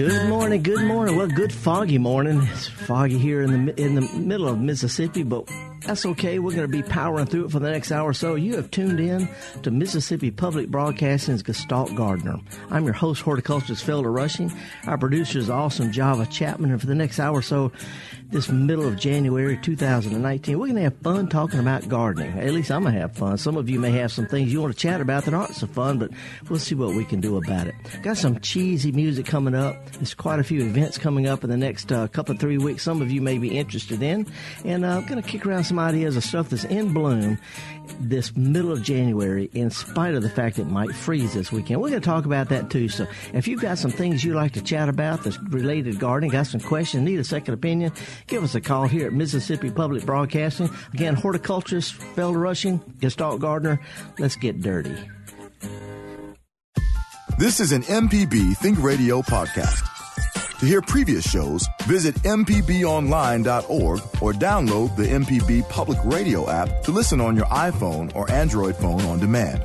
Good 0.00 0.30
morning, 0.30 0.62
good 0.62 0.82
morning. 0.86 1.16
Well, 1.16 1.26
good 1.26 1.52
foggy 1.52 1.98
morning. 1.98 2.40
It's 2.54 2.66
foggy 2.66 3.18
here 3.18 3.42
in 3.42 3.66
the 3.66 3.78
in 3.78 3.96
the 3.96 4.00
middle 4.00 4.48
of 4.48 4.58
Mississippi, 4.58 5.24
but 5.24 5.46
that's 5.84 6.06
okay. 6.06 6.38
We're 6.38 6.56
going 6.56 6.62
to 6.62 6.68
be 6.68 6.82
powering 6.82 7.26
through 7.26 7.44
it 7.44 7.50
for 7.50 7.58
the 7.58 7.70
next 7.70 7.92
hour 7.92 8.08
or 8.08 8.14
so. 8.14 8.34
You 8.34 8.56
have 8.56 8.70
tuned 8.70 8.98
in 8.98 9.28
to 9.62 9.70
Mississippi 9.70 10.30
Public 10.30 10.70
Broadcasting's 10.70 11.42
Gestalt 11.42 11.94
Gardener. 11.96 12.38
I'm 12.70 12.84
your 12.84 12.94
host, 12.94 13.20
horticulturist 13.20 13.86
Felder 13.86 14.10
Rushing. 14.14 14.50
Our 14.86 14.96
producer 14.96 15.38
is 15.38 15.50
awesome 15.50 15.92
Java 15.92 16.24
Chapman, 16.24 16.70
and 16.70 16.80
for 16.80 16.86
the 16.86 16.94
next 16.94 17.20
hour 17.20 17.36
or 17.36 17.42
so, 17.42 17.70
this 18.30 18.48
middle 18.48 18.86
of 18.86 18.96
January 18.96 19.56
2019. 19.56 20.58
We're 20.58 20.66
going 20.66 20.76
to 20.76 20.82
have 20.82 20.96
fun 20.98 21.28
talking 21.28 21.58
about 21.58 21.88
gardening. 21.88 22.38
At 22.38 22.52
least 22.52 22.70
I'm 22.70 22.82
going 22.82 22.94
to 22.94 23.00
have 23.00 23.12
fun. 23.12 23.36
Some 23.38 23.56
of 23.56 23.68
you 23.68 23.80
may 23.80 23.90
have 23.92 24.12
some 24.12 24.26
things 24.26 24.52
you 24.52 24.60
want 24.60 24.72
to 24.72 24.78
chat 24.78 25.00
about 25.00 25.24
that 25.24 25.34
aren't 25.34 25.54
so 25.54 25.66
fun, 25.66 25.98
but 25.98 26.10
we'll 26.48 26.58
see 26.58 26.74
what 26.74 26.94
we 26.94 27.04
can 27.04 27.20
do 27.20 27.36
about 27.36 27.66
it. 27.66 27.74
Got 28.02 28.18
some 28.18 28.38
cheesy 28.40 28.92
music 28.92 29.26
coming 29.26 29.54
up. 29.54 29.90
There's 29.92 30.14
quite 30.14 30.38
a 30.38 30.44
few 30.44 30.60
events 30.62 30.96
coming 30.96 31.26
up 31.26 31.42
in 31.42 31.50
the 31.50 31.56
next 31.56 31.90
uh, 31.90 32.06
couple 32.08 32.34
of 32.34 32.40
three 32.40 32.58
weeks. 32.58 32.84
Some 32.84 33.02
of 33.02 33.10
you 33.10 33.20
may 33.20 33.38
be 33.38 33.58
interested 33.58 34.02
in. 34.02 34.26
And 34.64 34.84
uh, 34.84 34.96
I'm 34.96 35.06
going 35.06 35.20
to 35.20 35.28
kick 35.28 35.44
around 35.44 35.64
some 35.64 35.78
ideas 35.78 36.16
of 36.16 36.24
stuff 36.24 36.50
that's 36.50 36.64
in 36.64 36.92
bloom 36.92 37.38
this 38.00 38.34
middle 38.36 38.72
of 38.72 38.82
January, 38.82 39.50
in 39.52 39.70
spite 39.70 40.14
of 40.14 40.22
the 40.22 40.30
fact 40.30 40.58
it 40.58 40.66
might 40.66 40.94
freeze 40.94 41.34
this 41.34 41.52
weekend. 41.52 41.80
We're 41.80 41.90
going 41.90 42.00
to 42.00 42.06
talk 42.06 42.24
about 42.24 42.48
that 42.48 42.70
too. 42.70 42.88
So 42.88 43.06
if 43.32 43.46
you've 43.46 43.60
got 43.60 43.78
some 43.78 43.90
things 43.90 44.24
you'd 44.24 44.34
like 44.34 44.52
to 44.52 44.62
chat 44.62 44.88
about 44.88 45.22
that's 45.24 45.38
related 45.38 45.98
gardening, 45.98 46.30
got 46.30 46.46
some 46.46 46.60
questions, 46.60 47.04
need 47.04 47.20
a 47.20 47.24
second 47.24 47.54
opinion, 47.54 47.92
give 48.26 48.42
us 48.42 48.54
a 48.54 48.60
call 48.60 48.86
here 48.86 49.06
at 49.06 49.12
Mississippi 49.12 49.70
Public 49.70 50.04
Broadcasting. 50.04 50.70
Again, 50.94 51.14
horticulturist, 51.14 51.94
Felder 52.16 52.40
Rushing, 52.40 52.80
Gestalt 52.98 53.40
Gardener. 53.40 53.80
Let's 54.18 54.36
get 54.36 54.60
dirty. 54.60 54.96
This 57.38 57.60
is 57.60 57.72
an 57.72 57.82
MPB 57.82 58.56
Think 58.58 58.82
Radio 58.82 59.22
podcast. 59.22 59.99
To 60.60 60.66
hear 60.66 60.82
previous 60.82 61.24
shows, 61.24 61.66
visit 61.84 62.14
MPBOnline.org 62.16 64.00
or 64.20 64.32
download 64.34 64.94
the 64.94 65.04
MPB 65.04 65.66
Public 65.70 65.98
Radio 66.04 66.50
app 66.50 66.82
to 66.82 66.90
listen 66.90 67.18
on 67.18 67.34
your 67.34 67.46
iPhone 67.46 68.14
or 68.14 68.30
Android 68.30 68.76
phone 68.76 69.00
on 69.06 69.18
demand. 69.18 69.62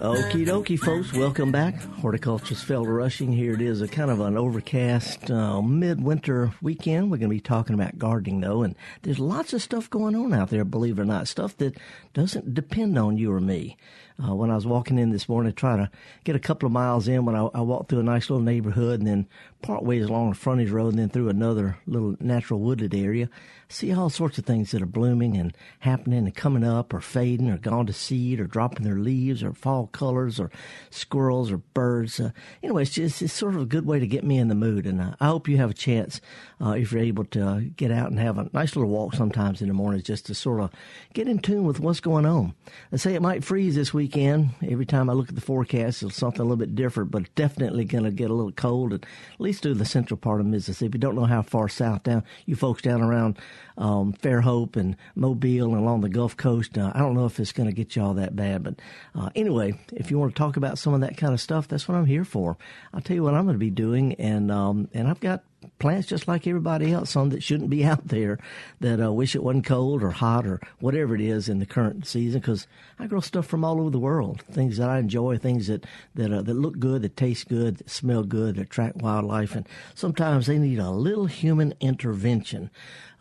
Okie 0.00 0.46
dokie, 0.46 0.78
folks. 0.78 1.12
Welcome 1.12 1.50
back. 1.50 1.82
Horticulturist 1.82 2.66
Felder 2.66 2.96
Rushing. 2.96 3.32
Here 3.32 3.52
it 3.52 3.60
is, 3.60 3.82
a 3.82 3.88
kind 3.88 4.10
of 4.10 4.20
an 4.20 4.36
overcast 4.36 5.30
uh, 5.30 5.60
midwinter 5.60 6.54
weekend. 6.62 7.10
We're 7.10 7.18
going 7.18 7.28
to 7.28 7.36
be 7.36 7.40
talking 7.40 7.74
about 7.74 7.98
gardening, 7.98 8.40
though, 8.40 8.62
and 8.62 8.76
there's 9.02 9.18
lots 9.18 9.52
of 9.52 9.60
stuff 9.62 9.90
going 9.90 10.14
on 10.14 10.32
out 10.32 10.50
there, 10.50 10.64
believe 10.64 10.98
it 10.98 11.02
or 11.02 11.04
not. 11.04 11.28
Stuff 11.28 11.56
that 11.56 11.76
doesn't 12.14 12.54
depend 12.54 12.96
on 12.96 13.18
you 13.18 13.32
or 13.32 13.40
me. 13.40 13.76
Uh, 14.22 14.34
when 14.34 14.50
I 14.50 14.54
was 14.54 14.66
walking 14.66 14.98
in 14.98 15.10
this 15.10 15.28
morning, 15.28 15.52
trying 15.52 15.78
to 15.78 15.90
get 16.24 16.36
a 16.36 16.40
couple 16.40 16.66
of 16.66 16.72
miles 16.72 17.08
in, 17.08 17.24
when 17.24 17.36
I, 17.36 17.48
I 17.54 17.60
walked 17.60 17.88
through 17.88 18.00
a 18.00 18.04
nice 18.04 18.28
little 18.28 18.44
neighborhood 18.44 19.00
and 19.00 19.08
then 19.08 19.26
part 19.62 19.82
ways 19.82 20.04
along 20.04 20.30
the 20.30 20.36
frontage 20.36 20.70
road 20.70 20.90
and 20.90 20.98
then 20.98 21.08
through 21.08 21.28
another 21.28 21.78
little 21.86 22.16
natural 22.20 22.60
wooded 22.60 22.94
area, 22.94 23.28
see 23.68 23.92
all 23.92 24.10
sorts 24.10 24.36
of 24.36 24.44
things 24.44 24.72
that 24.72 24.82
are 24.82 24.86
blooming 24.86 25.36
and 25.36 25.56
happening 25.80 26.24
and 26.24 26.34
coming 26.34 26.64
up 26.64 26.92
or 26.92 27.00
fading 27.00 27.48
or 27.50 27.56
gone 27.56 27.86
to 27.86 27.92
seed 27.92 28.40
or 28.40 28.46
dropping 28.46 28.84
their 28.84 28.98
leaves 28.98 29.42
or 29.42 29.52
fall 29.52 29.86
colors 29.86 30.40
or 30.40 30.50
squirrels 30.90 31.50
or 31.50 31.58
birds. 31.58 32.18
Uh, 32.18 32.30
anyway, 32.62 32.82
it's 32.82 32.92
just 32.92 33.22
it's 33.22 33.32
sort 33.32 33.54
of 33.54 33.62
a 33.62 33.66
good 33.66 33.86
way 33.86 33.98
to 33.98 34.06
get 34.06 34.24
me 34.24 34.38
in 34.38 34.48
the 34.48 34.54
mood. 34.54 34.86
And 34.86 35.00
uh, 35.00 35.14
I 35.20 35.26
hope 35.26 35.48
you 35.48 35.56
have 35.58 35.70
a 35.70 35.74
chance 35.74 36.20
uh, 36.60 36.70
if 36.70 36.92
you're 36.92 37.02
able 37.02 37.24
to 37.26 37.46
uh, 37.46 37.60
get 37.76 37.90
out 37.90 38.10
and 38.10 38.18
have 38.18 38.38
a 38.38 38.50
nice 38.52 38.76
little 38.76 38.90
walk 38.90 39.14
sometimes 39.14 39.62
in 39.62 39.68
the 39.68 39.74
mornings 39.74 40.04
just 40.04 40.26
to 40.26 40.34
sort 40.34 40.60
of 40.60 40.70
get 41.14 41.28
in 41.28 41.38
tune 41.38 41.64
with 41.64 41.80
what's 41.80 42.00
going 42.00 42.26
on. 42.26 42.54
Let's 42.90 43.04
say 43.04 43.14
it 43.14 43.22
might 43.22 43.44
freeze 43.44 43.76
this 43.76 43.94
weekend. 44.10 44.50
Every 44.68 44.86
time 44.86 45.08
I 45.08 45.12
look 45.12 45.28
at 45.28 45.36
the 45.36 45.40
forecast, 45.40 46.02
it's 46.02 46.16
something 46.16 46.40
a 46.40 46.44
little 46.44 46.56
bit 46.56 46.74
different, 46.74 47.12
but 47.12 47.32
definitely 47.36 47.84
going 47.84 48.02
to 48.02 48.10
get 48.10 48.28
a 48.28 48.34
little 48.34 48.50
cold, 48.50 48.92
at 48.92 49.04
least 49.38 49.62
through 49.62 49.74
the 49.74 49.84
central 49.84 50.16
part 50.16 50.40
of 50.40 50.46
Mississippi. 50.46 50.98
Don't 50.98 51.14
know 51.14 51.26
how 51.26 51.42
far 51.42 51.68
south 51.68 52.02
down 52.02 52.24
you 52.44 52.56
folks 52.56 52.82
down 52.82 53.02
around 53.02 53.38
um, 53.78 54.12
Fairhope 54.12 54.74
and 54.74 54.96
Mobile 55.14 55.74
and 55.74 55.76
along 55.76 56.00
the 56.00 56.08
Gulf 56.08 56.36
Coast. 56.36 56.76
Uh, 56.76 56.90
I 56.92 56.98
don't 56.98 57.14
know 57.14 57.26
if 57.26 57.38
it's 57.38 57.52
going 57.52 57.68
to 57.68 57.74
get 57.74 57.94
you 57.94 58.02
all 58.02 58.14
that 58.14 58.34
bad, 58.34 58.64
but 58.64 58.80
uh, 59.14 59.30
anyway, 59.36 59.78
if 59.92 60.10
you 60.10 60.18
want 60.18 60.34
to 60.34 60.38
talk 60.38 60.56
about 60.56 60.76
some 60.76 60.92
of 60.92 61.02
that 61.02 61.16
kind 61.16 61.32
of 61.32 61.40
stuff, 61.40 61.68
that's 61.68 61.86
what 61.86 61.96
I'm 61.96 62.06
here 62.06 62.24
for. 62.24 62.58
I'll 62.92 63.00
tell 63.00 63.14
you 63.14 63.22
what 63.22 63.34
I'm 63.34 63.44
going 63.44 63.54
to 63.54 63.60
be 63.60 63.70
doing, 63.70 64.14
and 64.14 64.50
um, 64.50 64.88
and 64.92 65.06
I've 65.06 65.20
got 65.20 65.44
plants 65.78 66.08
just 66.08 66.28
like 66.28 66.46
everybody 66.46 66.92
else, 66.92 67.10
some 67.10 67.30
that 67.30 67.42
shouldn't 67.42 67.70
be 67.70 67.84
out 67.90 68.08
there 68.08 68.38
that 68.80 69.02
uh, 69.02 69.12
wish 69.12 69.34
it 69.34 69.42
wasn't 69.42 69.66
cold 69.66 70.02
or 70.02 70.10
hot 70.10 70.46
or 70.46 70.60
whatever 70.80 71.14
it 71.14 71.20
is 71.20 71.48
in 71.48 71.58
the 71.58 71.66
current 71.66 72.06
season. 72.06 72.40
Because 72.40 72.66
I 72.98 73.06
grow 73.06 73.20
stuff 73.20 73.46
from 73.46 73.64
all 73.64 73.80
over 73.80 73.90
the 73.90 73.98
world, 73.98 74.42
things 74.50 74.76
that 74.76 74.88
I 74.88 74.98
enjoy, 74.98 75.38
things 75.38 75.66
that 75.66 75.86
that 76.14 76.32
uh, 76.32 76.42
that 76.42 76.54
look 76.54 76.78
good, 76.78 77.02
that 77.02 77.16
taste 77.16 77.48
good, 77.48 77.78
that 77.78 77.90
smell 77.90 78.22
good, 78.22 78.56
that 78.56 78.62
attract 78.62 78.96
wildlife, 78.96 79.54
and 79.54 79.68
sometimes 79.94 80.46
they 80.46 80.58
need 80.58 80.78
a 80.78 80.90
little 80.90 81.26
human 81.26 81.74
intervention. 81.80 82.70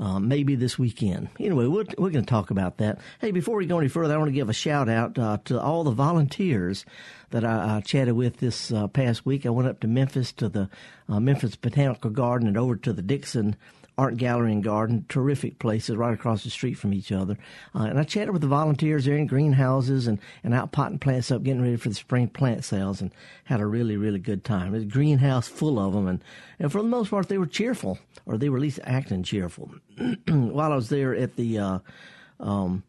Uh, 0.01 0.17
maybe 0.17 0.55
this 0.55 0.79
weekend. 0.79 1.27
Anyway, 1.41 1.65
we're, 1.65 1.83
we're 1.97 2.09
going 2.09 2.23
to 2.23 2.29
talk 2.29 2.51
about 2.51 2.77
that. 2.77 2.99
Hey, 3.19 3.31
before 3.31 3.57
we 3.57 3.65
go 3.65 3.79
any 3.79 3.89
further, 3.89 4.13
I 4.13 4.17
want 4.17 4.29
to 4.29 4.33
give 4.33 4.47
a 4.47 4.53
shout 4.53 4.87
out 4.87 5.19
uh, 5.19 5.39
to 5.43 5.59
all 5.59 5.83
the 5.83 5.91
volunteers 5.91 6.85
that 7.31 7.43
I, 7.43 7.75
I 7.75 7.81
chatted 7.81 8.15
with 8.15 8.37
this 8.37 8.71
uh, 8.71 8.87
past 8.87 9.25
week. 9.25 9.45
I 9.45 9.49
went 9.49 9.67
up 9.67 9.81
to 9.81 9.87
Memphis 9.87 10.31
to 10.33 10.47
the 10.47 10.69
uh, 11.09 11.19
Memphis 11.19 11.57
Botanical 11.57 12.11
Garden 12.11 12.47
and 12.47 12.57
over 12.57 12.77
to 12.77 12.93
the 12.93 13.01
Dixon 13.01 13.57
Art 13.99 14.15
Gallery 14.15 14.53
and 14.53 14.63
Garden, 14.63 15.05
terrific 15.09 15.59
places 15.59 15.97
right 15.97 16.13
across 16.13 16.45
the 16.45 16.49
street 16.49 16.75
from 16.75 16.93
each 16.93 17.11
other. 17.11 17.37
Uh, 17.75 17.83
and 17.83 17.99
I 17.99 18.03
chatted 18.03 18.31
with 18.31 18.41
the 18.41 18.47
volunteers 18.47 19.03
there 19.03 19.17
in 19.17 19.27
greenhouses 19.27 20.07
and, 20.07 20.19
and 20.41 20.53
out 20.53 20.71
potting 20.71 20.99
plants 20.99 21.31
up, 21.31 21.43
getting 21.43 21.61
ready 21.61 21.75
for 21.75 21.89
the 21.89 21.95
spring 21.95 22.29
plant 22.29 22.63
sales, 22.63 23.01
and 23.01 23.11
had 23.43 23.59
a 23.59 23.65
really, 23.65 23.97
really 23.97 24.19
good 24.19 24.45
time. 24.45 24.73
It 24.73 24.87
greenhouse 24.87 25.49
full 25.49 25.77
of 25.77 25.91
them, 25.91 26.07
and, 26.07 26.23
and 26.59 26.71
for 26.71 26.81
the 26.81 26.87
most 26.87 27.09
part, 27.09 27.27
they 27.27 27.37
were 27.37 27.45
cheerful, 27.45 27.99
or 28.25 28.37
they 28.37 28.47
were 28.47 28.55
at 28.55 28.61
least 28.61 28.79
acting 28.85 29.23
cheerful. 29.23 29.69
While 30.29 30.71
I 30.71 30.75
was 30.77 30.87
there 30.87 31.13
at 31.13 31.35
the 31.35 31.59
uh, 31.59 31.79
um, 32.39 32.83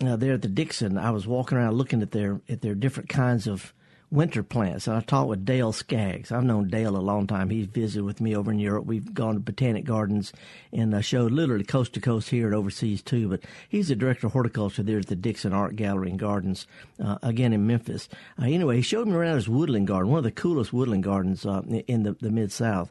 uh, 0.00 0.14
there 0.14 0.34
at 0.34 0.42
the 0.42 0.48
Dixon, 0.48 0.96
I 0.96 1.10
was 1.10 1.26
walking 1.26 1.58
around 1.58 1.74
looking 1.74 2.02
at 2.02 2.12
their 2.12 2.40
at 2.48 2.60
their 2.60 2.76
different 2.76 3.08
kinds 3.08 3.48
of 3.48 3.74
winter 4.10 4.42
plants. 4.42 4.86
And 4.86 4.96
I 4.96 5.00
talked 5.00 5.28
with 5.28 5.44
Dale 5.44 5.72
Skaggs. 5.72 6.32
I've 6.32 6.44
known 6.44 6.68
Dale 6.68 6.96
a 6.96 6.98
long 6.98 7.26
time. 7.26 7.50
He's 7.50 7.66
visited 7.66 8.04
with 8.04 8.20
me 8.20 8.34
over 8.34 8.50
in 8.50 8.58
Europe. 8.58 8.86
We've 8.86 9.12
gone 9.12 9.34
to 9.34 9.40
botanic 9.40 9.84
gardens 9.84 10.32
and 10.72 10.94
uh, 10.94 11.00
showed 11.00 11.32
literally 11.32 11.64
coast 11.64 11.92
to 11.94 12.00
coast 12.00 12.30
here 12.30 12.46
and 12.46 12.54
overseas 12.54 13.02
too. 13.02 13.28
But 13.28 13.40
he's 13.68 13.88
the 13.88 13.96
director 13.96 14.26
of 14.26 14.32
horticulture 14.32 14.82
there 14.82 14.98
at 14.98 15.06
the 15.06 15.16
Dixon 15.16 15.52
Art 15.52 15.76
Gallery 15.76 16.10
and 16.10 16.18
Gardens, 16.18 16.66
uh, 17.02 17.18
again 17.22 17.52
in 17.52 17.66
Memphis. 17.66 18.08
Uh, 18.40 18.46
anyway, 18.46 18.76
he 18.76 18.82
showed 18.82 19.06
me 19.06 19.14
around 19.14 19.36
his 19.36 19.48
woodland 19.48 19.86
garden, 19.86 20.10
one 20.10 20.18
of 20.18 20.24
the 20.24 20.30
coolest 20.30 20.72
woodland 20.72 21.04
gardens 21.04 21.44
uh, 21.44 21.62
in 21.86 22.02
the, 22.02 22.12
the 22.14 22.30
mid 22.30 22.52
South 22.52 22.90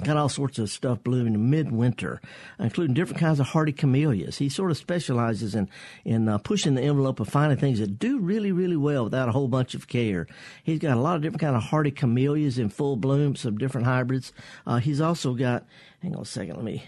got 0.00 0.16
all 0.16 0.28
sorts 0.28 0.58
of 0.58 0.70
stuff 0.70 1.02
blooming 1.02 1.34
in 1.34 1.50
midwinter, 1.50 2.20
including 2.58 2.94
different 2.94 3.20
kinds 3.20 3.40
of 3.40 3.46
hardy 3.46 3.72
camellias. 3.72 4.38
He 4.38 4.48
sort 4.48 4.70
of 4.70 4.76
specializes 4.76 5.54
in 5.54 5.68
in 6.04 6.28
uh, 6.28 6.38
pushing 6.38 6.74
the 6.74 6.82
envelope 6.82 7.20
of 7.20 7.28
finding 7.28 7.58
things 7.58 7.78
that 7.78 7.98
do 7.98 8.18
really 8.18 8.52
really 8.52 8.76
well 8.76 9.04
without 9.04 9.28
a 9.28 9.32
whole 9.32 9.48
bunch 9.48 9.74
of 9.74 9.88
care. 9.88 10.26
He's 10.62 10.78
got 10.78 10.96
a 10.96 11.00
lot 11.00 11.16
of 11.16 11.22
different 11.22 11.40
kind 11.40 11.56
of 11.56 11.62
hardy 11.62 11.90
camellias 11.90 12.58
in 12.58 12.68
full 12.68 12.96
bloom, 12.96 13.36
some 13.36 13.58
different 13.58 13.86
hybrids. 13.86 14.32
Uh, 14.66 14.78
he's 14.78 15.00
also 15.00 15.34
got. 15.34 15.66
Hang 16.02 16.16
on 16.16 16.22
a 16.22 16.24
second, 16.24 16.56
let 16.56 16.64
me 16.64 16.84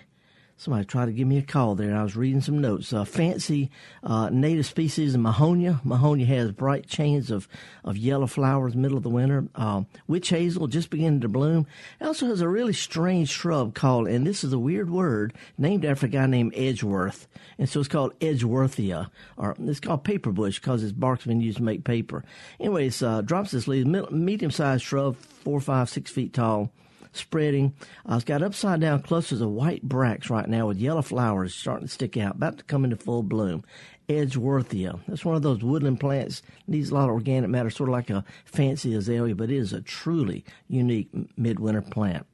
somebody 0.63 0.85
tried 0.85 1.07
to 1.07 1.13
give 1.13 1.27
me 1.27 1.39
a 1.39 1.43
call 1.43 1.75
there. 1.75 1.97
I 1.97 2.05
was 2.05 2.15
reading 2.15 2.41
some 2.41 2.61
notes. 2.61 2.93
Uh, 2.93 3.05
fancy 3.05 3.69
uh, 4.05 4.29
native 4.31 4.65
species 4.65 5.15
of 5.17 5.21
Mahonia. 5.21 5.83
Mahonia 5.83 6.27
has 6.27 6.53
bright 6.53 6.87
chains 6.87 7.33
of, 7.33 7.49
of 7.83 7.97
yellow 7.97 8.29
flowers 8.29 8.73
in 8.73 8.79
the 8.79 8.83
middle 8.83 8.97
of 8.97 9.03
the 9.03 9.11
winter. 9.11 9.49
Uh, 9.57 9.83
witch 10.07 10.29
hazel 10.29 10.69
just 10.69 10.89
beginning 10.89 11.21
to 11.21 11.29
bloom. 11.29 11.67
It 12.01 12.05
also 12.05 12.27
has 12.27 12.41
a 12.41 12.49
really 12.49 12.73
strange 12.73 13.29
shrub 13.29 13.75
called, 13.75 14.07
and 14.07 14.25
this 14.25 14.45
is 14.45 14.53
a 14.53 14.59
weird 14.59 14.89
word, 14.89 15.35
named 15.59 15.85
after 15.85 16.07
a 16.07 16.09
guy 16.09 16.27
named 16.27 16.55
Edgeworth. 16.55 17.27
And 17.59 17.69
so 17.69 17.81
it's 17.81 17.89
called 17.89 18.19
Edgeworthia, 18.21 19.11
or 19.37 19.57
it's 19.59 19.81
called 19.81 20.05
paperbush 20.05 20.61
because 20.61 20.85
its 20.85 20.93
bark's 20.93 21.27
been 21.27 21.41
used 21.41 21.59
to 21.59 21.65
make 21.65 21.83
paper. 21.83 22.25
Anyways, 22.61 23.03
uh, 23.03 23.23
drops 23.23 23.53
its 23.53 23.67
leaves, 23.67 23.87
medium-sized 23.87 24.85
shrub, 24.85 25.17
four, 25.17 25.61
five, 25.61 25.91
six 25.91 26.09
feet 26.13 26.33
tall 26.33 26.71
spreading. 27.13 27.75
Uh, 28.09 28.17
it's 28.17 28.25
got 28.25 28.43
upside 28.43 28.81
down 28.81 29.03
clusters 29.03 29.41
of 29.41 29.51
white 29.51 29.83
bracts 29.83 30.31
right 30.31 30.49
now 30.49 30.67
with 30.67 30.79
yellow 30.79 31.03
flowers 31.03 31.55
starting 31.55 31.87
to 31.87 31.93
stick 31.93 32.17
out, 32.17 32.37
about 32.37 32.59
to 32.59 32.65
come 32.65 32.85
into 32.85 32.97
full 32.97 33.23
bloom. 33.23 33.65
Edgeworthia. 34.09 35.01
That's 35.07 35.25
one 35.25 35.37
of 35.37 35.43
those 35.43 35.63
woodland 35.63 36.01
plants. 36.01 36.43
Needs 36.67 36.91
a 36.91 36.95
lot 36.95 37.05
of 37.05 37.15
organic 37.15 37.51
matter, 37.51 37.71
sort 37.71 37.89
of 37.89 37.93
like 37.93 38.11
a 38.11 38.25
fancy 38.45 38.95
azalea, 38.95 39.35
but 39.35 39.51
it 39.51 39.57
is 39.57 39.73
a 39.73 39.81
truly 39.81 40.45
unique 40.69 41.09
midwinter 41.37 41.83
plant. 41.83 42.27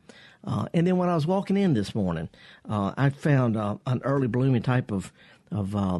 Uh, 0.44 0.66
and 0.72 0.86
then 0.86 0.96
when 0.96 1.08
I 1.08 1.14
was 1.14 1.26
walking 1.26 1.56
in 1.56 1.74
this 1.74 1.94
morning, 1.94 2.28
uh, 2.68 2.94
I 2.96 3.10
found 3.10 3.56
uh, 3.56 3.76
an 3.86 4.00
early 4.04 4.28
blooming 4.28 4.62
type 4.62 4.90
of 4.90 5.12
of 5.50 5.74
uh, 5.74 5.98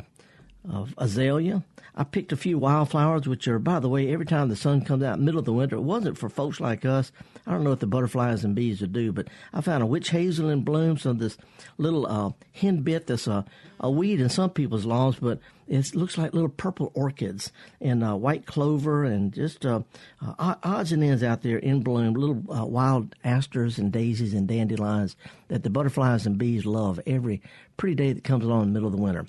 of 0.69 0.94
azalea. 0.99 1.62
I 1.94 2.05
picked 2.05 2.32
a 2.32 2.37
few 2.37 2.58
wildflowers, 2.58 3.26
which 3.26 3.49
are, 3.49 3.58
by 3.58 3.81
the 3.81 3.88
way, 3.88 4.12
every 4.12 4.26
time 4.26 4.49
the 4.49 4.56
sun 4.56 4.84
comes 4.84 5.02
out, 5.02 5.19
middle 5.19 5.40
of 5.40 5.44
the 5.44 5.52
winter, 5.52 5.76
it 5.76 5.82
wasn't 5.82 6.16
for 6.16 6.28
folks 6.28 6.60
like 6.60 6.84
us. 6.84 7.10
I 7.46 7.52
don't 7.52 7.64
know 7.64 7.70
what 7.70 7.81
the 7.81 7.87
butterflies 7.87 8.44
and 8.44 8.55
bees 8.55 8.81
would 8.81 8.93
do, 8.93 9.10
but 9.12 9.28
I 9.52 9.60
found 9.62 9.82
a 9.82 9.87
witch 9.87 10.10
hazel 10.10 10.49
in 10.49 10.62
bloom, 10.62 10.99
some 10.99 11.12
of 11.12 11.19
this 11.19 11.37
little 11.76 12.06
uh, 12.06 12.31
henbit 12.60 13.06
that's 13.06 13.26
a, 13.26 13.44
a 13.80 13.90
weed 13.90 14.20
in 14.20 14.28
some 14.28 14.50
people's 14.50 14.84
lawns, 14.84 15.16
but 15.16 15.38
it 15.69 15.94
looks 15.94 16.16
like 16.16 16.32
little 16.32 16.48
purple 16.48 16.90
orchids 16.94 17.52
and 17.80 18.02
uh, 18.02 18.16
white 18.16 18.46
clover 18.46 19.04
and 19.04 19.32
just 19.32 19.66
uh, 19.66 19.80
uh, 20.20 20.54
odds 20.62 20.92
and 20.92 21.04
ends 21.04 21.22
out 21.22 21.42
there 21.42 21.58
in 21.58 21.82
bloom, 21.82 22.14
little 22.14 22.42
uh, 22.50 22.64
wild 22.64 23.14
asters 23.22 23.78
and 23.78 23.92
daisies 23.92 24.34
and 24.34 24.48
dandelions 24.48 25.16
that 25.48 25.62
the 25.62 25.70
butterflies 25.70 26.26
and 26.26 26.38
bees 26.38 26.64
love 26.64 26.98
every 27.06 27.42
pretty 27.76 27.94
day 27.94 28.12
that 28.12 28.25
comes 28.25 28.44
along 28.44 28.62
in 28.62 28.69
the 28.69 28.72
middle 28.72 28.88
of 28.88 28.96
the 28.96 29.02
winter. 29.02 29.26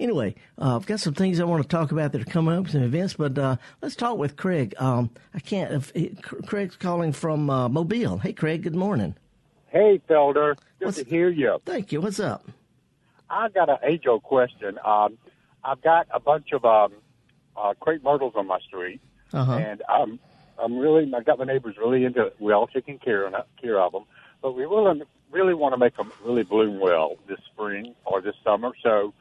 Anyway, 0.00 0.34
uh, 0.58 0.76
I've 0.76 0.86
got 0.86 1.00
some 1.00 1.14
things 1.14 1.38
I 1.38 1.44
want 1.44 1.62
to 1.62 1.68
talk 1.68 1.92
about 1.92 2.12
that 2.12 2.22
are 2.22 2.24
coming 2.24 2.54
up, 2.54 2.68
some 2.68 2.82
events, 2.82 3.14
but 3.14 3.38
uh, 3.38 3.56
let's 3.80 3.94
talk 3.94 4.18
with 4.18 4.36
Craig. 4.36 4.74
Um, 4.78 5.10
I 5.34 5.40
can't, 5.40 5.84
if, 5.94 6.22
Craig's 6.46 6.76
calling 6.76 7.12
from 7.12 7.44
Mobile. 7.44 8.18
Hey, 8.18 8.32
Craig, 8.32 8.62
good 8.62 8.74
morning. 8.74 9.14
Hey, 9.68 10.00
Felder. 10.08 10.56
Good 10.78 10.86
What's, 10.86 10.98
to 10.98 11.04
hear 11.04 11.30
you. 11.30 11.60
Thank 11.64 11.92
you. 11.92 12.00
What's 12.00 12.20
up? 12.20 12.46
I 13.32 13.48
got 13.48 13.68
an 13.70 13.78
age 13.82 14.06
old 14.06 14.22
question. 14.22 14.78
Um, 14.84 15.16
I've 15.64 15.80
got 15.82 16.06
a 16.12 16.20
bunch 16.20 16.52
of 16.52 16.64
um, 16.64 16.92
uh, 17.56 17.74
crepe 17.80 18.04
myrtles 18.04 18.34
on 18.36 18.46
my 18.46 18.60
street, 18.60 19.00
uh-huh. 19.32 19.52
and 19.52 19.82
I'm 19.88 20.20
I'm 20.62 20.78
really 20.78 21.10
I've 21.14 21.24
got 21.24 21.38
my 21.38 21.44
neighbors 21.44 21.76
really 21.78 22.04
into 22.04 22.26
it. 22.26 22.36
We 22.38 22.52
all 22.52 22.66
taking 22.66 22.98
care 22.98 23.26
of 23.26 23.34
care 23.60 23.80
of 23.80 23.92
them, 23.92 24.04
but 24.42 24.52
we 24.52 24.64
really 24.64 25.02
really 25.30 25.54
want 25.54 25.72
to 25.72 25.78
make 25.78 25.96
them 25.96 26.12
really 26.24 26.42
bloom 26.42 26.78
well 26.78 27.16
this 27.26 27.38
spring 27.52 27.94
or 28.04 28.20
this 28.20 28.36
summer. 28.44 28.72
So, 28.82 29.14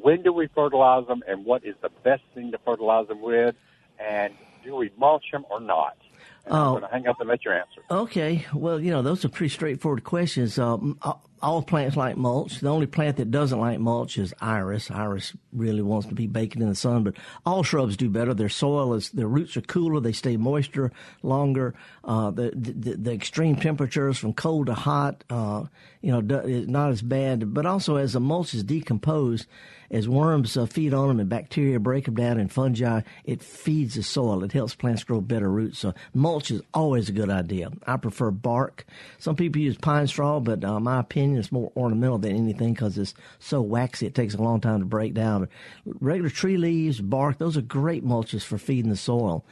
when 0.00 0.22
do 0.22 0.32
we 0.32 0.46
fertilize 0.46 1.06
them, 1.08 1.24
and 1.26 1.44
what 1.44 1.64
is 1.64 1.74
the 1.82 1.90
best 2.04 2.22
thing 2.34 2.52
to 2.52 2.58
fertilize 2.58 3.08
them 3.08 3.20
with, 3.20 3.56
and 3.98 4.32
do 4.64 4.76
we 4.76 4.92
mulch 4.96 5.24
them 5.32 5.44
or 5.50 5.60
not? 5.60 5.96
And 6.44 6.54
oh. 6.54 6.58
I'm 6.58 6.70
going 6.70 6.82
to 6.82 6.88
hang 6.88 7.06
up 7.08 7.20
and 7.20 7.28
let 7.28 7.44
you 7.44 7.50
answer. 7.50 7.82
Okay. 7.90 8.46
Well, 8.54 8.78
you 8.78 8.92
know, 8.92 9.02
those 9.02 9.24
are 9.24 9.28
pretty 9.28 9.52
straightforward 9.52 10.04
questions. 10.04 10.58
Um, 10.58 10.98
all 11.42 11.62
plants 11.62 11.96
like 11.96 12.16
mulch. 12.16 12.60
The 12.60 12.68
only 12.68 12.86
plant 12.86 13.16
that 13.18 13.30
doesn't 13.30 13.60
like 13.60 13.78
mulch 13.78 14.18
is 14.18 14.34
iris. 14.40 14.90
Iris 14.90 15.34
really 15.52 15.82
wants 15.82 16.08
to 16.08 16.14
be 16.14 16.26
baked 16.26 16.56
in 16.56 16.68
the 16.68 16.74
sun, 16.74 17.04
but 17.04 17.14
all 17.44 17.62
shrubs 17.62 17.96
do 17.96 18.08
better. 18.08 18.34
Their 18.34 18.48
soil 18.48 18.94
is, 18.94 19.10
their 19.10 19.28
roots 19.28 19.56
are 19.56 19.62
cooler. 19.62 20.00
They 20.00 20.12
stay 20.12 20.36
moisture 20.36 20.92
longer. 21.22 21.74
Uh, 22.04 22.30
the, 22.30 22.52
the, 22.54 22.96
the 22.96 23.12
extreme 23.12 23.56
temperatures 23.56 24.18
from 24.18 24.32
cold 24.32 24.66
to 24.66 24.74
hot, 24.74 25.24
uh, 25.30 25.64
you 26.00 26.10
know, 26.10 26.40
is 26.44 26.68
not 26.68 26.90
as 26.90 27.02
bad. 27.02 27.52
But 27.52 27.66
also 27.66 27.96
as 27.96 28.14
the 28.14 28.20
mulch 28.20 28.54
is 28.54 28.64
decomposed, 28.64 29.46
as 29.90 30.08
worms 30.08 30.56
uh, 30.56 30.66
feed 30.66 30.94
on 30.94 31.08
them 31.08 31.20
and 31.20 31.28
bacteria 31.28 31.78
break 31.78 32.06
them 32.06 32.14
down 32.14 32.38
and 32.38 32.50
fungi, 32.50 33.00
it 33.24 33.42
feeds 33.42 33.94
the 33.94 34.02
soil. 34.02 34.44
It 34.44 34.52
helps 34.52 34.74
plants 34.74 35.04
grow 35.04 35.20
better 35.20 35.50
roots. 35.50 35.78
So 35.78 35.94
mulch 36.14 36.50
is 36.50 36.62
always 36.74 37.08
a 37.08 37.12
good 37.12 37.30
idea. 37.30 37.70
I 37.86 37.96
prefer 37.96 38.30
bark. 38.30 38.86
Some 39.18 39.36
people 39.36 39.60
use 39.60 39.76
pine 39.76 40.06
straw, 40.06 40.40
but 40.40 40.64
uh, 40.64 40.80
my 40.80 41.00
opinion 41.00 41.38
is 41.38 41.52
more 41.52 41.72
ornamental 41.76 42.18
than 42.18 42.36
anything 42.36 42.74
because 42.74 42.98
it's 42.98 43.14
so 43.38 43.60
waxy. 43.62 44.06
It 44.06 44.14
takes 44.14 44.34
a 44.34 44.42
long 44.42 44.60
time 44.60 44.80
to 44.80 44.86
break 44.86 45.14
down. 45.14 45.48
Regular 45.84 46.30
tree 46.30 46.56
leaves, 46.56 47.00
bark, 47.00 47.38
those 47.38 47.56
are 47.56 47.62
great 47.62 48.04
mulches 48.04 48.42
for 48.42 48.58
feeding 48.58 48.90
the 48.90 48.96
soil. 48.96 49.44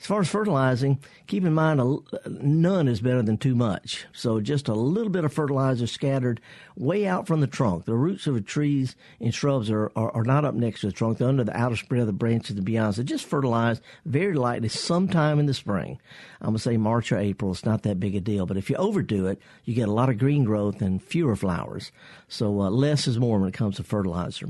As 0.00 0.06
far 0.06 0.20
as 0.20 0.30
fertilizing, 0.30 0.98
keep 1.26 1.44
in 1.44 1.52
mind 1.52 1.78
a, 1.78 1.98
none 2.26 2.88
is 2.88 3.02
better 3.02 3.20
than 3.20 3.36
too 3.36 3.54
much. 3.54 4.06
So 4.14 4.40
just 4.40 4.66
a 4.68 4.72
little 4.72 5.10
bit 5.10 5.26
of 5.26 5.32
fertilizer 5.32 5.86
scattered 5.86 6.40
way 6.74 7.06
out 7.06 7.26
from 7.26 7.42
the 7.42 7.46
trunk. 7.46 7.84
The 7.84 7.94
roots 7.94 8.26
of 8.26 8.32
the 8.32 8.40
trees 8.40 8.96
and 9.20 9.34
shrubs 9.34 9.70
are, 9.70 9.92
are, 9.94 10.10
are 10.12 10.24
not 10.24 10.46
up 10.46 10.54
next 10.54 10.80
to 10.80 10.86
the 10.86 10.94
trunk. 10.94 11.18
They're 11.18 11.28
under 11.28 11.44
the 11.44 11.54
outer 11.56 11.76
spread 11.76 12.00
of 12.00 12.06
the 12.06 12.14
branches 12.14 12.56
and 12.56 12.64
beyond. 12.64 12.94
So 12.94 13.02
just 13.02 13.26
fertilize 13.26 13.82
very 14.06 14.32
lightly 14.32 14.70
sometime 14.70 15.38
in 15.38 15.44
the 15.44 15.52
spring. 15.52 16.00
I'm 16.40 16.46
going 16.46 16.56
to 16.56 16.62
say 16.62 16.78
March 16.78 17.12
or 17.12 17.18
April. 17.18 17.50
It's 17.50 17.66
not 17.66 17.82
that 17.82 18.00
big 18.00 18.14
a 18.14 18.20
deal. 18.20 18.46
But 18.46 18.56
if 18.56 18.70
you 18.70 18.76
overdo 18.76 19.26
it, 19.26 19.38
you 19.66 19.74
get 19.74 19.88
a 19.88 19.92
lot 19.92 20.08
of 20.08 20.16
green 20.16 20.44
growth 20.44 20.80
and 20.80 21.02
fewer 21.02 21.36
flowers. 21.36 21.92
So 22.26 22.62
uh, 22.62 22.70
less 22.70 23.06
is 23.06 23.18
more 23.18 23.38
when 23.38 23.50
it 23.50 23.54
comes 23.54 23.76
to 23.76 23.84
fertilizer. 23.84 24.48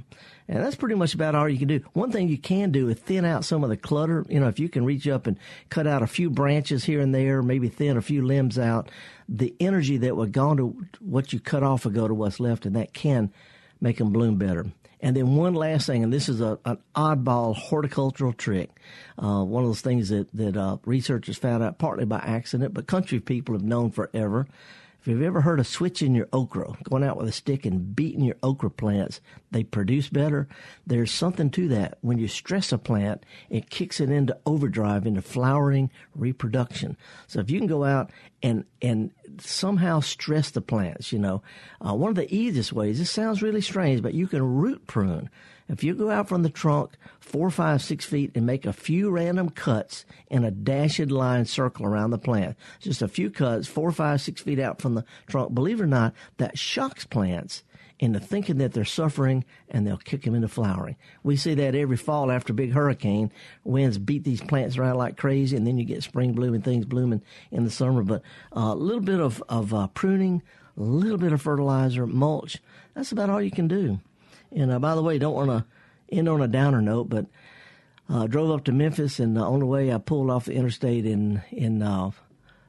And 0.51 0.65
that's 0.65 0.75
pretty 0.75 0.97
much 0.97 1.15
about 1.15 1.37
all 1.37 1.49
you 1.49 1.61
can 1.61 1.69
do. 1.69 1.81
One 1.93 2.11
thing 2.11 2.29
you 2.29 2.37
can 2.37 2.73
do 2.73 2.89
is 2.89 2.99
thin 2.99 3.25
out 3.25 3.45
some 3.45 3.63
of 3.63 3.71
the 3.71 3.77
clutter. 3.77 4.27
You 4.29 4.41
know, 4.41 4.49
if 4.49 4.59
you 4.59 4.69
can 4.69 4.85
reach 4.85 5.07
up 5.07 5.29
and 5.29 5.39
cut 5.69 5.87
out 5.87 6.03
a 6.03 6.09
few 6.09 6.29
branches 6.29 6.83
here 6.83 7.01
and 7.01 7.15
there, 7.15 7.41
maybe 7.41 7.69
thin 7.69 7.97
a 7.97 8.03
few 8.03 8.27
limbs 8.27 8.59
out, 8.59 8.91
the 9.29 9.55
energy 9.61 9.97
that 9.99 10.17
would 10.17 10.33
go 10.33 10.57
to 10.57 10.77
what 10.99 11.33
you 11.33 11.39
cut 11.39 11.63
off 11.63 11.85
will 11.85 11.93
go 11.93 12.09
to 12.09 12.15
what's 12.15 12.41
left, 12.41 12.67
and 12.67 12.75
that 12.75 12.93
can 12.93 13.33
make 13.81 13.99
them 13.99 14.13
bloom 14.13 14.39
better. 14.39 14.67
And 15.01 15.17
then 15.17 15.37
one 15.37 15.55
last 15.55 15.87
thing, 15.87 16.03
and 16.03 16.13
this 16.13 16.29
is 16.29 16.41
a, 16.41 16.59
an 16.65 16.79
oddball 16.97 17.55
horticultural 17.55 18.33
trick. 18.33 18.71
Uh, 19.23 19.45
one 19.45 19.63
of 19.63 19.69
those 19.69 19.81
things 19.83 20.09
that, 20.09 20.33
that 20.33 20.57
uh, 20.57 20.79
researchers 20.85 21.39
found 21.39 21.63
out 21.63 21.79
partly 21.79 22.07
by 22.07 22.19
accident, 22.19 22.75
but 22.75 22.89
country 22.89 23.21
people 23.21 23.55
have 23.55 23.63
known 23.63 23.93
forever. 23.93 24.49
If 25.01 25.09
you've 25.09 25.23
ever 25.23 25.41
heard 25.41 25.61
of 25.61 25.67
switching 25.67 26.15
your 26.15 26.29
okra, 26.31 26.75
going 26.85 27.05
out 27.05 27.17
with 27.17 27.27
a 27.27 27.33
stick 27.33 27.65
and 27.65 27.97
beating 27.97 28.23
your 28.23 28.37
okra 28.43 28.71
plants, 28.71 29.23
they 29.51 29.65
produce 29.65 30.11
better. 30.11 30.47
There's 30.87 31.11
something 31.11 31.49
to 31.51 31.69
that. 31.69 31.97
When 32.03 32.19
you 32.19 32.29
stress 32.29 32.71
a 32.71 32.77
plant, 32.77 33.25
it 33.49 33.71
kicks 33.71 33.99
it 34.01 34.11
into 34.11 34.37
overdrive, 34.45 35.07
into 35.07 35.23
flowering, 35.23 35.91
reproduction. 36.15 36.99
So 37.29 37.41
if 37.41 37.51
you 37.51 37.59
can 37.59 37.67
go 37.67 37.85
out 37.85 38.11
and 38.43 38.65
and 38.83 39.11
somehow 39.39 40.01
stress 40.01 40.51
the 40.51 40.61
plants, 40.61 41.13
you 41.13 41.19
know, 41.19 41.43
uh, 41.81 41.95
one 41.95 42.11
of 42.11 42.17
the 42.17 42.35
easiest 42.35 42.73
ways. 42.73 42.99
This 42.99 43.11
sounds 43.11 43.43
really 43.43 43.63
strange, 43.63 44.03
but 44.03 44.15
you 44.15 44.27
can 44.27 44.43
root 44.43 44.87
prune. 44.87 45.31
If 45.71 45.85
you 45.85 45.95
go 45.95 46.11
out 46.11 46.29
from 46.29 46.43
the 46.43 46.51
trunk 46.51 46.97
four, 47.21 47.49
five, 47.49 47.81
six 47.81 48.05
feet 48.05 48.33
and 48.35 48.45
make 48.45 48.67
a 48.67 48.73
few 48.73 49.09
random 49.09 49.51
cuts 49.51 50.05
in 50.29 50.43
a 50.43 50.51
dashed 50.51 51.13
line 51.13 51.45
circle 51.45 51.87
around 51.87 52.11
the 52.11 52.19
plant, 52.19 52.57
just 52.81 53.03
a 53.03 53.09
few 53.09 53.31
cuts, 53.31 53.69
four, 53.69 53.93
five, 53.93 54.21
six 54.21 54.43
feet 54.43 54.59
out 54.59 54.81
from 54.81 54.95
the 54.95 55.05
trunk, 55.29 55.55
believe 55.55 55.81
it 55.81 55.85
or 55.85 55.87
not, 55.87 56.13
that 56.39 56.59
shocks 56.59 57.05
plants 57.05 57.63
into 58.01 58.19
thinking 58.19 58.59
that 58.59 58.73
they're 58.73 58.85
suffering 58.85 59.45
and 59.69 59.87
they'll 59.87 59.97
kick 59.97 60.23
them 60.23 60.35
into 60.35 60.49
flowering. 60.49 60.97
We 61.23 61.37
see 61.37 61.55
that 61.55 61.77
every 61.77 61.97
fall 61.97 62.33
after 62.33 62.53
a 62.53 62.57
big 62.57 62.73
hurricane. 62.73 63.31
Winds 63.63 63.99
beat 63.99 64.25
these 64.25 64.41
plants 64.41 64.77
around 64.77 64.97
like 64.97 65.17
crazy 65.17 65.57
and 65.57 65.65
then 65.65 65.79
you 65.79 65.85
get 65.85 66.03
spring 66.03 66.33
blooming 66.33 66.63
things 66.63 66.85
blooming 66.85 67.23
in 67.53 67.63
the 67.63 67.71
summer. 67.71 68.03
But 68.03 68.23
uh, 68.57 68.73
a 68.73 68.75
little 68.75 69.03
bit 69.03 69.21
of, 69.21 69.41
of 69.49 69.73
uh, 69.73 69.87
pruning, 69.89 70.43
a 70.77 70.83
little 70.83 71.19
bit 71.19 71.33
of 71.33 71.43
fertilizer, 71.43 72.09
mulch, 72.09 72.59
that's 72.95 73.13
about 73.13 73.31
all 73.31 73.41
you 73.41 73.53
can 73.53 73.69
do. 73.69 74.01
And 74.53 74.73
uh, 74.73 74.79
by 74.79 74.95
the 74.95 75.03
way, 75.03 75.19
don't 75.19 75.35
want 75.35 75.51
to 75.51 75.65
end 76.11 76.29
on 76.29 76.43
a 76.43 76.49
downer 76.49 76.83
note, 76.83 77.09
but 77.09 77.27
uh, 78.09 78.27
drove 78.27 78.51
up 78.51 78.65
to 78.65 78.73
Memphis, 78.73 79.21
and 79.21 79.39
uh, 79.39 79.49
on 79.49 79.61
the 79.61 79.67
way 79.67 79.93
I 79.93 79.99
pulled 79.99 80.31
off 80.31 80.47
the 80.47 80.55
interstate 80.55 81.07
in 81.07 81.43
in 81.51 81.83
uh, 81.83 82.11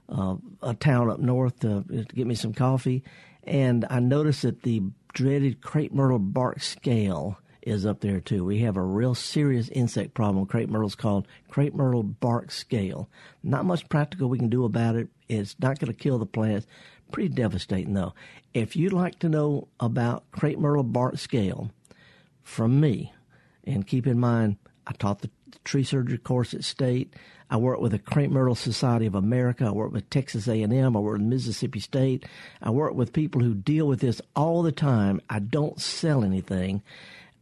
uh, 0.07 0.35
a 0.61 0.73
town 0.75 1.09
up 1.09 1.19
north 1.19 1.59
to, 1.61 1.83
to 1.83 2.03
get 2.15 2.27
me 2.27 2.35
some 2.35 2.53
coffee, 2.53 3.03
and 3.43 3.85
I 3.89 3.99
noticed 3.99 4.43
that 4.43 4.61
the 4.61 4.83
dreaded 5.13 5.61
crepe 5.61 5.93
myrtle 5.93 6.19
bark 6.19 6.61
scale 6.61 7.39
is 7.61 7.85
up 7.85 8.01
there 8.01 8.19
too. 8.19 8.45
We 8.45 8.59
have 8.59 8.77
a 8.77 8.81
real 8.81 9.15
serious 9.15 9.69
insect 9.69 10.13
problem. 10.13 10.45
Crepe 10.45 10.69
myrtle's 10.69 10.95
called 10.95 11.27
crepe 11.49 11.73
myrtle 11.73 12.03
bark 12.03 12.51
scale. 12.51 13.09
Not 13.43 13.65
much 13.65 13.89
practical 13.89 14.29
we 14.29 14.39
can 14.39 14.49
do 14.49 14.65
about 14.65 14.95
it. 14.95 15.09
It's 15.27 15.55
not 15.59 15.79
going 15.79 15.93
to 15.93 15.97
kill 15.97 16.17
the 16.17 16.25
plants. 16.25 16.65
Pretty 17.11 17.29
devastating 17.29 17.93
though. 17.93 18.13
If 18.53 18.75
you'd 18.75 18.93
like 18.93 19.19
to 19.19 19.29
know 19.29 19.67
about 19.79 20.29
crepe 20.31 20.59
myrtle 20.59 20.83
bark 20.83 21.17
scale 21.17 21.71
from 22.43 22.79
me, 22.79 23.13
and 23.63 23.85
keep 23.85 24.07
in 24.07 24.19
mind, 24.19 24.57
I 24.87 24.93
taught 24.93 25.21
the 25.21 25.29
tree 25.63 25.83
surgery 25.83 26.17
course 26.17 26.53
at 26.53 26.63
State. 26.63 27.13
I 27.49 27.57
worked 27.57 27.81
with 27.81 27.91
the 27.91 27.99
Crepe 27.99 28.31
Myrtle 28.31 28.55
Society 28.55 29.05
of 29.05 29.15
America. 29.15 29.65
I 29.65 29.71
worked 29.71 29.93
with 29.93 30.09
Texas 30.09 30.47
A&M. 30.47 30.95
I 30.95 30.99
work 30.99 31.19
with 31.19 31.27
Mississippi 31.27 31.79
State. 31.79 32.25
I 32.61 32.69
work 32.69 32.93
with 32.93 33.13
people 33.13 33.41
who 33.41 33.53
deal 33.53 33.87
with 33.87 33.99
this 33.99 34.21
all 34.35 34.63
the 34.63 34.71
time. 34.71 35.21
I 35.29 35.39
don't 35.39 35.79
sell 35.79 36.23
anything. 36.23 36.81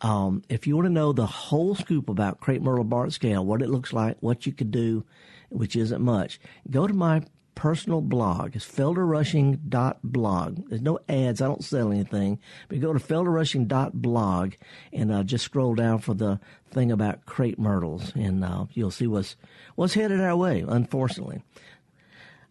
Um, 0.02 0.44
if 0.50 0.66
you 0.66 0.76
want 0.76 0.88
to 0.88 0.94
know 0.94 1.12
the 1.12 1.26
whole 1.26 1.76
scoop 1.76 2.10
about 2.10 2.40
crepe 2.40 2.62
myrtle 2.62 2.86
bark 2.86 3.12
scale, 3.12 3.46
what 3.46 3.62
it 3.62 3.70
looks 3.70 3.94
like, 3.94 4.18
what 4.22 4.46
you 4.46 4.52
could 4.52 4.72
do, 4.72 5.04
which 5.50 5.76
isn't 5.76 6.02
much, 6.02 6.40
go 6.70 6.88
to 6.88 6.94
my 6.94 7.24
personal 7.60 8.00
blog. 8.00 8.56
It's 8.56 8.66
felderrushing.blog. 8.66 10.70
There's 10.70 10.82
no 10.82 11.00
ads. 11.10 11.42
I 11.42 11.48
don't 11.48 11.64
sell 11.64 11.92
anything. 11.92 12.40
But 12.70 12.80
go 12.80 12.94
to 12.94 13.00
felderrushing.blog 13.00 14.54
and 14.94 15.12
uh, 15.12 15.24
just 15.24 15.44
scroll 15.44 15.76
down 15.76 16.00
for 16.00 16.14
the 16.14 16.40
thing 16.72 16.90
about 16.90 17.26
crepe 17.26 17.60
myrtles, 17.60 18.14
and 18.16 18.46
uh, 18.46 18.68
you'll 18.72 18.92
see 18.92 19.08
what's 19.08 19.36
what's 19.76 19.94
headed 19.94 20.22
our 20.22 20.38
way. 20.38 20.64
Unfortunately. 20.66 21.44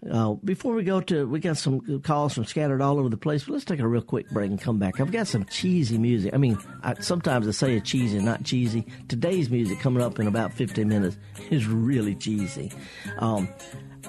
Uh, 0.09 0.35
before 0.45 0.75
we 0.75 0.85
go 0.85 1.01
to, 1.01 1.27
we 1.27 1.41
got 1.41 1.57
some 1.57 2.01
calls 2.03 2.35
from 2.35 2.45
scattered 2.45 2.81
all 2.81 3.01
over 3.01 3.09
the 3.09 3.17
place. 3.17 3.45
But 3.45 3.55
let's 3.55 3.65
take 3.65 3.81
a 3.81 3.89
real 3.89 4.03
quick 4.03 4.31
break 4.31 4.49
and 4.49 4.61
come 4.61 4.79
back. 4.79 5.01
I've 5.01 5.11
got 5.11 5.27
some 5.27 5.45
cheesy 5.47 5.99
music. 5.99 6.35
I 6.35 6.37
mean, 6.37 6.57
I, 6.85 6.95
sometimes 7.01 7.49
I 7.49 7.51
say 7.51 7.77
it's 7.77 7.91
cheesy, 7.91 8.21
not 8.21 8.45
cheesy. 8.45 8.87
Today's 9.09 9.51
music 9.51 9.81
coming 9.81 10.01
up 10.01 10.21
in 10.21 10.29
about 10.29 10.53
15 10.53 10.87
minutes 10.87 11.17
is 11.51 11.67
really 11.67 12.15
cheesy. 12.15 12.71
Um, 13.19 13.49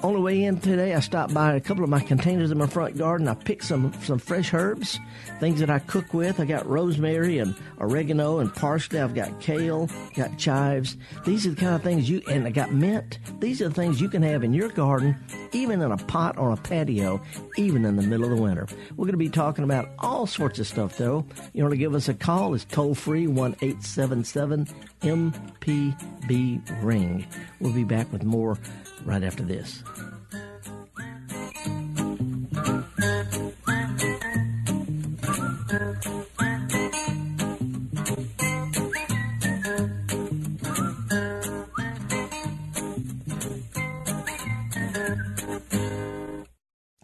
on 0.02 0.14
the 0.14 0.20
way 0.20 0.44
in 0.44 0.58
today, 0.58 0.94
I 0.94 1.00
stopped 1.00 1.34
by 1.34 1.54
a 1.54 1.60
couple 1.60 1.84
of 1.84 1.90
my 1.90 2.00
containers 2.00 2.50
in 2.50 2.58
my 2.58 2.66
front 2.66 2.96
garden. 2.96 3.28
I 3.28 3.34
picked 3.34 3.64
some 3.64 3.92
some 4.02 4.18
fresh 4.18 4.52
herbs, 4.54 4.98
things 5.40 5.60
that 5.60 5.70
I 5.70 5.78
cook 5.78 6.14
with. 6.14 6.40
I 6.40 6.44
got 6.44 6.66
rosemary 6.66 7.38
and 7.38 7.54
oregano 7.78 8.38
and 8.38 8.54
parsley. 8.54 9.00
I've 9.00 9.14
got 9.14 9.40
kale, 9.40 9.88
got 10.14 10.38
chives. 10.38 10.96
These 11.24 11.46
are 11.46 11.50
the 11.50 11.56
kind 11.56 11.74
of 11.74 11.82
things 11.82 12.08
you 12.08 12.22
and 12.28 12.46
I 12.46 12.50
got 12.50 12.72
mint. 12.72 13.18
These 13.40 13.60
are 13.60 13.68
the 13.68 13.74
things 13.74 14.00
you 14.00 14.08
can 14.08 14.22
have 14.22 14.42
in 14.42 14.52
your 14.52 14.68
garden, 14.68 15.16
even 15.52 15.82
in 15.82 15.92
a 15.92 15.96
pot 15.96 16.38
on 16.38 16.52
a 16.52 16.56
patio, 16.56 17.20
even 17.56 17.84
in 17.84 17.96
the 17.96 18.02
middle 18.02 18.30
of 18.30 18.36
the 18.36 18.42
winter. 18.42 18.66
We're 18.96 19.06
going 19.06 19.12
to 19.12 19.18
be 19.18 19.28
talking 19.28 19.64
about 19.64 19.90
all 19.98 20.26
sorts 20.26 20.58
of 20.58 20.66
stuff, 20.66 20.96
though. 20.96 21.26
You 21.52 21.62
want 21.62 21.72
to 21.72 21.78
give 21.78 21.94
us 21.94 22.08
a 22.08 22.14
call? 22.14 22.54
It's 22.54 22.64
toll 22.64 22.94
free 22.94 23.26
one 23.26 23.56
eight 23.60 23.82
seven 23.82 24.24
seven 24.24 24.66
MPB 25.02 26.82
ring. 26.82 27.26
We'll 27.60 27.72
be 27.72 27.84
back 27.84 28.10
with 28.12 28.24
more 28.24 28.58
right 29.04 29.22
after 29.22 29.42
this. 29.42 29.82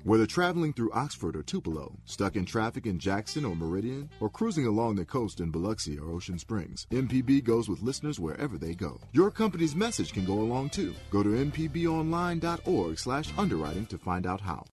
Whether 0.06 0.24
traveling 0.24 0.72
through 0.72 0.92
Oxford 0.92 1.34
or 1.34 1.42
Tupelo, 1.42 1.92
stuck 2.04 2.36
in 2.36 2.44
traffic 2.44 2.86
in 2.86 2.96
Jackson 2.96 3.44
or 3.44 3.56
Meridian, 3.56 4.08
or 4.20 4.30
cruising 4.30 4.64
along 4.64 4.94
the 4.94 5.04
coast 5.04 5.40
in 5.40 5.50
Biloxi 5.50 5.98
or 5.98 6.12
Ocean 6.12 6.38
Springs, 6.38 6.86
MPB 6.92 7.42
goes 7.42 7.68
with 7.68 7.82
listeners 7.82 8.20
wherever 8.20 8.56
they 8.56 8.72
go. 8.72 9.00
Your 9.10 9.32
company's 9.32 9.74
message 9.74 10.12
can 10.12 10.24
go 10.24 10.34
along 10.34 10.70
too. 10.70 10.94
Go 11.10 11.24
to 11.24 11.30
mpbonline.org 11.30 13.00
slash 13.00 13.32
underwriting 13.36 13.86
to 13.86 13.98
find 13.98 14.28
out 14.28 14.40
how. 14.40 14.64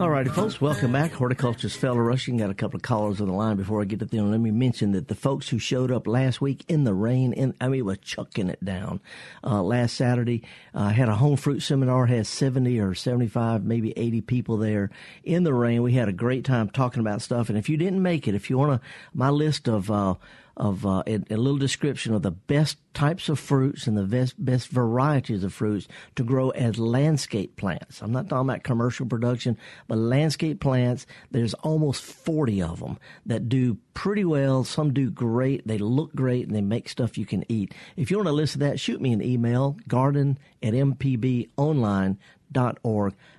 All 0.00 0.10
righty, 0.10 0.30
folks, 0.30 0.60
welcome 0.60 0.90
back. 0.90 1.12
Horticulturist 1.12 1.80
Felder 1.80 2.04
Rushing. 2.04 2.36
Got 2.36 2.50
a 2.50 2.54
couple 2.54 2.78
of 2.78 2.82
callers 2.82 3.20
on 3.20 3.28
the 3.28 3.32
line 3.32 3.56
before 3.56 3.80
I 3.80 3.84
get 3.84 4.00
to 4.00 4.06
them. 4.06 4.28
Let 4.28 4.40
me 4.40 4.50
mention 4.50 4.90
that 4.92 5.06
the 5.06 5.14
folks 5.14 5.48
who 5.48 5.60
showed 5.60 5.92
up 5.92 6.08
last 6.08 6.40
week 6.40 6.64
in 6.66 6.82
the 6.82 6.92
rain, 6.92 7.32
in, 7.32 7.54
I 7.60 7.68
mean, 7.68 7.80
it 7.80 7.84
was 7.84 7.98
chucking 7.98 8.48
it 8.48 8.64
down. 8.64 9.00
Uh, 9.44 9.62
last 9.62 9.94
Saturday, 9.94 10.42
I 10.74 10.86
uh, 10.86 10.88
had 10.88 11.08
a 11.08 11.14
home 11.14 11.36
fruit 11.36 11.60
seminar, 11.60 12.06
had 12.06 12.26
70 12.26 12.80
or 12.80 12.94
75, 12.94 13.64
maybe 13.64 13.92
80 13.96 14.22
people 14.22 14.56
there 14.56 14.90
in 15.22 15.44
the 15.44 15.54
rain. 15.54 15.82
We 15.82 15.92
had 15.92 16.08
a 16.08 16.12
great 16.12 16.44
time 16.44 16.70
talking 16.70 17.00
about 17.00 17.22
stuff. 17.22 17.48
And 17.48 17.56
if 17.56 17.68
you 17.68 17.76
didn't 17.76 18.02
make 18.02 18.26
it, 18.26 18.34
if 18.34 18.50
you 18.50 18.58
want 18.58 18.82
to, 18.82 18.88
my 19.12 19.30
list 19.30 19.68
of, 19.68 19.92
uh, 19.92 20.14
of 20.56 20.86
uh, 20.86 21.02
a, 21.06 21.14
a, 21.30 21.36
little 21.36 21.58
description 21.58 22.14
of 22.14 22.22
the 22.22 22.30
best 22.30 22.78
types 22.94 23.28
of 23.28 23.40
fruits 23.40 23.86
and 23.86 23.96
the 23.96 24.04
best 24.04 24.34
best 24.42 24.68
varieties 24.68 25.42
of 25.42 25.52
fruits 25.52 25.88
to 26.14 26.22
grow 26.22 26.50
as 26.50 26.78
landscape 26.78 27.56
plants. 27.56 28.00
I'm 28.00 28.12
not 28.12 28.28
talking 28.28 28.48
about 28.48 28.62
commercial 28.62 29.06
production, 29.06 29.58
but 29.88 29.98
landscape 29.98 30.60
plants. 30.60 31.06
There's 31.30 31.54
almost 31.54 32.04
40 32.04 32.62
of 32.62 32.80
them 32.80 32.98
that 33.26 33.48
do 33.48 33.78
pretty 33.94 34.24
well. 34.24 34.62
Some 34.64 34.92
do 34.92 35.10
great. 35.10 35.66
They 35.66 35.78
look 35.78 36.14
great 36.14 36.46
and 36.46 36.54
they 36.54 36.60
make 36.60 36.88
stuff 36.88 37.18
you 37.18 37.26
can 37.26 37.44
eat. 37.48 37.74
If 37.96 38.10
you 38.10 38.18
want 38.18 38.28
to 38.28 38.32
listen 38.32 38.60
to 38.60 38.66
that, 38.66 38.78
shoot 38.78 39.00
me 39.00 39.12
an 39.12 39.22
email, 39.22 39.76
garden 39.88 40.38
at 40.62 40.74
mpbonline.org. 40.74 42.18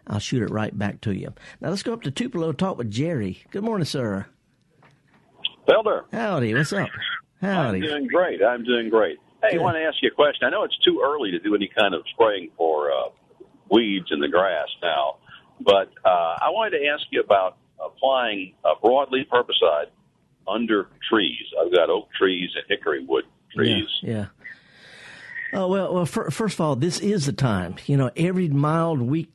I'll 0.08 0.20
shoot 0.20 0.44
it 0.44 0.52
right 0.52 0.78
back 0.78 1.02
to 1.02 1.12
you. 1.14 1.34
Now 1.62 1.70
let's 1.70 1.84
go 1.84 1.94
up 1.94 2.02
to 2.04 2.12
Tupelo, 2.12 2.52
talk 2.52 2.78
with 2.78 2.92
Jerry. 2.92 3.46
Good 3.52 3.64
morning, 3.64 3.86
sir. 3.86 4.26
Felder. 5.68 6.04
Howdy, 6.12 6.54
what's 6.54 6.74
up? 6.74 6.90
Howdy. 7.42 7.78
I'm 7.78 7.82
doing 7.82 8.08
great. 8.08 8.44
I'm 8.44 8.64
doing 8.64 8.90
great. 8.90 9.18
Hey, 9.44 9.52
Good. 9.52 9.60
I 9.60 9.64
want 9.64 9.78
to 9.78 9.82
ask 9.82 9.98
you 10.02 10.10
a 10.10 10.16
question. 10.16 10.48
I 10.48 10.50
know 10.50 10.64
it's 10.64 10.78
too 10.80 11.02
early 11.04 11.32
to 11.32 11.40
do 11.40 11.56
any 11.56 11.68
kind 11.68 11.94
of 11.94 12.04
spraying 12.14 12.50
for 12.58 12.92
uh, 12.92 13.10
weeds 13.70 14.08
in 14.12 14.20
the 14.20 14.28
grass 14.28 14.68
now, 14.82 15.18
but 15.62 15.92
uh, 16.04 16.38
I 16.42 16.50
wanted 16.50 16.80
to 16.80 16.88
ask 16.88 17.04
you 17.12 17.22
about 17.22 17.58
applying 17.84 18.54
a 18.64 18.74
broadleaf 18.84 19.28
herbicide 19.30 19.88
under 20.48 20.90
trees. 21.10 21.44
I've 21.60 21.74
got 21.74 21.90
oak 21.90 22.10
trees 22.14 22.52
and 22.56 22.64
hickory 22.68 23.04
wood 23.06 23.26
trees. 23.54 23.88
Yeah. 24.02 24.14
yeah. 24.14 24.26
Oh 25.54 25.68
well, 25.68 25.94
well. 25.94 26.06
For, 26.06 26.32
first 26.32 26.56
of 26.56 26.62
all, 26.62 26.76
this 26.76 27.00
is 27.00 27.26
the 27.28 27.34
time. 27.34 27.76
You 27.86 27.98
know, 27.98 28.12
every 28.18 28.50
mild 28.50 29.02
week, 29.02 29.32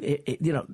it, 0.00 0.22
it, 0.26 0.42
you 0.42 0.52
know, 0.52 0.66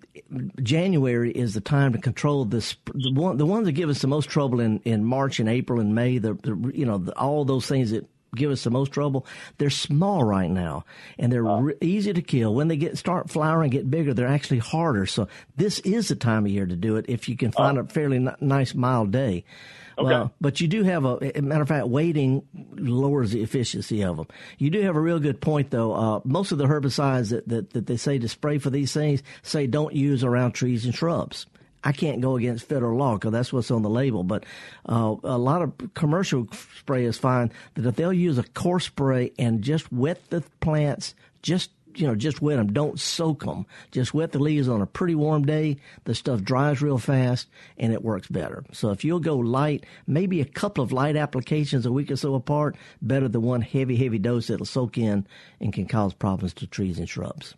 January 0.62 1.30
is 1.30 1.54
the 1.54 1.60
time 1.60 1.92
to 1.92 1.98
control 1.98 2.44
this. 2.44 2.76
The 2.92 3.12
one, 3.12 3.36
the 3.36 3.46
ones 3.46 3.66
that 3.66 3.72
give 3.72 3.88
us 3.88 4.00
the 4.00 4.08
most 4.08 4.28
trouble 4.28 4.60
in, 4.60 4.80
in 4.84 5.04
March 5.04 5.40
and 5.40 5.48
April 5.48 5.80
and 5.80 5.94
May. 5.94 6.18
The, 6.18 6.34
the 6.34 6.72
you 6.74 6.84
know, 6.84 6.98
the, 6.98 7.16
all 7.16 7.44
those 7.44 7.66
things 7.66 7.92
that 7.92 8.06
give 8.34 8.50
us 8.50 8.64
the 8.64 8.70
most 8.70 8.92
trouble. 8.92 9.26
They're 9.58 9.70
small 9.70 10.22
right 10.24 10.50
now, 10.50 10.84
and 11.18 11.32
they're 11.32 11.42
re- 11.42 11.74
easy 11.80 12.12
to 12.12 12.22
kill. 12.22 12.54
When 12.54 12.68
they 12.68 12.76
get 12.76 12.98
start 12.98 13.30
flowering, 13.30 13.70
get 13.70 13.90
bigger, 13.90 14.12
they're 14.12 14.28
actually 14.28 14.58
harder. 14.58 15.06
So 15.06 15.28
this 15.56 15.78
is 15.80 16.08
the 16.08 16.16
time 16.16 16.44
of 16.46 16.52
year 16.52 16.66
to 16.66 16.76
do 16.76 16.96
it 16.96 17.06
if 17.08 17.28
you 17.28 17.36
can 17.36 17.52
find 17.52 17.78
a 17.78 17.84
fairly 17.84 18.16
n- 18.18 18.36
nice 18.40 18.74
mild 18.74 19.12
day. 19.12 19.44
Okay. 20.00 20.08
Well, 20.08 20.32
but 20.40 20.60
you 20.60 20.68
do 20.68 20.82
have 20.82 21.04
a, 21.04 21.38
a, 21.38 21.42
matter 21.42 21.62
of 21.62 21.68
fact, 21.68 21.88
waiting 21.88 22.42
lowers 22.76 23.32
the 23.32 23.42
efficiency 23.42 24.02
of 24.02 24.16
them. 24.16 24.26
You 24.58 24.70
do 24.70 24.80
have 24.82 24.96
a 24.96 25.00
real 25.00 25.20
good 25.20 25.40
point, 25.40 25.70
though. 25.70 25.92
Uh, 25.94 26.20
most 26.24 26.52
of 26.52 26.58
the 26.58 26.64
herbicides 26.64 27.30
that, 27.30 27.48
that, 27.48 27.70
that 27.70 27.86
they 27.86 27.96
say 27.96 28.18
to 28.18 28.28
spray 28.28 28.58
for 28.58 28.70
these 28.70 28.92
things 28.92 29.22
say 29.42 29.66
don't 29.66 29.94
use 29.94 30.24
around 30.24 30.52
trees 30.52 30.84
and 30.84 30.94
shrubs. 30.94 31.46
I 31.82 31.92
can't 31.92 32.20
go 32.20 32.36
against 32.36 32.66
federal 32.66 32.98
law 32.98 33.14
because 33.14 33.32
that's 33.32 33.52
what's 33.52 33.70
on 33.70 33.82
the 33.82 33.90
label. 33.90 34.22
But 34.22 34.44
uh, 34.86 35.16
a 35.24 35.38
lot 35.38 35.62
of 35.62 35.72
commercial 35.94 36.46
spray 36.52 37.04
is 37.04 37.18
fine 37.18 37.52
that 37.74 37.86
if 37.86 37.96
they'll 37.96 38.12
use 38.12 38.38
a 38.38 38.42
coarse 38.42 38.86
spray 38.86 39.32
and 39.38 39.62
just 39.62 39.90
wet 39.92 40.20
the 40.30 40.42
plants 40.60 41.14
just 41.42 41.70
you 41.94 42.06
know, 42.06 42.14
just 42.14 42.40
wet 42.40 42.56
them. 42.56 42.72
Don't 42.72 42.98
soak 42.98 43.44
them. 43.44 43.66
Just 43.90 44.14
wet 44.14 44.32
the 44.32 44.38
leaves 44.38 44.68
on 44.68 44.80
a 44.80 44.86
pretty 44.86 45.14
warm 45.14 45.44
day. 45.44 45.78
The 46.04 46.14
stuff 46.14 46.42
dries 46.42 46.82
real 46.82 46.98
fast 46.98 47.48
and 47.78 47.92
it 47.92 48.02
works 48.02 48.28
better. 48.28 48.64
So 48.72 48.90
if 48.90 49.04
you'll 49.04 49.20
go 49.20 49.36
light, 49.36 49.84
maybe 50.06 50.40
a 50.40 50.44
couple 50.44 50.84
of 50.84 50.92
light 50.92 51.16
applications 51.16 51.86
a 51.86 51.92
week 51.92 52.10
or 52.10 52.16
so 52.16 52.34
apart, 52.34 52.76
better 53.02 53.28
than 53.28 53.42
one 53.42 53.62
heavy, 53.62 53.96
heavy 53.96 54.18
dose 54.18 54.48
that'll 54.48 54.66
soak 54.66 54.98
in 54.98 55.26
and 55.60 55.72
can 55.72 55.86
cause 55.86 56.14
problems 56.14 56.54
to 56.54 56.66
trees 56.66 56.98
and 56.98 57.08
shrubs. 57.08 57.54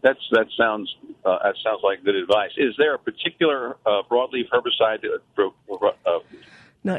That's 0.00 0.20
that 0.30 0.46
sounds 0.56 0.94
uh, 1.24 1.38
that 1.42 1.56
sounds 1.64 1.80
like 1.82 2.04
good 2.04 2.14
advice. 2.14 2.50
Is 2.56 2.74
there 2.78 2.94
a 2.94 2.98
particular 2.98 3.76
uh, 3.84 4.02
broadleaf 4.08 4.48
herbicide 4.52 5.02
that 5.02 5.20
uh, 6.06 6.20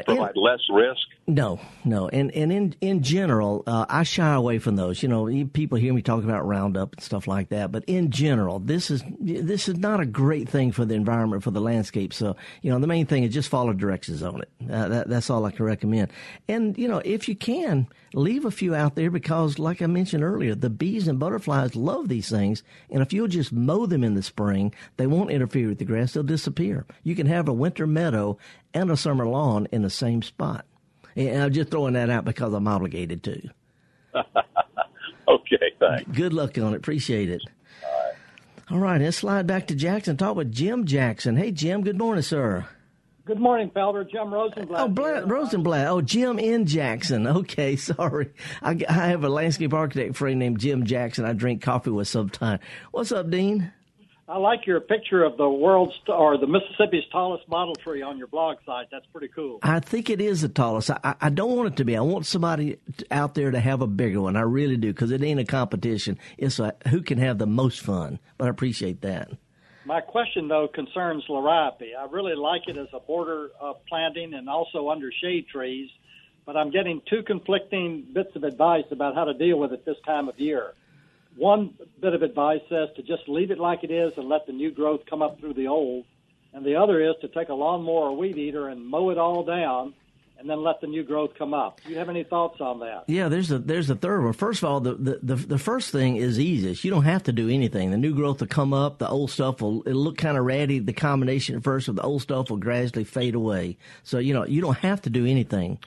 provide 0.04 0.36
less 0.36 0.60
risk? 0.70 1.00
No, 1.30 1.60
no, 1.84 2.08
and 2.08 2.32
and 2.32 2.50
in 2.50 2.74
in 2.80 3.04
general, 3.04 3.62
uh, 3.64 3.86
I 3.88 4.02
shy 4.02 4.34
away 4.34 4.58
from 4.58 4.74
those. 4.74 5.00
You 5.00 5.08
know, 5.08 5.26
people 5.52 5.78
hear 5.78 5.94
me 5.94 6.02
talk 6.02 6.24
about 6.24 6.44
Roundup 6.44 6.94
and 6.94 7.02
stuff 7.04 7.28
like 7.28 7.50
that, 7.50 7.70
but 7.70 7.84
in 7.86 8.10
general, 8.10 8.58
this 8.58 8.90
is 8.90 9.04
this 9.20 9.68
is 9.68 9.76
not 9.76 10.00
a 10.00 10.06
great 10.06 10.48
thing 10.48 10.72
for 10.72 10.84
the 10.84 10.94
environment 10.94 11.44
for 11.44 11.52
the 11.52 11.60
landscape. 11.60 12.12
So, 12.12 12.34
you 12.62 12.72
know, 12.72 12.80
the 12.80 12.88
main 12.88 13.06
thing 13.06 13.22
is 13.22 13.32
just 13.32 13.48
follow 13.48 13.72
directions 13.72 14.24
on 14.24 14.42
it. 14.42 14.50
Uh, 14.68 14.88
that, 14.88 15.08
that's 15.08 15.30
all 15.30 15.44
I 15.44 15.52
can 15.52 15.64
recommend. 15.64 16.10
And 16.48 16.76
you 16.76 16.88
know, 16.88 17.00
if 17.04 17.28
you 17.28 17.36
can, 17.36 17.86
leave 18.12 18.44
a 18.44 18.50
few 18.50 18.74
out 18.74 18.96
there 18.96 19.12
because, 19.12 19.60
like 19.60 19.82
I 19.82 19.86
mentioned 19.86 20.24
earlier, 20.24 20.56
the 20.56 20.68
bees 20.68 21.06
and 21.06 21.20
butterflies 21.20 21.76
love 21.76 22.08
these 22.08 22.28
things, 22.28 22.64
and 22.90 23.02
if 23.02 23.12
you'll 23.12 23.28
just 23.28 23.52
mow 23.52 23.86
them 23.86 24.02
in 24.02 24.14
the 24.14 24.22
spring, 24.24 24.74
they 24.96 25.06
won't 25.06 25.30
interfere 25.30 25.68
with 25.68 25.78
the 25.78 25.84
grass; 25.84 26.12
they'll 26.12 26.24
disappear. 26.24 26.86
You 27.04 27.14
can 27.14 27.28
have 27.28 27.46
a 27.46 27.52
winter 27.52 27.86
meadow 27.86 28.36
and 28.74 28.90
a 28.90 28.96
summer 28.96 29.26
lawn 29.26 29.68
in 29.70 29.82
the 29.82 29.90
same 29.90 30.22
spot. 30.22 30.66
And 31.28 31.42
I'm 31.42 31.52
just 31.52 31.70
throwing 31.70 31.94
that 31.94 32.08
out 32.10 32.24
because 32.24 32.52
I'm 32.54 32.66
obligated 32.66 33.22
to. 33.24 33.50
okay, 35.28 35.72
thanks. 35.78 36.10
Good 36.12 36.32
luck 36.32 36.56
on 36.58 36.72
it. 36.74 36.76
Appreciate 36.78 37.28
it. 37.30 37.42
All 37.84 37.90
right. 37.90 38.14
All 38.70 38.78
right, 38.78 39.00
let's 39.00 39.18
slide 39.18 39.46
back 39.46 39.66
to 39.68 39.74
Jackson. 39.74 40.16
Talk 40.16 40.36
with 40.36 40.52
Jim 40.52 40.86
Jackson. 40.86 41.36
Hey, 41.36 41.50
Jim. 41.52 41.82
Good 41.82 41.98
morning, 41.98 42.22
sir. 42.22 42.66
Good 43.26 43.38
morning, 43.38 43.70
Felder. 43.70 44.10
Jim 44.10 44.32
Rosenblatt. 44.32 44.80
Oh, 44.80 44.88
Bla- 44.88 45.24
Rosenblatt. 45.26 45.86
Oh, 45.88 46.00
Jim 46.00 46.38
in 46.38 46.66
Jackson. 46.66 47.26
Okay, 47.40 47.76
sorry. 47.76 48.30
I, 48.62 48.78
I 48.88 48.92
have 48.92 49.22
a 49.24 49.28
landscape 49.28 49.72
architect 49.74 50.16
friend 50.16 50.38
named 50.38 50.58
Jim 50.58 50.84
Jackson. 50.84 51.24
I 51.24 51.32
drink 51.32 51.62
coffee 51.62 51.90
with 51.90 52.08
sometime. 52.08 52.58
What's 52.92 53.12
up, 53.12 53.30
Dean? 53.30 53.72
I 54.30 54.36
like 54.36 54.64
your 54.64 54.78
picture 54.78 55.24
of 55.24 55.36
the 55.36 55.48
world's 55.48 55.92
or 56.06 56.38
the 56.38 56.46
Mississippi's 56.46 57.02
tallest 57.10 57.48
bottle 57.50 57.74
tree 57.74 58.00
on 58.00 58.16
your 58.16 58.28
blog 58.28 58.58
site. 58.64 58.86
That's 58.92 59.06
pretty 59.06 59.26
cool. 59.26 59.58
I 59.60 59.80
think 59.80 60.08
it 60.08 60.20
is 60.20 60.42
the 60.42 60.48
tallest. 60.48 60.88
I, 60.88 61.16
I 61.20 61.30
don't 61.30 61.56
want 61.56 61.72
it 61.72 61.76
to 61.78 61.84
be. 61.84 61.96
I 61.96 62.00
want 62.00 62.26
somebody 62.26 62.76
out 63.10 63.34
there 63.34 63.50
to 63.50 63.58
have 63.58 63.82
a 63.82 63.88
bigger 63.88 64.20
one. 64.20 64.36
I 64.36 64.42
really 64.42 64.76
do 64.76 64.92
because 64.92 65.10
it 65.10 65.20
ain't 65.20 65.40
a 65.40 65.44
competition. 65.44 66.16
It's 66.38 66.60
a 66.60 66.76
who 66.86 67.02
can 67.02 67.18
have 67.18 67.38
the 67.38 67.46
most 67.48 67.80
fun. 67.80 68.20
But 68.38 68.44
I 68.44 68.50
appreciate 68.50 69.00
that. 69.00 69.32
My 69.84 70.00
question 70.00 70.46
though 70.46 70.68
concerns 70.68 71.24
liriope. 71.28 71.96
I 71.98 72.06
really 72.08 72.36
like 72.36 72.68
it 72.68 72.76
as 72.76 72.86
a 72.92 73.00
border 73.00 73.50
uh, 73.60 73.72
planting 73.88 74.34
and 74.34 74.48
also 74.48 74.90
under 74.90 75.10
shade 75.10 75.48
trees, 75.48 75.90
but 76.46 76.56
I'm 76.56 76.70
getting 76.70 77.02
two 77.10 77.24
conflicting 77.24 78.06
bits 78.12 78.36
of 78.36 78.44
advice 78.44 78.84
about 78.92 79.16
how 79.16 79.24
to 79.24 79.34
deal 79.34 79.58
with 79.58 79.72
it 79.72 79.84
this 79.84 79.96
time 80.06 80.28
of 80.28 80.38
year 80.38 80.74
one 81.36 81.74
bit 82.00 82.14
of 82.14 82.22
advice 82.22 82.60
says 82.68 82.88
to 82.96 83.02
just 83.02 83.28
leave 83.28 83.50
it 83.50 83.58
like 83.58 83.84
it 83.84 83.90
is 83.90 84.12
and 84.16 84.28
let 84.28 84.46
the 84.46 84.52
new 84.52 84.70
growth 84.70 85.00
come 85.08 85.22
up 85.22 85.38
through 85.40 85.54
the 85.54 85.68
old. 85.68 86.04
And 86.52 86.64
the 86.64 86.76
other 86.76 87.00
is 87.00 87.14
to 87.20 87.28
take 87.28 87.48
a 87.48 87.54
lawnmower 87.54 88.10
or 88.10 88.16
weed 88.16 88.36
eater 88.36 88.68
and 88.68 88.84
mow 88.84 89.10
it 89.10 89.18
all 89.18 89.44
down 89.44 89.94
and 90.40 90.48
then 90.48 90.62
let 90.62 90.80
the 90.80 90.86
new 90.86 91.04
growth 91.04 91.32
come 91.38 91.52
up. 91.52 91.80
Do 91.84 91.90
you 91.92 91.98
have 91.98 92.08
any 92.08 92.24
thoughts 92.24 92.62
on 92.62 92.80
that? 92.80 93.04
Yeah, 93.06 93.28
there's 93.28 93.50
a 93.50 93.58
there's 93.58 93.90
a 93.90 93.94
third 93.94 94.24
one. 94.24 94.32
First 94.32 94.62
of 94.62 94.70
all, 94.70 94.80
the, 94.80 94.94
the, 94.94 95.20
the, 95.22 95.34
the 95.34 95.58
first 95.58 95.92
thing 95.92 96.16
is 96.16 96.40
easiest. 96.40 96.82
You 96.82 96.90
don't 96.90 97.04
have 97.04 97.22
to 97.24 97.32
do 97.32 97.50
anything. 97.50 97.90
The 97.90 97.98
new 97.98 98.14
growth 98.14 98.40
will 98.40 98.48
come 98.48 98.72
up. 98.72 98.98
The 98.98 99.08
old 99.08 99.30
stuff 99.30 99.60
will 99.60 99.86
it'll 99.86 100.02
look 100.02 100.16
kind 100.16 100.38
of 100.38 100.46
ratty. 100.46 100.78
The 100.78 100.94
combination 100.94 101.56
at 101.56 101.62
first 101.62 101.88
of 101.88 101.96
the 101.96 102.02
old 102.02 102.22
stuff 102.22 102.48
will 102.48 102.56
gradually 102.56 103.04
fade 103.04 103.34
away. 103.34 103.76
So 104.02 104.18
you 104.18 104.32
know 104.32 104.46
you 104.46 104.62
don't 104.62 104.78
have 104.78 105.02
to 105.02 105.10
do 105.10 105.26
anything. 105.26 105.78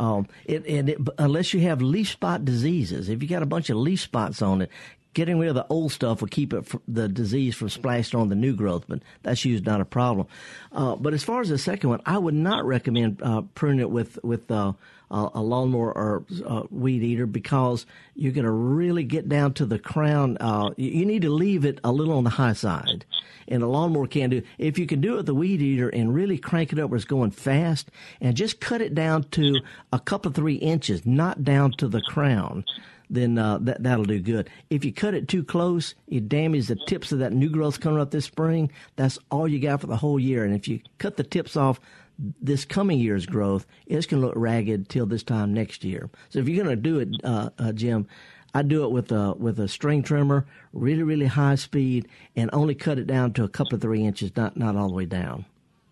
Um, 0.00 0.26
it, 0.44 0.66
and 0.66 0.88
it, 0.88 0.98
unless 1.18 1.54
you 1.54 1.60
have 1.60 1.80
leaf 1.80 2.10
spot 2.10 2.44
diseases, 2.44 3.08
if 3.08 3.22
you 3.22 3.28
got 3.28 3.42
a 3.42 3.46
bunch 3.46 3.70
of 3.70 3.76
leaf 3.76 4.00
spots 4.00 4.42
on 4.42 4.62
it, 4.62 4.70
getting 5.14 5.38
rid 5.38 5.48
of 5.48 5.54
the 5.54 5.66
old 5.68 5.92
stuff 5.92 6.20
will 6.20 6.28
keep 6.28 6.52
it 6.52 6.70
the 6.86 7.08
disease 7.08 7.54
from 7.54 7.68
splashing 7.68 8.18
on 8.18 8.28
the 8.28 8.34
new 8.34 8.54
growth, 8.54 8.84
but 8.88 9.00
that's 9.22 9.44
usually 9.44 9.64
not 9.64 9.80
a 9.80 9.84
problem. 9.84 10.26
Uh, 10.72 10.96
but 10.96 11.14
as 11.14 11.22
far 11.22 11.40
as 11.40 11.48
the 11.48 11.58
second 11.58 11.90
one, 11.90 12.00
I 12.04 12.18
would 12.18 12.34
not 12.34 12.66
recommend 12.66 13.22
uh, 13.22 13.42
pruning 13.54 13.80
it 13.80 13.90
with 13.90 14.18
with 14.22 14.50
uh, 14.50 14.72
a 15.10 15.40
lawnmower 15.40 15.92
or 15.92 16.24
uh, 16.44 16.62
weed 16.70 17.02
eater 17.02 17.26
because 17.26 17.86
you're 18.14 18.32
going 18.32 18.44
to 18.44 18.50
really 18.50 19.04
get 19.04 19.28
down 19.28 19.54
to 19.54 19.66
the 19.66 19.78
crown. 19.78 20.36
Uh, 20.40 20.70
you 20.76 21.04
need 21.06 21.22
to 21.22 21.30
leave 21.30 21.64
it 21.64 21.78
a 21.84 21.92
little 21.92 22.16
on 22.16 22.24
the 22.24 22.30
high 22.30 22.52
side. 22.52 23.04
And 23.46 23.62
a 23.62 23.66
lawnmower 23.66 24.06
can 24.06 24.30
do. 24.30 24.42
If 24.58 24.78
you 24.78 24.86
can 24.86 25.00
do 25.00 25.14
it 25.14 25.16
with 25.18 25.26
the 25.26 25.34
weed 25.34 25.60
eater 25.60 25.90
and 25.90 26.14
really 26.14 26.38
crank 26.38 26.72
it 26.72 26.78
up 26.78 26.90
where 26.90 26.96
it's 26.96 27.04
going 27.04 27.30
fast, 27.30 27.90
and 28.20 28.34
just 28.34 28.58
cut 28.58 28.80
it 28.80 28.94
down 28.94 29.24
to 29.32 29.60
a 29.92 30.00
couple 30.00 30.30
of 30.30 30.34
three 30.34 30.54
inches, 30.54 31.04
not 31.04 31.44
down 31.44 31.72
to 31.72 31.86
the 31.86 32.00
crown 32.00 32.64
then 33.10 33.38
uh, 33.38 33.58
that 33.58 33.82
that'll 33.82 34.04
do 34.04 34.20
good. 34.20 34.50
If 34.70 34.84
you 34.84 34.92
cut 34.92 35.14
it 35.14 35.28
too 35.28 35.44
close, 35.44 35.94
you 36.08 36.20
damage 36.20 36.68
the 36.68 36.78
tips 36.86 37.12
of 37.12 37.18
that 37.20 37.32
new 37.32 37.48
growth 37.48 37.80
coming 37.80 38.00
up 38.00 38.10
this 38.10 38.24
spring. 38.24 38.70
That's 38.96 39.18
all 39.30 39.48
you 39.48 39.58
got 39.58 39.80
for 39.80 39.86
the 39.86 39.96
whole 39.96 40.18
year. 40.18 40.44
And 40.44 40.54
if 40.54 40.68
you 40.68 40.80
cut 40.98 41.16
the 41.16 41.24
tips 41.24 41.56
off 41.56 41.80
this 42.18 42.64
coming 42.64 42.98
year's 42.98 43.26
growth, 43.26 43.66
it's 43.86 44.06
going 44.06 44.20
to 44.20 44.26
look 44.26 44.36
ragged 44.36 44.88
till 44.88 45.06
this 45.06 45.22
time 45.22 45.52
next 45.52 45.84
year. 45.84 46.10
So 46.28 46.38
if 46.38 46.48
you're 46.48 46.62
going 46.62 46.76
to 46.76 46.82
do 46.82 47.00
it, 47.00 47.08
uh, 47.24 47.50
uh, 47.58 47.72
Jim, 47.72 48.06
I 48.54 48.62
do 48.62 48.84
it 48.84 48.92
with 48.92 49.10
a 49.10 49.34
with 49.34 49.58
a 49.58 49.66
string 49.66 50.02
trimmer, 50.02 50.46
really 50.72 51.02
really 51.02 51.26
high 51.26 51.56
speed, 51.56 52.08
and 52.36 52.50
only 52.52 52.74
cut 52.74 52.98
it 52.98 53.06
down 53.06 53.32
to 53.34 53.44
a 53.44 53.48
couple 53.48 53.74
of 53.74 53.82
three 53.82 54.04
inches, 54.04 54.34
not 54.36 54.56
not 54.56 54.76
all 54.76 54.88
the 54.88 54.94
way 54.94 55.06
down. 55.06 55.44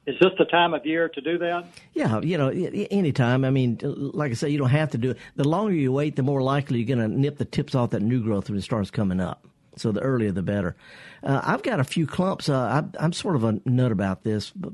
Is 0.05 0.17
this 0.21 0.33
the 0.37 0.45
time 0.47 0.75
of 0.75 0.85
year 0.85 1.09
to 1.09 1.21
do 1.21 1.39
that? 1.39 1.65
Yeah, 1.95 2.21
you 2.21 2.37
know, 2.37 2.49
anytime. 2.49 3.45
I 3.45 3.51
mean, 3.51 3.79
like 3.83 4.33
I 4.33 4.35
say, 4.35 4.49
you 4.51 4.59
don't 4.59 4.71
have 4.71 4.91
to 4.91 4.99
do 4.99 5.11
it. 5.13 5.19
The 5.37 5.47
longer 5.47 5.75
you 5.75 5.93
wait, 5.93 6.17
the 6.17 6.25
more 6.25 6.43
likely 6.43 6.81
you're 6.81 6.97
going 6.97 7.09
to 7.09 7.17
nip 7.17 7.39
the 7.39 7.45
tips 7.45 7.77
off 7.77 7.91
that 7.91 8.03
new 8.03 8.21
growth 8.21 8.49
when 8.49 8.59
it 8.59 8.63
starts 8.63 8.91
coming 8.91 9.21
up. 9.21 9.47
So 9.77 9.93
the 9.93 10.01
earlier 10.01 10.33
the 10.33 10.43
better. 10.43 10.77
Uh, 11.23 11.41
I've 11.43 11.63
got 11.63 11.81
a 11.81 11.85
few 11.85 12.07
clumps. 12.07 12.49
Uh, 12.49 12.83
I, 12.99 13.05
am 13.05 13.13
sort 13.13 13.37
of 13.37 13.45
a 13.45 13.61
nut 13.65 13.93
about 13.93 14.23
this. 14.23 14.51
But 14.51 14.73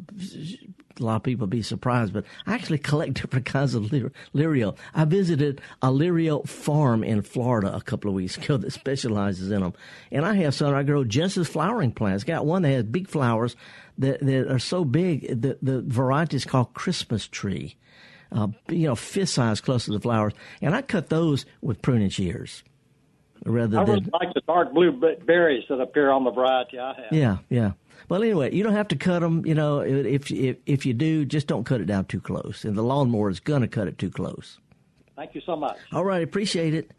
a 1.00 1.04
lot 1.04 1.16
of 1.16 1.22
people 1.22 1.46
be 1.46 1.62
surprised, 1.62 2.12
but 2.12 2.24
I 2.46 2.54
actually 2.54 2.78
collect 2.78 3.14
different 3.14 3.46
kinds 3.46 3.74
of 3.74 3.84
lirio. 3.84 4.76
I 4.94 5.04
visited 5.04 5.60
a 5.82 5.88
lirio 5.88 6.46
farm 6.46 7.04
in 7.04 7.22
Florida 7.22 7.74
a 7.74 7.80
couple 7.80 8.08
of 8.08 8.14
weeks 8.14 8.36
ago 8.36 8.56
that 8.56 8.72
specializes 8.72 9.50
in 9.50 9.60
them, 9.60 9.74
and 10.10 10.24
I 10.24 10.34
have 10.34 10.54
some. 10.54 10.74
I 10.74 10.82
grow 10.82 11.04
just 11.04 11.36
as 11.36 11.48
flowering 11.48 11.92
plants. 11.92 12.24
Got 12.24 12.46
one 12.46 12.62
that 12.62 12.70
has 12.70 12.84
big 12.84 13.08
flowers 13.08 13.56
that 13.98 14.20
that 14.20 14.50
are 14.50 14.58
so 14.58 14.84
big. 14.84 15.40
The 15.40 15.58
the 15.62 15.82
variety 15.82 16.36
is 16.36 16.44
called 16.44 16.74
Christmas 16.74 17.26
tree. 17.26 17.76
Uh, 18.30 18.48
you 18.68 18.86
know, 18.86 18.94
fist 18.94 19.32
size 19.34 19.60
to 19.62 19.78
the 19.78 20.00
flowers, 20.00 20.34
and 20.60 20.74
I 20.74 20.82
cut 20.82 21.08
those 21.08 21.46
with 21.62 21.80
pruning 21.80 22.10
shears 22.10 22.62
rather 23.44 23.78
I 23.78 23.84
than. 23.84 23.94
really 23.94 24.10
like 24.12 24.34
the 24.34 24.42
dark 24.46 24.72
blue 24.72 24.92
berries 25.26 25.64
that 25.68 25.80
appear 25.80 26.10
on 26.10 26.24
the 26.24 26.30
variety 26.30 26.78
I 26.78 26.94
have. 26.94 27.12
Yeah, 27.12 27.38
yeah. 27.48 27.72
Well, 28.08 28.22
anyway, 28.22 28.54
you 28.54 28.62
don't 28.62 28.74
have 28.74 28.88
to 28.88 28.96
cut 28.96 29.20
them. 29.20 29.44
You 29.44 29.54
know, 29.54 29.80
if 29.80 30.30
if 30.30 30.56
if 30.66 30.86
you 30.86 30.94
do, 30.94 31.24
just 31.24 31.46
don't 31.46 31.64
cut 31.64 31.80
it 31.80 31.86
down 31.86 32.06
too 32.06 32.20
close. 32.20 32.64
And 32.64 32.76
the 32.76 32.82
lawnmower 32.82 33.28
is 33.28 33.40
going 33.40 33.62
to 33.62 33.68
cut 33.68 33.88
it 33.88 33.98
too 33.98 34.10
close. 34.10 34.58
Thank 35.16 35.34
you 35.34 35.42
so 35.44 35.56
much. 35.56 35.76
All 35.92 36.04
right, 36.04 36.22
appreciate 36.22 36.74
it. 36.74 36.92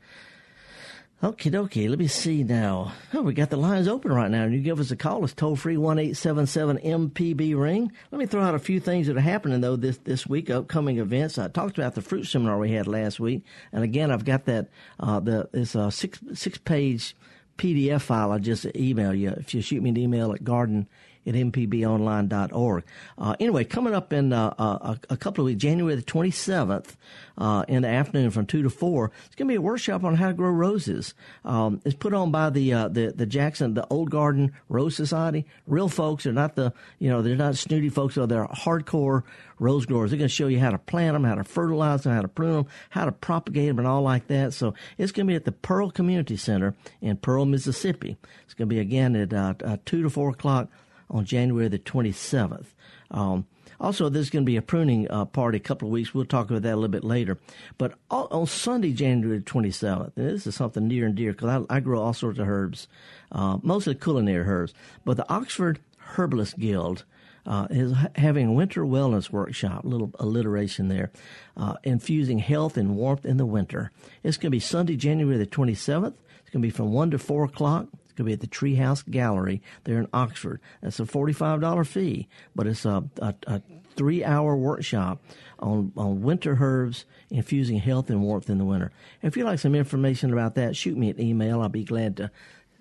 Okay, 1.21 1.49
dokie. 1.49 1.89
Let 1.89 1.99
me 1.99 2.07
see 2.07 2.45
now. 2.45 2.93
Oh, 3.13 3.23
we 3.23 3.33
got 3.33 3.49
the 3.49 3.57
lines 3.57 3.89
open 3.89 4.13
right 4.13 4.31
now. 4.31 4.45
You 4.45 4.61
give 4.61 4.79
us 4.79 4.91
a 4.91 4.95
call. 4.95 5.21
It's 5.25 5.33
toll 5.33 5.57
free 5.57 5.75
one 5.75 5.99
eight 5.99 6.15
seven 6.15 6.47
seven 6.47 6.77
MPB 6.77 7.59
ring. 7.59 7.91
Let 8.09 8.19
me 8.19 8.25
throw 8.25 8.41
out 8.41 8.55
a 8.55 8.59
few 8.59 8.79
things 8.79 9.07
that 9.07 9.17
are 9.17 9.21
happening 9.21 9.59
though 9.59 9.75
this 9.75 9.97
this 9.97 10.25
week. 10.25 10.49
Upcoming 10.49 10.97
events. 10.97 11.37
I 11.37 11.49
talked 11.49 11.77
about 11.77 11.95
the 11.95 12.01
fruit 12.01 12.23
seminar 12.23 12.57
we 12.57 12.71
had 12.71 12.87
last 12.87 13.19
week, 13.19 13.43
and 13.73 13.83
again, 13.83 14.11
I've 14.11 14.23
got 14.23 14.45
that. 14.45 14.69
Uh, 14.97 15.19
the 15.19 15.49
it's 15.51 15.75
a 15.75 15.91
six 15.91 16.19
six 16.35 16.57
page 16.57 17.17
PDF 17.57 17.99
file. 17.99 18.31
I 18.31 18.37
just 18.37 18.65
email 18.73 19.13
you 19.13 19.31
if 19.31 19.53
you 19.53 19.61
shoot 19.61 19.83
me 19.83 19.89
an 19.89 19.97
email 19.97 20.31
at 20.31 20.45
garden 20.45 20.87
at 21.25 21.33
mpbonline.org. 21.33 22.83
Uh, 23.17 23.35
anyway, 23.39 23.63
coming 23.63 23.93
up 23.93 24.13
in 24.13 24.33
uh, 24.33 24.53
uh, 24.57 24.95
a, 25.09 25.13
a, 25.13 25.17
couple 25.17 25.43
of 25.43 25.45
weeks, 25.47 25.61
January 25.61 25.95
the 25.95 26.01
27th, 26.01 26.95
uh, 27.37 27.63
in 27.67 27.83
the 27.83 27.87
afternoon 27.87 28.31
from 28.31 28.45
2 28.45 28.63
to 28.63 28.69
4, 28.69 29.11
it's 29.25 29.35
going 29.35 29.47
to 29.47 29.51
be 29.51 29.55
a 29.55 29.61
workshop 29.61 30.03
on 30.03 30.15
how 30.15 30.27
to 30.27 30.33
grow 30.33 30.49
roses. 30.49 31.13
Um, 31.45 31.81
it's 31.85 31.95
put 31.95 32.13
on 32.13 32.31
by 32.31 32.49
the, 32.49 32.73
uh, 32.73 32.87
the, 32.89 33.13
the 33.15 33.25
Jackson, 33.25 33.73
the 33.73 33.87
Old 33.87 34.09
Garden 34.09 34.53
Rose 34.67 34.95
Society. 34.95 35.45
Real 35.65 35.89
folks 35.89 36.25
are 36.25 36.33
not 36.33 36.55
the, 36.55 36.73
you 36.99 37.09
know, 37.09 37.21
they're 37.21 37.35
not 37.35 37.55
snooty 37.55 37.89
folks, 37.89 38.15
so 38.15 38.25
they're 38.25 38.45
hardcore 38.47 39.23
rose 39.59 39.85
growers. 39.85 40.11
They're 40.11 40.17
going 40.17 40.29
to 40.29 40.33
show 40.33 40.47
you 40.47 40.59
how 40.59 40.71
to 40.71 40.77
plant 40.77 41.13
them, 41.13 41.23
how 41.23 41.35
to 41.35 41.43
fertilize 41.43 42.03
them, 42.03 42.13
how 42.13 42.21
to 42.21 42.27
prune 42.27 42.53
them, 42.53 42.67
how 42.89 43.05
to 43.05 43.11
propagate 43.11 43.67
them, 43.67 43.79
and 43.79 43.87
all 43.87 44.01
like 44.01 44.27
that. 44.27 44.53
So 44.53 44.73
it's 44.97 45.11
going 45.11 45.27
to 45.27 45.31
be 45.31 45.35
at 45.35 45.45
the 45.45 45.51
Pearl 45.51 45.91
Community 45.91 46.37
Center 46.37 46.75
in 47.01 47.17
Pearl, 47.17 47.45
Mississippi. 47.45 48.17
It's 48.43 48.53
going 48.53 48.69
to 48.69 48.73
be 48.73 48.79
again 48.79 49.15
at 49.15 49.33
uh, 49.33 49.53
uh, 49.63 49.77
2 49.85 50.03
to 50.03 50.09
4 50.09 50.29
o'clock 50.31 50.69
on 51.09 51.25
January 51.25 51.67
the 51.67 51.79
27th. 51.79 52.67
Um, 53.11 53.45
also, 53.79 54.09
there's 54.09 54.29
going 54.29 54.43
to 54.43 54.49
be 54.49 54.57
a 54.57 54.61
pruning 54.61 55.09
uh, 55.09 55.25
party 55.25 55.57
a 55.57 55.61
couple 55.61 55.87
of 55.87 55.93
weeks. 55.93 56.13
We'll 56.13 56.25
talk 56.25 56.49
about 56.49 56.63
that 56.63 56.73
a 56.73 56.75
little 56.75 56.89
bit 56.89 57.03
later. 57.03 57.37
But 57.77 57.93
all, 58.11 58.27
on 58.29 58.45
Sunday, 58.45 58.91
January 58.91 59.39
27th, 59.39 60.11
and 60.17 60.29
this 60.29 60.45
is 60.45 60.55
something 60.55 60.87
near 60.87 61.05
and 61.05 61.15
dear 61.15 61.31
because 61.31 61.65
I, 61.69 61.77
I, 61.77 61.79
grow 61.79 62.01
all 62.01 62.13
sorts 62.13 62.39
of 62.39 62.47
herbs, 62.47 62.87
uh, 63.31 63.57
mostly 63.61 63.95
culinary 63.95 64.45
herbs. 64.45 64.73
But 65.05 65.15
the 65.15 65.29
Oxford 65.31 65.79
Herbalist 65.97 66.59
Guild 66.59 67.05
uh, 67.45 67.67
is 67.69 67.93
having 68.15 68.47
a 68.47 68.51
winter 68.51 68.83
wellness 68.83 69.29
workshop, 69.29 69.85
little 69.85 70.11
alliteration 70.19 70.89
there, 70.89 71.11
uh, 71.55 71.75
infusing 71.83 72.39
health 72.39 72.75
and 72.75 72.97
warmth 72.97 73.25
in 73.25 73.37
the 73.37 73.45
winter. 73.45 73.91
It's 74.23 74.37
going 74.37 74.47
to 74.47 74.55
be 74.55 74.59
Sunday, 74.59 74.97
January 74.97 75.37
the 75.37 75.47
27th. 75.47 76.15
It's 76.41 76.49
going 76.49 76.61
to 76.61 76.67
be 76.67 76.69
from 76.69 76.91
1 76.91 77.11
to 77.11 77.17
4 77.17 77.45
o'clock 77.45 77.87
to 78.19 78.25
be 78.25 78.33
at 78.33 78.41
the 78.41 78.47
Treehouse 78.47 79.09
Gallery 79.09 79.61
there 79.85 79.97
in 79.97 80.07
Oxford. 80.13 80.59
That's 80.81 80.99
a 80.99 81.03
$45 81.03 81.87
fee, 81.87 82.27
but 82.55 82.67
it's 82.67 82.85
a, 82.85 83.03
a, 83.21 83.33
a 83.47 83.61
three 83.95 84.23
hour 84.23 84.55
workshop 84.55 85.21
on, 85.59 85.91
on 85.95 86.21
winter 86.21 86.57
herbs, 86.59 87.05
infusing 87.29 87.79
health 87.79 88.09
and 88.09 88.21
warmth 88.21 88.49
in 88.49 88.57
the 88.57 88.65
winter. 88.65 88.91
If 89.21 89.37
you'd 89.37 89.45
like 89.45 89.59
some 89.59 89.75
information 89.75 90.33
about 90.33 90.55
that, 90.55 90.75
shoot 90.75 90.97
me 90.97 91.09
an 91.09 91.19
email. 91.19 91.61
I'll 91.61 91.69
be 91.69 91.83
glad 91.83 92.17
to 92.17 92.29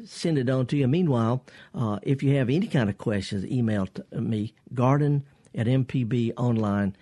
send 0.04 0.38
it 0.38 0.50
on 0.50 0.66
to 0.66 0.76
you. 0.76 0.88
Meanwhile, 0.88 1.44
uh, 1.74 1.98
if 2.02 2.22
you 2.22 2.36
have 2.36 2.50
any 2.50 2.66
kind 2.66 2.90
of 2.90 2.98
questions, 2.98 3.44
email 3.46 3.88
me, 4.12 4.54
garden 4.74 5.24
at 5.54 5.66
mpbonline.org. 5.66 6.96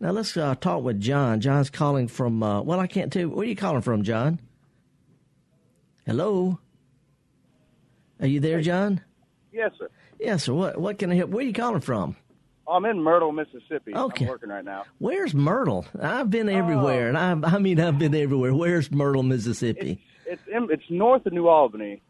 Now 0.00 0.10
let's 0.10 0.36
uh, 0.36 0.54
talk 0.54 0.82
with 0.82 1.00
John. 1.00 1.40
John's 1.40 1.70
calling 1.70 2.08
from, 2.08 2.42
uh, 2.42 2.60
well, 2.62 2.78
I 2.80 2.86
can't 2.86 3.10
tell 3.12 3.20
you, 3.20 3.30
where 3.30 3.46
are 3.46 3.48
you 3.48 3.56
calling 3.56 3.82
from, 3.82 4.02
John? 4.02 4.38
Hello? 6.06 6.58
Are 8.20 8.26
you 8.26 8.40
there, 8.40 8.60
John? 8.60 9.00
Yes, 9.52 9.72
sir. 9.78 9.88
Yes, 10.18 10.44
sir. 10.44 10.52
What 10.52 10.78
what 10.78 10.98
can 10.98 11.10
I 11.10 11.16
help? 11.16 11.30
Where 11.30 11.42
are 11.42 11.46
you 11.46 11.52
calling 11.52 11.80
from? 11.80 12.16
I'm 12.68 12.84
in 12.84 13.02
Myrtle, 13.02 13.32
Mississippi. 13.32 13.94
Okay. 13.94 14.24
I'm 14.26 14.30
working 14.30 14.50
right 14.50 14.64
now. 14.64 14.84
Where's 14.98 15.34
Myrtle? 15.34 15.86
I've 16.00 16.30
been 16.30 16.48
everywhere, 16.48 17.08
and 17.08 17.18
I 17.18 17.56
I 17.56 17.58
mean 17.58 17.80
I've 17.80 17.98
been 17.98 18.14
everywhere. 18.14 18.54
Where's 18.54 18.90
Myrtle, 18.90 19.22
Mississippi? 19.22 20.04
It's 20.26 20.42
it's, 20.46 20.66
it's 20.70 20.90
north 20.90 21.26
of 21.26 21.32
New 21.32 21.48
Albany, 21.48 22.02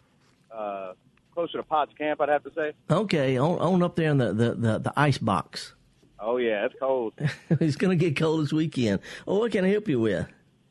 uh, 0.55 0.93
closer 1.33 1.59
to 1.59 1.63
Potts 1.63 1.93
Camp, 1.97 2.21
I'd 2.21 2.29
have 2.29 2.45
to 2.45 2.53
say. 2.55 2.73
Okay, 2.91 3.39
on, 3.39 3.59
on 3.59 3.83
up 3.83 3.97
there 3.97 4.11
in 4.11 4.19
the, 4.19 4.35
the, 4.35 4.55
the, 4.55 4.79
the 4.79 4.93
ice 4.97 5.19
box. 5.19 5.75
Oh 6.19 6.37
yeah, 6.37 6.67
it's 6.67 6.75
cold. 6.79 7.15
it's 7.51 7.77
going 7.77 7.97
to 7.99 8.05
get 8.05 8.17
cold 8.17 8.43
this 8.45 8.53
weekend. 8.53 9.01
Well, 9.25 9.39
what 9.39 9.53
can 9.53 9.65
I 9.65 9.69
help 9.69 9.89
you 9.89 10.01
with? 10.01 10.27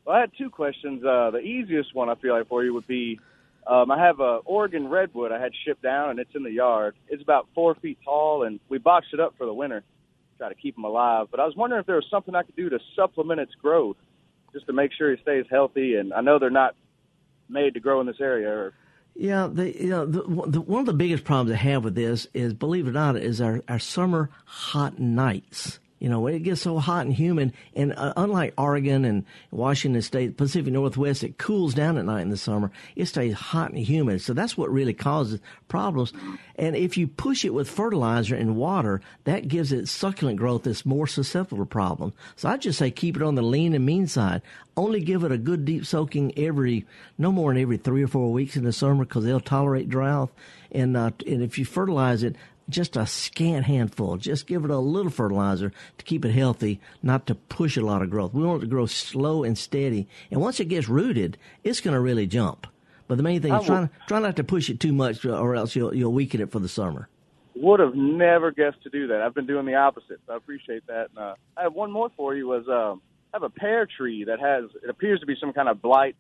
Well, 0.06 0.16
I 0.16 0.20
had 0.22 0.32
two 0.38 0.52
questions. 0.52 1.04
Uh, 1.04 1.32
the 1.32 1.40
easiest 1.40 1.96
one 1.96 2.10
I 2.10 2.16
feel 2.16 2.38
like 2.38 2.48
for 2.48 2.64
you 2.64 2.74
would 2.74 2.86
be 2.86 3.20
um, 3.70 3.92
I 3.92 4.04
have 4.04 4.20
a 4.20 4.40
Oregon 4.46 4.88
redwood 4.90 5.32
I 5.32 5.40
had 5.40 5.52
shipped 5.64 5.84
down, 5.84 6.10
and 6.10 6.20
it's 6.20 6.34
in 6.34 6.44
the 6.44 6.52
yard. 6.52 6.96
It's 7.08 7.22
about 7.22 7.48
four 7.54 7.76
feet 7.76 8.00
tall, 8.04 8.44
and 8.44 8.60
we 8.68 8.80
boxed 8.80 9.14
it 9.14 9.20
up 9.20 9.36
for 9.38 9.46
the 9.46 9.54
winter, 9.54 9.84
try 10.40 10.50
to 10.50 10.56
keep 10.56 10.76
him 10.76 10.86
alive. 10.86 11.28
But 11.30 11.40
I 11.40 11.46
was 11.46 11.56
wondering 11.56 11.80
if 11.80 11.86
there 11.86 11.96
was 11.96 12.08
something 12.10 12.34
I 12.34 12.42
could 12.42 12.56
do 12.56 12.70
to 12.70 12.80
supplement 12.96 13.40
its 13.40 13.54
growth, 13.54 13.98
just 14.54 14.66
to 14.66 14.74
make 14.74 14.92
sure 14.92 15.16
he 15.16 15.22
stays 15.22 15.46
healthy. 15.52 15.96
And 15.96 16.14
I 16.14 16.22
know 16.22 16.40
they're 16.40 16.50
not 16.50 16.76
made 17.48 17.76
to 17.76 17.80
grow 17.80 18.02
in 18.02 18.08
this 18.08 18.20
area. 18.20 18.50
Or... 18.50 18.74
Yeah, 19.16 19.48
the, 19.52 19.72
you 19.80 19.90
know, 19.90 20.06
the, 20.06 20.24
the, 20.48 20.62
one 20.62 20.80
of 20.80 20.86
the 20.88 20.94
biggest 20.94 21.24
problems 21.24 21.52
I 21.52 21.62
have 21.62 21.84
with 21.84 21.94
this 21.94 22.28
is, 22.34 22.54
believe 22.54 22.88
it 22.88 22.90
or 22.90 22.94
not, 22.94 23.18
is 23.18 23.40
our, 23.40 23.62
our 23.68 23.80
summer 23.80 24.32
hot 24.46 24.98
nights 24.98 25.80
You 26.00 26.08
know, 26.08 26.22
when 26.22 26.34
it 26.34 26.44
gets 26.44 26.62
so 26.62 26.80
hot 26.80 27.06
and 27.06 27.14
humid, 27.14 27.54
and 27.76 27.94
uh, 27.94 28.14
unlike 28.16 28.54
Oregon 28.58 29.04
and 29.04 29.26
Washington 29.52 30.02
State, 30.02 30.38
Pacific 30.38 30.72
Northwest, 30.72 31.24
it 31.26 31.38
cools 31.38 31.74
down 31.74 31.98
at 31.98 32.06
night 32.06 32.22
in 32.22 32.30
the 32.30 32.38
summer. 32.38 32.72
It 32.96 33.08
stays 33.08 33.34
hot 33.34 33.72
and 33.72 33.80
humid. 33.80 34.22
So 34.22 34.34
that's 34.34 34.58
what 34.58 34.72
really 34.72 34.94
causes 34.94 35.42
problems. 35.68 36.14
And 36.56 36.76
if 36.76 36.98
you 36.98 37.08
push 37.08 37.44
it 37.44 37.54
with 37.54 37.70
fertilizer 37.70 38.36
and 38.36 38.56
water, 38.56 39.02
that 39.26 39.50
gives 39.50 39.74
it 39.74 39.90
succulent 39.90 40.38
growth 40.38 40.64
that's 40.64 40.86
more 40.86 41.08
susceptible 41.08 41.66
to 41.66 41.70
problems. 41.70 42.14
So 42.38 42.48
I 42.48 42.56
just 42.56 42.80
say 42.80 42.92
keep 42.92 43.18
it 43.18 43.24
on 43.24 43.36
the 43.36 43.42
lean 43.42 43.74
and 43.74 43.86
mean 43.86 44.08
side. 44.08 44.42
Only 44.78 45.02
give 45.02 45.26
it 45.26 45.32
a 45.34 45.38
good 45.38 45.66
deep 45.66 45.86
soaking 45.86 46.38
every, 46.38 46.86
no 47.18 47.34
more 47.34 47.54
than 47.54 47.62
every 47.62 47.78
three 47.78 48.04
or 48.04 48.08
four 48.08 48.32
weeks 48.32 48.56
in 48.56 48.64
the 48.64 48.72
summer 48.72 49.04
because 49.04 49.26
they'll 49.26 49.42
tolerate 49.42 49.90
drought. 49.90 50.32
And, 50.72 50.96
uh, 50.96 51.12
and 51.28 51.42
if 51.42 51.58
you 51.58 51.66
fertilize 51.66 52.24
it, 52.24 52.38
just 52.70 52.96
a 52.96 53.06
scant 53.06 53.66
handful. 53.66 54.18
Just 54.18 54.48
give 54.48 54.64
it 54.64 54.72
a 54.72 54.78
little 54.78 55.12
fertilizer 55.12 55.72
to 55.98 56.06
keep 56.06 56.24
it 56.24 56.32
healthy, 56.32 56.80
not 57.04 57.28
to 57.28 57.36
push 57.36 57.78
a 57.78 57.82
lot 57.82 58.02
of 58.02 58.10
growth. 58.10 58.34
We 58.34 58.44
want 58.44 58.62
it 58.62 58.66
to 58.66 58.70
grow 58.70 58.86
slow 58.86 59.44
and 59.44 59.58
steady. 59.58 60.08
And 60.32 60.42
once 60.42 60.60
it 60.60 60.66
gets 60.66 60.88
rooted, 60.88 61.38
it's 61.64 61.82
going 61.82 61.94
to 61.94 62.00
really 62.00 62.28
jump. 62.28 62.68
But 63.08 63.18
the 63.18 63.24
main 63.24 63.42
thing 63.42 63.54
is 63.54 63.66
try, 63.66 63.90
try 64.08 64.20
not 64.20 64.36
to 64.36 64.44
push 64.44 64.70
it 64.70 64.80
too 64.80 64.94
much, 64.94 65.26
or 65.26 65.56
else 65.56 65.76
you'll 65.76 65.96
you'll 65.96 66.14
weaken 66.14 66.42
it 66.42 66.52
for 66.52 66.60
the 66.60 66.70
summer. 66.70 67.10
Would 67.56 67.80
have 67.80 67.96
never 67.96 68.52
guessed 68.52 68.84
to 68.84 68.90
do 68.92 69.08
that. 69.08 69.22
I've 69.22 69.34
been 69.34 69.48
doing 69.48 69.66
the 69.66 69.76
opposite, 69.76 70.20
so 70.28 70.34
I 70.34 70.38
appreciate 70.38 70.86
that. 70.86 71.10
And, 71.10 71.18
uh, 71.18 71.34
I 71.58 71.64
have 71.64 71.74
one 71.74 71.92
more 71.92 72.12
for 72.16 72.36
you. 72.36 72.48
Was 72.48 72.68
um, 72.68 73.02
I 73.34 73.38
have 73.38 73.44
a 73.44 73.50
pear 73.50 73.88
tree 73.88 74.26
that 74.26 74.40
has 74.40 74.66
it 74.84 74.92
appears 74.92 75.20
to 75.22 75.26
be 75.26 75.36
some 75.42 75.54
kind 75.54 75.68
of 75.68 75.82
blight. 75.82 76.16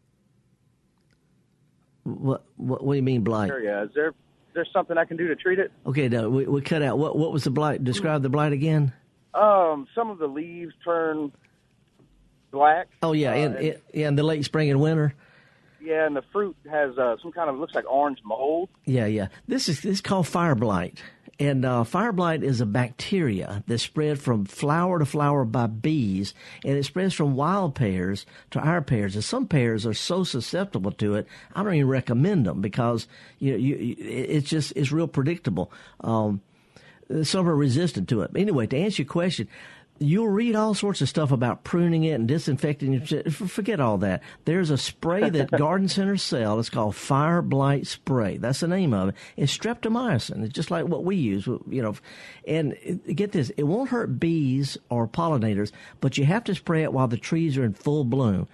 What 2.03 2.43
what, 2.57 2.83
what 2.83 2.93
do 2.93 2.97
you 2.97 3.03
mean 3.03 3.21
blight? 3.21 3.51
Area. 3.51 3.83
Is 3.83 3.91
there 3.93 4.13
there 4.59 4.71
something 4.73 4.97
I 4.97 5.05
can 5.05 5.15
do 5.15 5.27
to 5.29 5.35
treat 5.35 5.57
it? 5.59 5.71
Okay, 5.85 6.09
no, 6.09 6.29
we, 6.29 6.45
we 6.45 6.61
cut 6.61 6.81
out. 6.81 6.97
What 6.97 7.17
what 7.17 7.31
was 7.31 7.45
the 7.45 7.49
blight? 7.49 7.83
Describe 7.83 8.21
the 8.21 8.29
blight 8.29 8.51
again. 8.51 8.91
Um, 9.33 9.87
some 9.95 10.09
of 10.09 10.17
the 10.17 10.27
leaves 10.27 10.73
turn 10.83 11.31
black. 12.51 12.89
Oh 13.01 13.13
yeah, 13.13 13.31
uh, 13.31 13.35
in, 13.35 13.55
in, 13.55 13.75
yeah, 13.93 14.07
in 14.09 14.15
the 14.15 14.23
late 14.23 14.43
spring 14.43 14.69
and 14.69 14.81
winter. 14.81 15.13
Yeah, 15.81 16.05
and 16.05 16.15
the 16.15 16.23
fruit 16.33 16.57
has 16.69 16.97
uh, 16.97 17.15
some 17.21 17.31
kind 17.31 17.49
of 17.49 17.57
looks 17.57 17.73
like 17.73 17.89
orange 17.89 18.19
mold. 18.25 18.69
Yeah, 18.85 19.05
yeah. 19.05 19.29
This 19.47 19.69
is 19.69 19.81
this 19.81 19.93
is 19.93 20.01
called 20.01 20.27
fire 20.27 20.55
blight. 20.55 21.01
And 21.39 21.63
uh, 21.63 21.85
fire 21.85 22.11
blight 22.11 22.43
is 22.43 22.59
a 22.59 22.65
bacteria 22.65 23.63
that 23.67 23.77
spread 23.79 24.19
from 24.19 24.43
flower 24.43 24.99
to 24.99 25.05
flower 25.05 25.45
by 25.45 25.67
bees, 25.67 26.33
and 26.65 26.77
it 26.77 26.83
spreads 26.83 27.13
from 27.13 27.35
wild 27.35 27.75
pears 27.75 28.25
to 28.51 28.59
our 28.59 28.81
pears. 28.81 29.15
And 29.15 29.23
some 29.23 29.47
pears 29.47 29.85
are 29.85 29.93
so 29.93 30.25
susceptible 30.25 30.91
to 30.93 31.15
it, 31.15 31.27
I 31.55 31.63
don't 31.63 31.73
even 31.73 31.87
recommend 31.87 32.45
them 32.45 32.59
because 32.59 33.07
you, 33.39 33.55
you 33.55 33.95
it's 33.97 34.49
just 34.49 34.73
it's 34.75 34.91
real 34.91 35.07
predictable. 35.07 35.71
Um, 36.01 36.41
some 37.23 37.47
are 37.47 37.55
resistant 37.55 38.09
to 38.09 38.21
it. 38.21 38.31
Anyway, 38.35 38.67
to 38.67 38.77
answer 38.77 39.03
your 39.03 39.09
question, 39.09 39.47
you'll 39.99 40.29
read 40.29 40.55
all 40.55 40.73
sorts 40.73 41.01
of 41.01 41.09
stuff 41.09 41.31
about 41.31 41.63
pruning 41.63 42.03
it 42.05 42.11
and 42.11 42.27
disinfecting 42.27 42.93
it. 42.93 43.31
Forget 43.31 43.79
all 43.79 43.97
that. 43.99 44.23
There's 44.45 44.69
a 44.69 44.77
spray 44.77 45.29
that 45.29 45.51
garden 45.57 45.87
centers 45.87 46.23
sell. 46.23 46.59
It's 46.59 46.69
called 46.69 46.95
Fire 46.95 47.41
Blight 47.41 47.85
Spray. 47.85 48.37
That's 48.37 48.61
the 48.61 48.67
name 48.67 48.93
of 48.93 49.09
it. 49.09 49.15
It's 49.35 49.55
streptomycin. 49.55 50.43
It's 50.43 50.53
just 50.53 50.71
like 50.71 50.87
what 50.87 51.03
we 51.03 51.17
use, 51.17 51.45
you 51.45 51.81
know. 51.81 51.95
And 52.47 52.75
get 53.13 53.33
this, 53.33 53.49
it 53.51 53.63
won't 53.63 53.89
hurt 53.89 54.19
bees 54.19 54.77
or 54.89 55.07
pollinators, 55.07 55.71
but 56.01 56.17
you 56.17 56.25
have 56.25 56.43
to 56.45 56.55
spray 56.55 56.83
it 56.83 56.93
while 56.93 57.07
the 57.07 57.17
trees 57.17 57.57
are 57.57 57.65
in 57.65 57.73
full 57.73 58.03
bloom. 58.03 58.47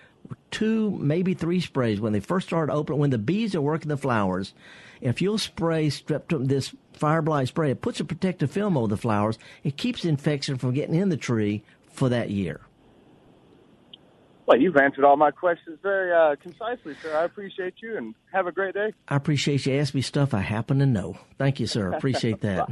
Two, 0.50 0.92
maybe 1.00 1.36
three 1.36 1.62
sprays 1.62 2.00
when 2.00 2.14
they 2.14 2.20
first 2.20 2.48
start 2.48 2.70
opening, 2.70 3.00
when 3.00 3.10
the 3.12 3.18
bees 3.20 3.54
are 3.54 3.62
working 3.62 3.90
the 3.90 3.98
flowers. 3.98 4.54
If 5.02 5.22
you'll 5.22 5.38
spray 5.38 5.88
streptom, 5.88 6.48
this 6.48 6.74
fire 6.94 7.22
blight 7.22 7.48
spray. 7.48 7.72
It 7.72 7.82
puts 7.82 8.00
a 8.00 8.06
protective 8.06 8.52
film 8.52 8.78
over 8.78 8.88
the 8.88 8.98
flowers. 8.98 9.38
It 9.64 9.78
keeps 9.78 10.06
infection 10.06 10.58
from 10.58 10.74
getting 10.74 10.96
in 10.96 11.10
the 11.10 11.18
tree 11.18 11.64
for 11.92 12.10
that 12.10 12.30
year. 12.30 12.62
Well, 14.46 14.60
you've 14.60 14.78
answered 14.78 15.04
all 15.04 15.18
my 15.18 15.32
questions 15.32 15.80
very 15.82 16.14
uh, 16.14 16.36
concisely, 16.36 16.96
sir. 17.02 17.18
I 17.18 17.24
appreciate 17.24 17.76
you 17.82 17.98
and 17.98 18.14
have 18.32 18.46
a 18.46 18.52
great 18.52 18.76
day. 18.76 18.94
I 19.08 19.16
appreciate 19.16 19.66
you 19.66 19.74
asking 19.74 19.98
me 19.98 20.02
stuff 20.04 20.36
I 20.36 20.42
happen 20.42 20.80
to 20.80 20.86
know. 20.86 21.18
Thank 21.40 21.60
you, 21.60 21.66
sir. 21.66 21.92
Appreciate 21.92 22.42
that. 22.42 22.70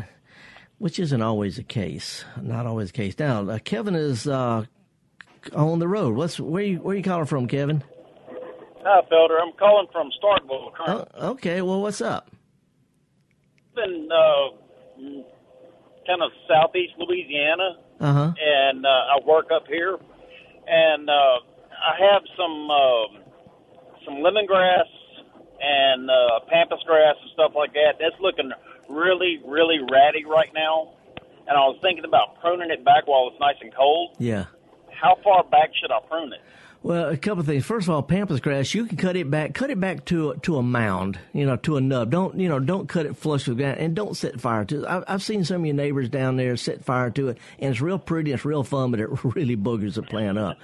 Which 0.77 0.99
isn't 0.99 1.21
always 1.21 1.55
the 1.55 1.63
case. 1.63 2.25
Not 2.39 2.67
always 2.67 2.89
the 2.91 2.97
case. 2.97 3.17
Now, 3.17 3.49
uh, 3.49 3.57
Kevin 3.57 3.95
is 3.95 4.27
uh, 4.27 4.65
on 5.55 5.79
the 5.79 5.87
road. 5.87 6.15
What's 6.15 6.39
where 6.39 6.63
you 6.63 6.77
where 6.77 6.95
you 6.95 7.03
calling 7.03 7.25
from, 7.25 7.47
Kevin? 7.47 7.83
Hi, 8.85 9.01
Felder. 9.11 9.41
I'm 9.41 9.53
calling 9.53 9.87
from 9.91 10.09
Starkville. 10.21 10.71
Oh, 10.87 11.29
okay. 11.31 11.61
Well, 11.61 11.81
what's 11.81 12.01
up? 12.01 12.29
in 13.77 14.09
uh, 14.11 14.49
kind 16.05 16.21
of 16.21 16.31
southeast 16.47 16.93
Louisiana, 16.97 17.77
uh-huh. 17.99 18.33
and 18.39 18.85
uh, 18.85 18.89
I 18.89 19.19
work 19.25 19.47
up 19.53 19.65
here, 19.67 19.97
and 20.67 21.09
uh, 21.09 21.13
I 21.13 21.93
have 22.11 22.23
some 22.37 22.69
uh, 22.69 24.05
some 24.05 24.15
lemongrass 24.15 24.89
and 25.61 26.09
uh, 26.09 26.39
pampas 26.49 26.83
grass 26.85 27.15
and 27.21 27.31
stuff 27.33 27.53
like 27.55 27.73
that. 27.73 27.95
That's 27.99 28.19
looking 28.21 28.51
really, 28.89 29.41
really 29.45 29.79
ratty 29.91 30.25
right 30.25 30.51
now, 30.53 30.93
and 31.47 31.57
I 31.57 31.61
was 31.67 31.77
thinking 31.81 32.05
about 32.05 32.39
pruning 32.41 32.69
it 32.69 32.83
back 32.83 33.07
while 33.07 33.29
it's 33.31 33.39
nice 33.39 33.57
and 33.61 33.73
cold. 33.73 34.15
Yeah. 34.19 34.45
How 34.91 35.17
far 35.23 35.43
back 35.43 35.71
should 35.81 35.91
I 35.91 35.99
prune 36.07 36.33
it? 36.33 36.41
Well, 36.83 37.07
a 37.07 37.15
couple 37.15 37.39
of 37.39 37.45
things. 37.45 37.65
First 37.65 37.87
of 37.87 37.93
all, 37.93 38.03
pampas 38.03 38.41
grass, 38.41 38.73
you 38.73 38.85
can 38.85 38.97
cut 38.97 39.15
it 39.15 39.31
back, 39.31 39.53
cut 39.53 39.69
it 39.69 39.79
back 39.79 40.03
to 40.05 40.33
to 40.43 40.57
a 40.57 40.61
mound, 40.61 41.17
you 41.31 41.45
know, 41.45 41.55
to 41.55 41.77
a 41.77 41.81
nub. 41.81 42.11
Don't 42.11 42.37
you 42.37 42.49
know? 42.49 42.59
Don't 42.59 42.89
cut 42.89 43.05
it 43.05 43.15
flush 43.15 43.47
with 43.47 43.57
ground, 43.57 43.77
and 43.79 43.95
don't 43.95 44.17
set 44.17 44.41
fire 44.41 44.65
to 44.65 44.83
it. 44.83 44.85
I've, 44.85 45.03
I've 45.07 45.23
seen 45.23 45.45
some 45.45 45.61
of 45.61 45.65
your 45.65 45.75
neighbors 45.75 46.09
down 46.09 46.35
there 46.35 46.57
set 46.57 46.83
fire 46.83 47.09
to 47.11 47.29
it, 47.29 47.37
and 47.57 47.71
it's 47.71 47.79
real 47.79 47.97
pretty, 47.97 48.33
it's 48.33 48.43
real 48.43 48.63
fun, 48.63 48.91
but 48.91 48.99
it 48.99 49.07
really 49.23 49.55
boogers 49.55 49.93
the 49.93 50.03
plant 50.03 50.37
up. 50.37 50.57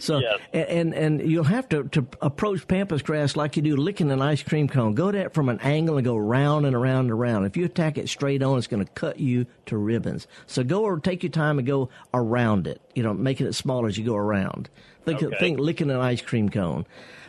So, 0.00 0.18
yes. 0.20 0.40
and, 0.54 0.94
and 0.94 0.94
and 1.20 1.30
you'll 1.30 1.44
have 1.44 1.68
to 1.68 1.84
to 1.84 2.06
approach 2.22 2.66
pampas 2.66 3.02
grass 3.02 3.36
like 3.36 3.56
you 3.56 3.62
do 3.62 3.76
licking 3.76 4.10
an 4.10 4.22
ice 4.22 4.42
cream 4.42 4.68
cone. 4.68 4.94
Go 4.94 5.10
at 5.10 5.14
it 5.14 5.34
from 5.34 5.50
an 5.50 5.60
angle 5.60 5.98
and 5.98 6.06
go 6.06 6.16
round 6.16 6.64
and 6.64 6.74
around 6.74 7.00
and 7.00 7.12
around. 7.12 7.44
If 7.44 7.54
you 7.54 7.66
attack 7.66 7.98
it 7.98 8.08
straight 8.08 8.42
on, 8.42 8.56
it's 8.56 8.66
going 8.66 8.82
to 8.82 8.90
cut 8.92 9.20
you 9.20 9.44
to 9.66 9.76
ribbons. 9.76 10.26
So 10.46 10.64
go 10.64 10.84
or 10.84 10.98
take 11.00 11.22
your 11.22 11.32
time 11.32 11.58
and 11.58 11.66
go 11.66 11.90
around 12.14 12.66
it. 12.66 12.80
You 12.96 13.02
know, 13.02 13.14
making 13.14 13.46
it 13.46 13.52
smaller 13.52 13.88
as 13.88 13.96
you 13.96 14.04
go 14.04 14.16
around. 14.16 14.68
Think, 15.04 15.22
okay. 15.22 15.36
think 15.38 15.60
licking 15.60 15.90
an 15.90 15.98
ice 15.98 16.20
cream 16.20 16.48
cone. 16.48 16.86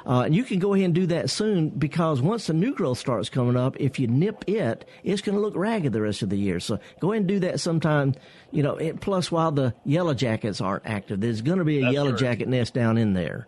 Uh, 0.08 0.21
and 0.21 0.34
you 0.34 0.45
can 0.45 0.58
go 0.58 0.73
ahead 0.73 0.86
and 0.86 0.95
do 0.95 1.06
that 1.08 1.30
soon 1.30 1.67
because 1.67 2.21
once 2.21 2.47
the 2.47 2.53
new 2.53 2.73
growth 2.73 2.97
starts 2.97 3.30
coming 3.30 3.58
up, 3.58 3.75
if 3.77 3.99
you 3.99 4.08
nip 4.08 4.45
it, 4.47 4.88
it's 5.03 5.21
going 5.21 5.36
to 5.36 5.41
look 5.41 5.56
ragged 5.56 5.91
the 5.91 6.01
rest 6.01 6.21
of 6.21 6.30
the 6.30 6.38
year. 6.38 6.62
So 6.62 6.80
go 7.01 7.12
ahead 7.12 7.23
and 7.23 7.27
do 7.27 7.39
that 7.41 7.60
sometime. 7.60 8.15
You 8.51 8.63
know, 8.63 8.77
it, 8.77 9.01
plus 9.01 9.30
while 9.30 9.51
the 9.51 9.73
yellow 9.84 10.13
jackets 10.13 10.62
aren't 10.62 10.86
active, 10.86 11.19
there's 11.19 11.41
going 11.41 11.60
to 11.60 11.65
be 11.65 11.80
a 11.80 11.82
That's 11.82 11.93
yellow 11.93 12.13
jacket 12.13 12.47
nest 12.47 12.73
down 12.73 12.97
in 12.97 13.13
there. 13.13 13.47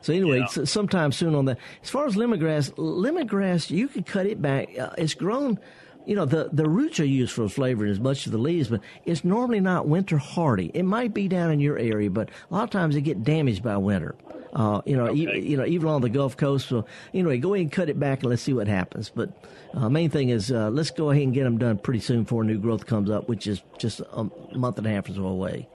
So 0.00 0.12
anyway, 0.12 0.40
yeah. 0.40 0.64
sometime 0.64 1.12
soon 1.12 1.36
on 1.36 1.44
that. 1.44 1.58
As 1.84 1.90
far 1.90 2.06
as 2.06 2.16
lemongrass, 2.16 2.72
lemongrass, 2.72 3.70
you 3.70 3.86
can 3.86 4.02
cut 4.02 4.26
it 4.26 4.42
back. 4.42 4.76
Uh, 4.76 4.90
it's 4.98 5.14
grown 5.14 5.60
you 6.06 6.16
know, 6.16 6.24
the, 6.24 6.50
the 6.52 6.68
roots 6.68 6.98
are 7.00 7.04
used 7.04 7.32
for 7.32 7.48
flavoring 7.48 7.90
as 7.90 8.00
much 8.00 8.26
as 8.26 8.32
the 8.32 8.38
leaves, 8.38 8.68
but 8.68 8.80
it's 9.04 9.24
normally 9.24 9.60
not 9.60 9.86
winter 9.86 10.18
hardy. 10.18 10.70
It 10.74 10.82
might 10.84 11.14
be 11.14 11.28
down 11.28 11.50
in 11.50 11.60
your 11.60 11.78
area, 11.78 12.10
but 12.10 12.28
a 12.50 12.54
lot 12.54 12.64
of 12.64 12.70
times 12.70 12.94
they 12.94 13.00
get 13.00 13.22
damaged 13.24 13.62
by 13.62 13.76
winter. 13.76 14.14
Uh, 14.52 14.82
you 14.84 14.96
know, 14.96 15.06
okay. 15.06 15.38
e- 15.38 15.48
you 15.50 15.56
know, 15.56 15.64
even 15.64 15.88
on 15.88 16.02
the 16.02 16.10
Gulf 16.10 16.36
Coast. 16.36 16.68
So 16.68 16.84
anyway, 17.14 17.38
go 17.38 17.54
ahead 17.54 17.62
and 17.62 17.72
cut 17.72 17.88
it 17.88 17.98
back 17.98 18.20
and 18.22 18.30
let's 18.30 18.42
see 18.42 18.52
what 18.52 18.68
happens. 18.68 19.08
But 19.08 19.30
uh, 19.72 19.88
main 19.88 20.10
thing 20.10 20.28
is 20.28 20.52
uh, 20.52 20.68
let's 20.70 20.90
go 20.90 21.10
ahead 21.10 21.22
and 21.22 21.32
get 21.32 21.44
them 21.44 21.56
done 21.58 21.78
pretty 21.78 22.00
soon 22.00 22.24
before 22.24 22.44
new 22.44 22.58
growth 22.58 22.84
comes 22.86 23.08
up, 23.10 23.28
which 23.28 23.46
is 23.46 23.62
just 23.78 24.00
a 24.12 24.24
month 24.54 24.76
and 24.78 24.86
a 24.86 24.90
half 24.90 25.08
or 25.08 25.14
so 25.14 25.24
away. 25.26 25.68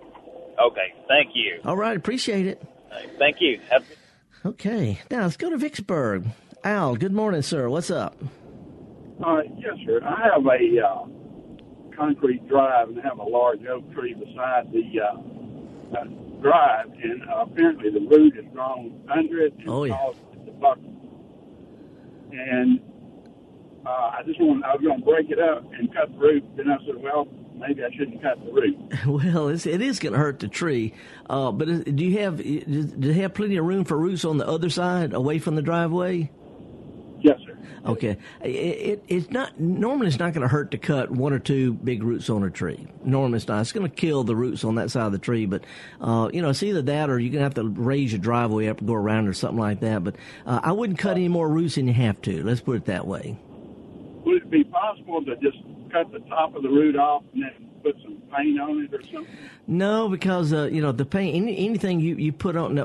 Okay, 0.59 0.93
thank 1.07 1.31
you. 1.33 1.59
All 1.65 1.75
right, 1.77 1.97
appreciate 1.97 2.45
it. 2.45 2.61
Right, 2.91 3.09
thank 3.17 3.37
you. 3.41 3.59
Have- 3.69 3.85
okay, 4.45 4.99
now 5.09 5.21
let's 5.23 5.37
go 5.37 5.49
to 5.49 5.57
Vicksburg. 5.57 6.25
Al, 6.63 6.95
good 6.95 7.13
morning, 7.13 7.41
sir. 7.41 7.69
What's 7.69 7.89
up? 7.89 8.15
Uh, 9.23 9.41
yes, 9.57 9.73
sir. 9.85 9.99
I 10.03 10.29
have 10.33 10.45
a 10.45 10.85
uh, 10.85 11.05
concrete 11.95 12.47
drive 12.47 12.89
and 12.89 12.99
have 13.01 13.19
a 13.19 13.23
large 13.23 13.65
oak 13.65 13.91
tree 13.93 14.13
beside 14.13 14.71
the 14.71 15.01
uh, 15.01 15.97
uh, 15.97 16.03
drive, 16.41 16.91
and 17.01 17.23
uh, 17.23 17.41
apparently 17.41 17.89
the 17.89 18.05
root 18.07 18.35
has 18.35 18.45
grown 18.53 19.01
under 19.11 19.41
it 19.41 19.53
and 19.57 19.69
oh, 19.69 19.83
yeah. 19.85 19.97
caused 19.97 20.19
it 20.33 20.45
to 20.45 20.51
buckle. 20.51 20.93
And 22.31 22.79
uh, 23.85 23.89
I 23.89 24.21
just 24.25 24.39
want, 24.39 24.63
I 24.63 24.73
was 24.73 24.81
going 24.81 24.99
to 24.99 25.05
break 25.05 25.31
it 25.31 25.39
up 25.39 25.63
and 25.73 25.93
cut 25.93 26.11
the 26.11 26.17
root. 26.17 26.43
Then 26.55 26.69
I 26.69 26.77
said, 26.85 27.01
well, 27.01 27.27
maybe 27.55 27.83
I 27.83 27.89
shouldn't 27.95 28.21
cut 28.21 28.43
the 28.43 28.51
root. 28.51 28.77
Well, 29.07 29.47
it's, 29.47 29.65
it 29.65 29.81
is 29.81 29.99
going 29.99 30.13
to 30.13 30.19
hurt 30.19 30.39
the 30.39 30.47
tree. 30.47 30.93
Uh, 31.29 31.51
but 31.51 31.95
do 31.95 32.05
you 32.05 32.19
have 32.19 32.37
do 32.37 32.95
you 32.99 33.13
have 33.13 33.33
plenty 33.33 33.57
of 33.57 33.65
room 33.65 33.85
for 33.85 33.97
roots 33.97 34.25
on 34.25 34.37
the 34.37 34.47
other 34.47 34.69
side, 34.69 35.13
away 35.13 35.39
from 35.39 35.55
the 35.55 35.61
driveway? 35.61 36.29
Okay, 37.85 38.17
it, 38.41 38.49
it, 38.49 39.03
it's 39.07 39.31
not 39.31 39.59
normally 39.59 40.07
it's 40.07 40.19
not 40.19 40.33
going 40.33 40.41
to 40.41 40.47
hurt 40.47 40.71
to 40.71 40.77
cut 40.77 41.11
one 41.11 41.33
or 41.33 41.39
two 41.39 41.73
big 41.73 42.03
roots 42.03 42.29
on 42.29 42.43
a 42.43 42.49
tree. 42.49 42.87
Normally 43.03 43.37
it's 43.37 43.47
not. 43.47 43.61
It's 43.61 43.71
going 43.71 43.89
to 43.89 43.95
kill 43.95 44.23
the 44.23 44.35
roots 44.35 44.63
on 44.63 44.75
that 44.75 44.91
side 44.91 45.05
of 45.05 45.11
the 45.11 45.19
tree, 45.19 45.45
but 45.45 45.63
uh, 46.01 46.29
you 46.33 46.41
know 46.41 46.49
it's 46.49 46.63
either 46.63 46.81
that 46.81 47.09
or 47.09 47.19
you're 47.19 47.31
going 47.31 47.39
to 47.39 47.43
have 47.43 47.53
to 47.55 47.63
raise 47.63 48.11
your 48.11 48.19
driveway 48.19 48.67
up 48.67 48.79
and 48.79 48.87
go 48.87 48.93
around 48.93 49.27
or 49.27 49.33
something 49.33 49.59
like 49.59 49.79
that. 49.81 50.03
But 50.03 50.15
uh, 50.45 50.59
I 50.63 50.71
wouldn't 50.71 50.99
cut 50.99 51.17
any 51.17 51.29
more 51.29 51.47
roots 51.47 51.75
than 51.75 51.87
you 51.87 51.93
have 51.93 52.21
to. 52.23 52.43
Let's 52.43 52.61
put 52.61 52.77
it 52.77 52.85
that 52.85 53.07
way. 53.07 53.39
Would 54.25 54.43
it 54.43 54.49
be 54.49 54.63
possible 54.65 55.23
to 55.23 55.35
just 55.37 55.57
cut 55.91 56.11
the 56.11 56.19
top 56.27 56.55
of 56.55 56.63
the 56.63 56.69
root 56.69 56.97
off 56.97 57.23
and 57.33 57.43
then 57.43 57.69
put 57.81 57.95
some 58.03 58.21
paint 58.35 58.59
on 58.59 58.83
it 58.83 58.93
or 58.93 59.01
something? 59.03 59.37
No, 59.67 60.09
because 60.09 60.53
uh, 60.53 60.69
you 60.71 60.81
know 60.81 60.91
the 60.91 61.05
paint. 61.05 61.35
Any, 61.35 61.57
anything 61.65 61.99
you 61.99 62.15
you 62.15 62.33
put 62.33 62.55
on, 62.55 62.77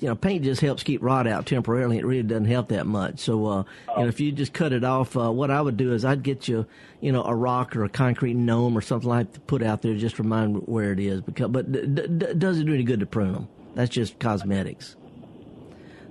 you 0.00 0.08
know, 0.08 0.14
paint 0.14 0.44
just 0.44 0.60
helps 0.60 0.82
keep 0.82 1.02
rot 1.02 1.26
out 1.26 1.46
temporarily. 1.46 1.98
It 1.98 2.06
really 2.06 2.22
doesn't 2.22 2.46
help 2.46 2.68
that 2.68 2.86
much. 2.86 3.20
So, 3.20 3.46
uh, 3.46 3.62
oh. 3.88 3.96
you 3.96 4.02
know, 4.02 4.08
if 4.08 4.20
you 4.20 4.32
just 4.32 4.52
cut 4.52 4.72
it 4.72 4.84
off, 4.84 5.16
uh, 5.16 5.30
what 5.30 5.50
I 5.50 5.60
would 5.60 5.76
do 5.76 5.92
is 5.92 6.04
I'd 6.04 6.22
get 6.22 6.48
you, 6.48 6.66
you 7.00 7.12
know, 7.12 7.22
a 7.24 7.34
rock 7.34 7.76
or 7.76 7.84
a 7.84 7.88
concrete 7.88 8.34
gnome 8.34 8.76
or 8.76 8.80
something 8.80 9.08
like 9.08 9.32
to 9.32 9.40
put 9.40 9.62
out 9.62 9.82
there, 9.82 9.94
just 9.94 10.18
remind 10.18 10.66
where 10.66 10.92
it 10.92 11.00
is. 11.00 11.20
Because, 11.20 11.48
but 11.50 11.70
d- 11.70 11.86
d- 11.86 12.34
doesn't 12.34 12.66
do 12.66 12.74
any 12.74 12.84
good 12.84 13.00
to 13.00 13.06
prune 13.06 13.32
them. 13.32 13.48
That's 13.74 13.90
just 13.90 14.18
cosmetics. 14.18 14.96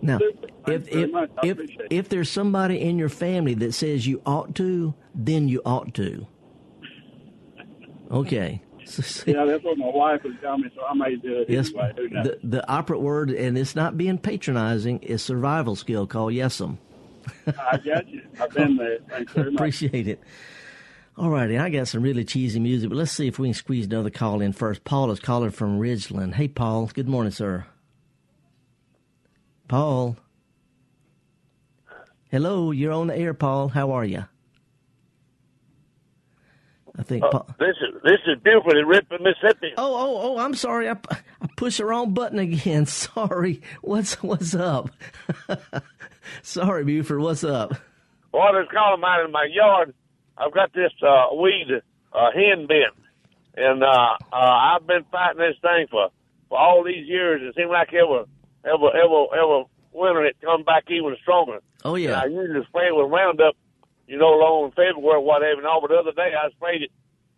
Now, 0.02 0.20
if 0.68 0.88
if 0.88 1.12
if, 1.44 1.60
if 1.92 2.10
there's 2.10 2.30
somebody 2.30 2.82
in 2.82 2.98
your 2.98 3.10
family 3.10 3.54
that 3.56 3.74
says 3.74 4.08
you 4.08 4.22
ought 4.26 4.56
to, 4.56 4.96
then 5.14 5.48
you 5.48 5.62
ought 5.64 5.94
to. 5.96 6.26
Okay. 8.10 8.62
Yeah, 9.26 9.46
that's 9.46 9.64
what 9.64 9.78
my 9.78 9.90
wife 9.90 10.24
was 10.24 10.34
telling 10.42 10.62
me, 10.62 10.72
so 10.76 10.84
I 10.86 10.94
may 10.94 11.16
do 11.16 11.40
it 11.42 11.50
yes, 11.50 11.70
anyway. 11.70 11.94
The, 11.96 12.40
the 12.44 12.70
operative 12.70 13.04
word, 13.04 13.32
and 13.32 13.58
it's 13.58 13.76
not 13.76 13.98
being 13.98 14.18
patronizing, 14.18 15.00
is 15.00 15.22
survival 15.24 15.76
skill 15.76 16.08
called 16.08 16.34
yes'em. 16.34 16.78
I 17.48 17.78
got 17.78 18.08
you. 18.08 18.22
I've 18.40 18.54
been 18.54 18.78
there. 18.78 19.00
Thanks 19.10 19.34
very 19.34 19.52
much. 19.52 19.60
Appreciate 19.60 20.08
it. 20.08 20.22
All 21.18 21.30
righty, 21.30 21.58
I 21.58 21.70
got 21.70 21.88
some 21.88 22.02
really 22.02 22.24
cheesy 22.24 22.60
music, 22.60 22.90
but 22.90 22.96
let's 22.96 23.12
see 23.12 23.28
if 23.28 23.38
we 23.38 23.50
can 23.50 23.54
squeeze 23.54 23.86
another 23.86 24.10
call 24.10 24.42
in 24.42 24.54
first. 24.54 24.84
Paul 24.84 25.12
is 25.12 25.20
calling 25.20 25.52
from 25.52 25.80
Ridgeland. 25.80 26.36
Hey, 26.36 26.48
Paul. 26.48 26.90
Good 26.94 27.10
morning, 27.10 27.32
sir. 27.32 27.66
Paul. 29.68 30.18
Hello, 32.30 32.72
you're 32.72 32.94
on 32.94 33.08
the 33.08 33.18
air, 33.18 33.34
Paul. 33.34 33.68
How 33.68 33.92
are 33.92 34.06
you? 34.06 34.26
I 37.02 37.04
think. 37.04 37.24
Uh, 37.24 37.42
this 37.58 37.76
is 37.82 38.00
this 38.04 38.20
is 38.28 38.38
Buford 38.44 38.78
in 38.78 38.86
Ripley, 38.86 39.18
Mississippi. 39.20 39.74
Oh, 39.76 39.96
oh, 39.96 40.20
oh! 40.22 40.38
I'm 40.38 40.54
sorry. 40.54 40.88
I, 40.88 40.96
I 41.10 41.48
pushed 41.58 41.80
the 41.80 41.86
wrong 41.86 42.14
button 42.14 42.38
again. 42.38 42.86
Sorry. 43.02 43.62
What's 43.82 44.22
what's 44.22 44.54
up? 44.54 44.92
sorry, 46.44 46.84
Buford. 46.84 47.20
What's 47.20 47.44
up? 47.44 47.74
Well, 48.32 48.54
there's 48.54 48.68
calling 48.72 49.02
mine 49.02 49.26
in 49.26 49.32
my 49.32 49.48
yard. 49.52 49.96
I've 50.38 50.54
got 50.54 50.74
this 50.74 50.92
uh, 51.02 51.34
weed 51.36 51.82
uh, 52.14 52.32
hen 52.36 52.68
bit, 52.68 52.94
and 53.56 53.84
uh, 53.84 53.88
uh, 54.32 54.36
I've 54.36 54.86
been 54.86 55.04
fighting 55.12 55.40
this 55.40 55.58
thing 55.64 55.88
for 55.90 56.10
for 56.50 56.60
all 56.60 56.84
these 56.84 57.08
years. 57.08 57.42
It 57.44 57.56
seems 57.56 57.72
like 57.72 57.92
ever, 57.96 58.26
ever, 58.64 58.90
ever, 58.96 59.26
ever 59.34 59.64
winter 59.92 60.24
it 60.24 60.38
come 60.42 60.64
back 60.64 60.84
even 60.92 61.16
stronger. 61.24 61.62
Oh 61.84 61.96
yeah. 61.96 62.10
And 62.10 62.16
I 62.18 62.26
usually 62.42 62.64
spray 62.68 62.90
it 62.90 62.96
with 62.96 63.12
Roundup 63.12 63.56
you 64.12 64.18
know, 64.18 64.36
along 64.36 64.66
in 64.66 64.72
February 64.72 65.16
or 65.16 65.22
whatever. 65.22 65.60
And 65.60 65.66
all, 65.66 65.80
but 65.80 65.88
the 65.90 65.96
other 65.96 66.12
day 66.12 66.34
I 66.36 66.52
sprayed 66.52 66.82
it. 66.84 66.92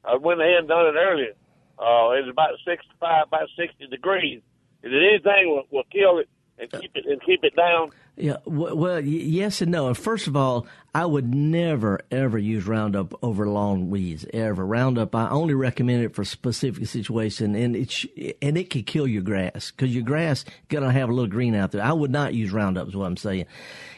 I 0.04 0.16
went 0.16 0.42
ahead 0.42 0.58
and 0.58 0.68
done 0.68 0.88
it 0.88 0.98
earlier. 0.98 1.34
Uh, 1.78 2.18
it 2.18 2.26
was 2.26 2.30
about 2.32 2.58
65, 2.66 3.28
about 3.28 3.48
60 3.56 3.88
degrees. 3.88 4.42
If 4.82 4.92
anything 4.92 5.50
will, 5.50 5.66
will 5.70 5.84
kill 5.92 6.18
it 6.18 6.28
and 6.58 6.72
keep 6.72 6.92
it 6.96 7.06
and 7.06 7.22
keep 7.22 7.44
it 7.44 7.56
down. 7.56 7.92
Yeah, 8.16 8.38
well, 8.46 9.00
yes 9.00 9.62
and 9.62 9.72
no. 9.72 9.94
First 9.94 10.28
of 10.28 10.36
all, 10.36 10.66
I 10.96 11.06
would 11.06 11.34
never 11.34 12.02
ever 12.12 12.38
use 12.40 12.66
Roundup 12.66 13.14
over 13.24 13.48
lawn 13.48 13.90
weeds 13.92 14.26
ever. 14.34 14.66
Roundup, 14.66 15.16
I 15.16 15.30
only 15.30 15.54
recommend 15.54 16.04
it 16.04 16.16
for 16.16 16.24
specific 16.24 16.88
situation, 16.88 17.56
and 17.56 17.76
it 17.76 18.06
and 18.42 18.58
it 18.58 18.70
could 18.70 18.86
kill 18.86 19.08
your 19.08 19.24
grass 19.24 19.72
because 19.72 19.94
your 19.94 20.04
grass 20.04 20.46
gonna 20.70 20.92
have 20.92 21.10
a 21.10 21.14
little 21.14 21.30
green 21.30 21.56
out 21.56 21.72
there. 21.72 21.84
I 21.84 21.94
would 21.94 22.12
not 22.12 22.34
use 22.34 22.52
Roundup. 22.52 22.88
Is 22.88 22.96
what 22.96 23.06
I'm 23.06 23.18
saying. 23.18 23.46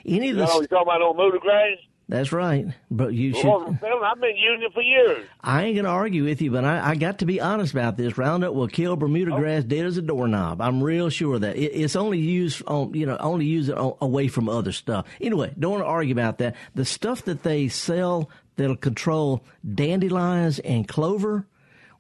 Any 0.06 0.30
of 0.30 0.38
this, 0.38 0.50
you, 0.50 0.56
know, 0.56 0.62
you 0.62 0.68
talking 0.68 0.84
about 0.84 1.02
on 1.02 1.18
motor 1.18 1.40
grass? 1.40 1.78
That's 2.08 2.32
right. 2.32 2.68
But 2.92 3.14
you 3.14 3.34
should. 3.34 3.46
Well, 3.46 4.04
I've 4.04 4.22
been 4.22 4.36
using 4.36 4.64
it 4.64 4.74
for 4.74 4.82
years. 4.82 5.26
I 5.42 5.64
ain't 5.64 5.76
going 5.76 5.86
to 5.86 5.92
argue 5.92 6.24
with 6.24 6.40
you, 6.40 6.52
but 6.52 6.64
I, 6.64 6.92
I, 6.92 6.96
got 6.96 7.20
to 7.20 7.26
be 7.26 7.42
honest 7.42 7.74
about 7.74 7.98
this. 7.98 8.16
Roundup 8.16 8.54
will 8.54 8.68
kill 8.68 8.96
Bermuda 8.96 9.34
oh. 9.34 9.38
grass 9.38 9.64
dead 9.64 9.88
as 9.88 9.98
a 9.98 10.04
doorknob. 10.04 10.62
I'm 10.62 10.84
real 10.84 11.10
sure 11.10 11.40
that 11.40 11.56
it, 11.56 11.72
it's 11.72 11.96
only 11.96 12.20
used 12.20 12.62
on, 12.68 12.94
you 12.94 13.08
know, 13.08 13.18
only 13.18 13.46
use 13.46 13.70
it 13.70 13.78
on, 13.78 13.96
away 14.02 14.28
from 14.28 14.50
other 14.50 14.72
stuff. 14.72 15.08
Anyway, 15.20 15.54
don't 15.58 15.72
want 15.72 15.84
to 15.84 15.88
argue 15.88 16.14
about 16.14 16.38
that. 16.38 16.56
The 16.76 16.86
stuff 16.86 17.26
that 17.26 17.42
they 17.42 17.70
sell 17.70 18.30
that'll 18.56 18.76
control 18.76 19.44
dandelions 19.74 20.60
and 20.60 20.88
clover 20.88 21.48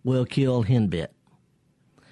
will 0.03 0.25
kill 0.25 0.63
henbit. 0.63 1.07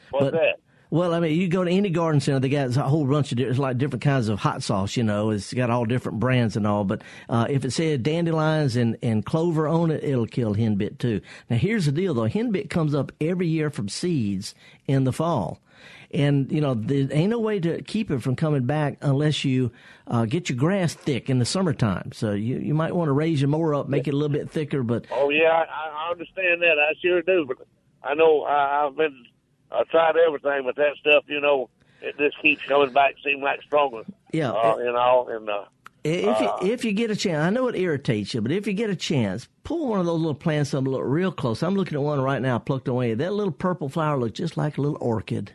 What's 0.09 0.25
but, 0.25 0.33
that? 0.33 0.59
Well, 0.93 1.15
I 1.15 1.19
mean, 1.19 1.35
you 1.41 1.47
go 1.47 1.63
to 1.63 1.71
any 1.71 1.89
garden 1.89 2.21
center, 2.21 2.39
they 2.39 2.49
got 2.49 2.77
a 2.77 2.83
whole 2.83 3.07
bunch 3.07 3.31
of 3.31 3.57
like 3.57 3.79
different 3.79 4.03
kinds 4.03 4.29
of 4.29 4.37
hot 4.37 4.61
sauce. 4.61 4.95
You 4.95 5.01
know, 5.01 5.31
it's 5.31 5.51
got 5.51 5.71
all 5.71 5.85
different 5.85 6.19
brands 6.19 6.55
and 6.55 6.67
all. 6.67 6.83
But 6.83 7.01
uh, 7.27 7.47
if 7.49 7.65
it 7.65 7.71
said 7.71 8.03
dandelions 8.03 8.75
and, 8.75 8.95
and 9.01 9.25
clover 9.25 9.67
on 9.67 9.89
it, 9.89 10.03
it'll 10.03 10.27
kill 10.27 10.53
henbit 10.53 10.99
too. 10.99 11.21
Now, 11.49 11.57
here's 11.57 11.87
the 11.87 11.91
deal 11.91 12.13
though: 12.13 12.29
henbit 12.29 12.69
comes 12.69 12.93
up 12.93 13.11
every 13.19 13.47
year 13.47 13.71
from 13.71 13.89
seeds 13.89 14.53
in 14.85 15.03
the 15.03 15.11
fall. 15.11 15.59
And 16.11 16.51
you 16.51 16.61
know 16.61 16.75
there 16.75 17.07
ain't 17.09 17.31
no 17.31 17.39
way 17.39 17.59
to 17.61 17.81
keep 17.81 18.11
it 18.11 18.21
from 18.21 18.35
coming 18.35 18.67
back 18.67 18.99
unless 19.01 19.43
you 19.43 19.71
uh, 20.05 20.25
get 20.25 20.47
your 20.47 20.59
grass 20.59 20.93
thick 20.93 21.27
in 21.27 21.39
the 21.39 21.45
summertime. 21.45 22.11
So 22.11 22.33
you 22.33 22.59
you 22.59 22.75
might 22.75 22.95
want 22.95 23.07
to 23.07 23.13
raise 23.13 23.41
your 23.41 23.49
mower 23.49 23.73
up, 23.73 23.89
make 23.89 24.07
it 24.07 24.13
a 24.13 24.17
little 24.17 24.29
bit 24.29 24.51
thicker. 24.51 24.83
But 24.83 25.07
oh 25.09 25.31
yeah, 25.31 25.65
I, 25.67 26.07
I 26.07 26.11
understand 26.11 26.61
that. 26.61 26.75
I 26.77 26.93
sure 27.01 27.23
do. 27.23 27.47
But 27.47 27.65
I 28.03 28.13
know 28.13 28.43
I, 28.43 28.85
I've 28.85 28.95
been 28.95 29.25
I 29.71 29.83
tried 29.89 30.15
everything, 30.17 30.63
but 30.65 30.75
that 30.75 30.95
stuff, 30.99 31.23
you 31.27 31.41
know, 31.41 31.69
it 32.01 32.17
just 32.17 32.39
keeps 32.41 32.61
coming 32.63 32.93
back, 32.93 33.15
seem 33.23 33.41
like 33.41 33.61
stronger. 33.63 34.03
Yeah, 34.31 34.51
uh, 34.51 34.77
you 34.77 34.91
know, 34.91 35.27
and 35.29 35.49
uh, 35.49 35.65
if 36.03 36.39
you, 36.41 36.47
uh, 36.47 36.59
if 36.61 36.83
you 36.83 36.91
get 36.91 37.11
a 37.11 37.15
chance, 37.15 37.39
I 37.39 37.49
know 37.49 37.67
it 37.69 37.75
irritates 37.75 38.33
you, 38.33 38.41
but 38.41 38.51
if 38.51 38.67
you 38.67 38.73
get 38.73 38.89
a 38.89 38.95
chance, 38.95 39.47
pull 39.63 39.87
one 39.87 39.99
of 39.99 40.05
those 40.05 40.19
little 40.19 40.35
plants 40.35 40.73
up, 40.73 40.85
look 40.85 41.01
real 41.03 41.31
close. 41.31 41.63
I'm 41.63 41.75
looking 41.75 41.95
at 41.95 42.01
one 42.01 42.19
right 42.19 42.41
now, 42.41 42.59
plucked 42.59 42.87
away. 42.87 43.13
That 43.13 43.33
little 43.33 43.53
purple 43.53 43.89
flower 43.89 44.19
looks 44.19 44.37
just 44.37 44.57
like 44.57 44.77
a 44.77 44.81
little 44.81 44.97
orchid. 44.99 45.53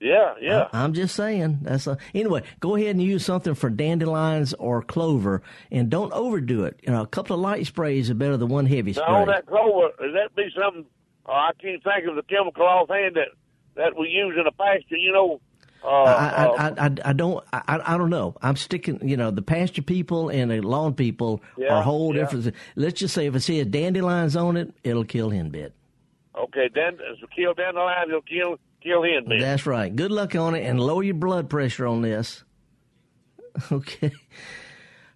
Yeah, 0.00 0.34
yeah. 0.40 0.68
I, 0.72 0.84
am 0.84 0.92
just 0.92 1.14
saying. 1.14 1.60
That's 1.62 1.86
a, 1.86 1.96
anyway. 2.12 2.42
Go 2.60 2.74
ahead 2.74 2.90
and 2.90 3.02
use 3.02 3.24
something 3.24 3.54
for 3.54 3.70
dandelions 3.70 4.52
or 4.54 4.82
clover, 4.82 5.42
and 5.70 5.88
don't 5.88 6.12
overdo 6.12 6.64
it. 6.64 6.78
You 6.82 6.92
know, 6.92 7.00
a 7.00 7.06
couple 7.06 7.36
of 7.36 7.40
light 7.40 7.66
sprays 7.66 8.10
are 8.10 8.14
better 8.14 8.36
than 8.36 8.48
one 8.48 8.66
heavy 8.66 8.92
spray. 8.92 9.06
Now, 9.06 9.24
that 9.24 9.46
clover, 9.46 9.88
is 10.04 10.12
that 10.12 10.34
be 10.36 10.48
something? 10.54 10.84
Uh, 11.26 11.32
I 11.32 11.50
can't 11.58 11.82
think 11.82 12.06
of 12.06 12.16
the 12.16 12.22
chemical 12.22 12.66
offhand 12.66 13.16
that 13.16 13.28
that 13.76 13.98
we 13.98 14.08
use 14.08 14.36
in 14.38 14.46
a 14.46 14.52
pasture, 14.52 14.96
you 14.96 15.12
know. 15.12 15.40
Uh, 15.82 15.88
I, 15.88 16.46
I, 16.46 16.86
I, 16.86 16.90
I, 17.04 17.12
don't 17.12 17.44
I, 17.52 17.80
I 17.84 17.98
don't 17.98 18.08
know. 18.08 18.34
I'm 18.40 18.56
sticking. 18.56 19.06
You 19.06 19.18
know, 19.18 19.30
the 19.30 19.42
pasture 19.42 19.82
people 19.82 20.30
and 20.30 20.50
the 20.50 20.60
lawn 20.62 20.94
people 20.94 21.42
yeah, 21.58 21.74
are 21.74 21.82
whole 21.82 22.14
yeah. 22.14 22.22
different. 22.22 22.54
Let's 22.74 22.98
just 22.98 23.14
say 23.14 23.26
if 23.26 23.34
it 23.34 23.40
says 23.40 23.66
dandelions 23.66 24.34
on 24.34 24.56
it, 24.56 24.72
it'll 24.82 25.04
kill 25.04 25.30
henbit. 25.30 25.72
Okay, 26.36 26.70
then 26.74 26.98
kill 27.36 27.52
dandelions, 27.54 28.08
it'll 28.08 28.22
kill 28.22 28.56
kill 28.82 29.02
henbit. 29.02 29.40
That's 29.40 29.66
right. 29.66 29.94
Good 29.94 30.10
luck 30.10 30.34
on 30.34 30.54
it, 30.54 30.64
and 30.64 30.80
lower 30.80 31.02
your 31.02 31.14
blood 31.14 31.50
pressure 31.50 31.86
on 31.86 32.02
this. 32.02 32.44
Okay. 33.70 34.10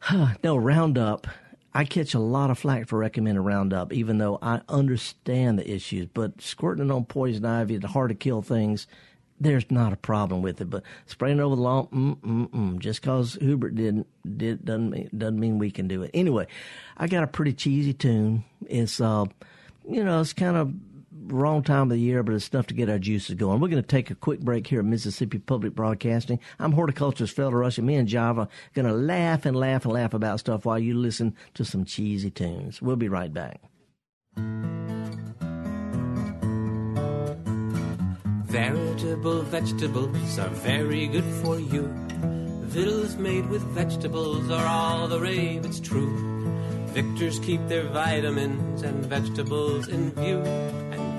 no 0.44 0.57
Roundup 0.57 1.27
I 1.79 1.85
catch 1.85 2.12
a 2.12 2.19
lot 2.19 2.51
of 2.51 2.59
flack 2.59 2.88
for 2.88 2.99
recommending 2.99 3.45
Roundup, 3.45 3.93
even 3.93 4.19
though 4.19 4.41
I 4.43 4.62
understand 4.69 5.61
the 5.61 5.71
issues. 5.71 6.09
But 6.12 6.43
squirting 6.43 6.87
it 6.87 6.91
on 6.91 7.05
poison 7.05 7.45
ivy, 7.45 7.77
the 7.77 7.87
hard 7.87 8.09
to 8.09 8.17
kill 8.17 8.43
things, 8.43 8.88
there's 9.38 9.71
not 9.71 9.93
a 9.93 9.97
problem 9.97 10.43
with 10.43 10.61
it. 10.61 10.69
But 10.71 10.83
spraying 11.07 11.38
it 11.38 11.41
over 11.41 11.55
the 11.55 11.62
lawn, 11.62 11.87
mm, 11.93 12.17
mm, 12.17 12.49
mm, 12.49 12.79
just 12.81 13.01
because 13.01 13.38
Hubert 13.41 13.77
didn't 13.77 14.09
did 14.37 14.64
doesn't 14.64 14.91
mean, 14.91 15.09
doesn't 15.17 15.38
mean 15.38 15.61
we 15.61 15.71
can 15.71 15.87
do 15.87 16.03
it. 16.03 16.11
Anyway, 16.14 16.49
I 16.97 17.07
got 17.07 17.23
a 17.23 17.29
pretty 17.29 17.53
cheesy 17.53 17.93
tune. 17.93 18.43
It's 18.67 19.01
uh, 19.01 19.27
you 19.88 20.03
know, 20.03 20.21
it's 20.21 20.33
kind 20.33 20.57
of 20.57 20.75
wrong 21.33 21.62
time 21.62 21.83
of 21.83 21.88
the 21.91 21.99
year, 21.99 22.23
but 22.23 22.35
it's 22.35 22.49
enough 22.49 22.67
to 22.69 22.75
get 22.75 22.88
our 22.88 22.99
juices 22.99 23.35
going. 23.35 23.61
We're 23.61 23.69
going 23.69 23.83
to 23.83 23.87
take 23.87 24.11
a 24.11 24.14
quick 24.14 24.41
break 24.41 24.67
here 24.67 24.81
at 24.81 24.85
Mississippi 24.85 25.38
Public 25.38 25.75
Broadcasting. 25.75 26.41
I'm 26.59 26.73
horticulturist 26.73 27.37
Felder 27.37 27.79
and 27.79 27.87
me 27.87 27.97
and 27.97 28.09
Java 28.09 28.43
are 28.43 28.49
going 28.75 28.87
to 28.87 28.95
laugh 28.95 29.47
and 29.47 29.57
laugh 29.57 29.85
and 29.85 29.93
laugh 29.93 30.14
about 30.14 30.41
stuff 30.41 30.64
while 30.64 30.79
you 30.79 30.95
listen 30.95 31.35
to 31.55 31.64
some 31.64 31.85
cheesy 31.85 32.31
tunes. 32.31 32.81
We'll 32.81 32.97
be 32.97 33.09
right 33.09 33.33
back. 33.33 33.61
Veritable 38.47 39.43
vegetables 39.43 40.38
are 40.38 40.49
very 40.49 41.07
good 41.07 41.25
for 41.43 41.59
you. 41.59 41.87
Victuals 42.62 43.17
made 43.17 43.49
with 43.49 43.62
vegetables 43.62 44.51
are 44.51 44.67
all 44.67 45.09
the 45.09 45.19
rave, 45.19 45.64
it's 45.64 45.81
true. 45.81 46.14
Victors 46.88 47.38
keep 47.38 47.67
their 47.69 47.85
vitamins 47.85 48.83
and 48.83 49.05
vegetables 49.07 49.88
in 49.88 50.11
view 50.12 50.43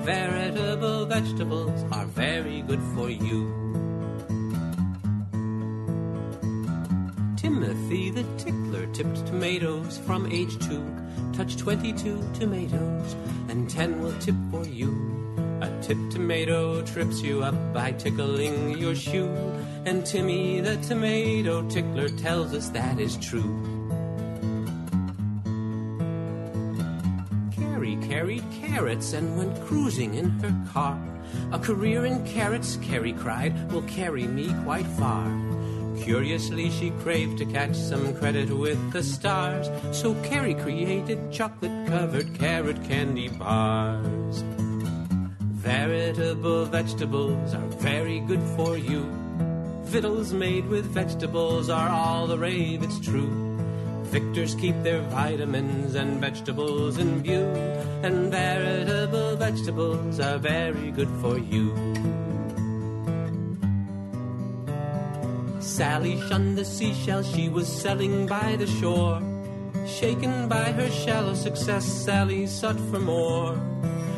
veritable 0.02 1.04
vegetables 1.06 1.84
are 1.92 2.06
very 2.06 2.62
good 2.62 2.80
for 2.94 3.10
you. 3.10 3.52
Timothy 7.36 8.10
the 8.10 8.24
tickler 8.38 8.86
tipped 8.92 9.26
tomatoes 9.26 9.98
from 9.98 10.30
age 10.32 10.58
two. 10.58 10.84
Touch 11.32 11.56
22 11.56 12.22
tomatoes, 12.34 13.14
and 13.48 13.68
10 13.68 14.02
will 14.02 14.18
tip 14.20 14.34
for 14.50 14.66
you. 14.66 14.90
A 15.60 15.70
tipped 15.82 16.12
tomato 16.12 16.82
trips 16.82 17.20
you 17.20 17.42
up 17.42 17.74
by 17.74 17.92
tickling 17.92 18.78
your 18.78 18.94
shoe. 18.94 19.34
And 19.84 20.06
Timmy 20.06 20.60
the 20.60 20.76
tomato 20.78 21.68
tickler 21.68 22.08
tells 22.08 22.54
us 22.54 22.70
that 22.70 22.98
is 22.98 23.16
true. 23.18 23.79
Carried 28.30 28.62
carrots 28.62 29.12
and 29.12 29.36
went 29.36 29.60
cruising 29.66 30.14
in 30.14 30.30
her 30.40 30.54
car. 30.72 30.96
A 31.52 31.58
career 31.58 32.06
in 32.06 32.24
carrots, 32.24 32.76
Carrie 32.76 33.12
cried, 33.12 33.72
will 33.72 33.82
carry 33.82 34.26
me 34.26 34.54
quite 34.62 34.86
far. 34.86 35.26
Curiously, 36.00 36.70
she 36.70 36.90
craved 37.02 37.38
to 37.38 37.44
catch 37.44 37.74
some 37.74 38.14
credit 38.14 38.48
with 38.50 38.92
the 38.92 39.02
stars, 39.02 39.68
so 39.90 40.14
Carrie 40.22 40.54
created 40.54 41.32
chocolate 41.32 41.88
covered 41.88 42.32
carrot 42.34 42.82
candy 42.84 43.28
bars. 43.28 44.44
Veritable 45.58 46.66
vegetables 46.66 47.52
are 47.52 47.68
very 47.80 48.20
good 48.20 48.42
for 48.56 48.76
you. 48.76 49.04
Victuals 49.84 50.32
made 50.32 50.68
with 50.68 50.84
vegetables 50.84 51.68
are 51.68 51.88
all 51.88 52.28
the 52.28 52.38
rave, 52.38 52.84
it's 52.84 53.00
true. 53.00 53.49
Victors 54.10 54.56
keep 54.56 54.74
their 54.82 55.02
vitamins 55.02 55.94
and 55.94 56.20
vegetables 56.20 56.98
in 56.98 57.22
view, 57.22 57.44
and 58.02 58.32
veritable 58.32 59.36
vegetables 59.36 60.18
are 60.18 60.36
very 60.36 60.90
good 60.90 61.08
for 61.20 61.38
you. 61.38 61.70
Sally 65.60 66.20
shunned 66.22 66.58
the 66.58 66.64
seashell 66.64 67.22
she 67.22 67.48
was 67.48 67.68
selling 67.68 68.26
by 68.26 68.56
the 68.56 68.66
shore. 68.66 69.22
Shaken 69.86 70.48
by 70.48 70.72
her 70.72 70.90
shallow 70.90 71.34
success, 71.34 71.84
Sally 71.84 72.48
sought 72.48 72.80
for 72.90 72.98
more. 72.98 73.56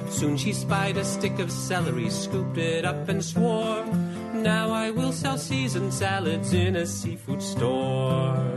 Soon 0.08 0.38
she 0.38 0.54
spied 0.54 0.96
a 0.96 1.04
stick 1.04 1.38
of 1.38 1.52
celery, 1.52 2.08
scooped 2.08 2.56
it 2.56 2.86
up 2.86 3.08
and 3.10 3.22
swore, 3.22 3.84
Now 4.32 4.70
I 4.70 4.90
will 4.90 5.12
sell 5.12 5.36
seasoned 5.36 5.92
salads 5.92 6.54
in 6.54 6.76
a 6.76 6.86
seafood 6.86 7.42
store. 7.42 8.51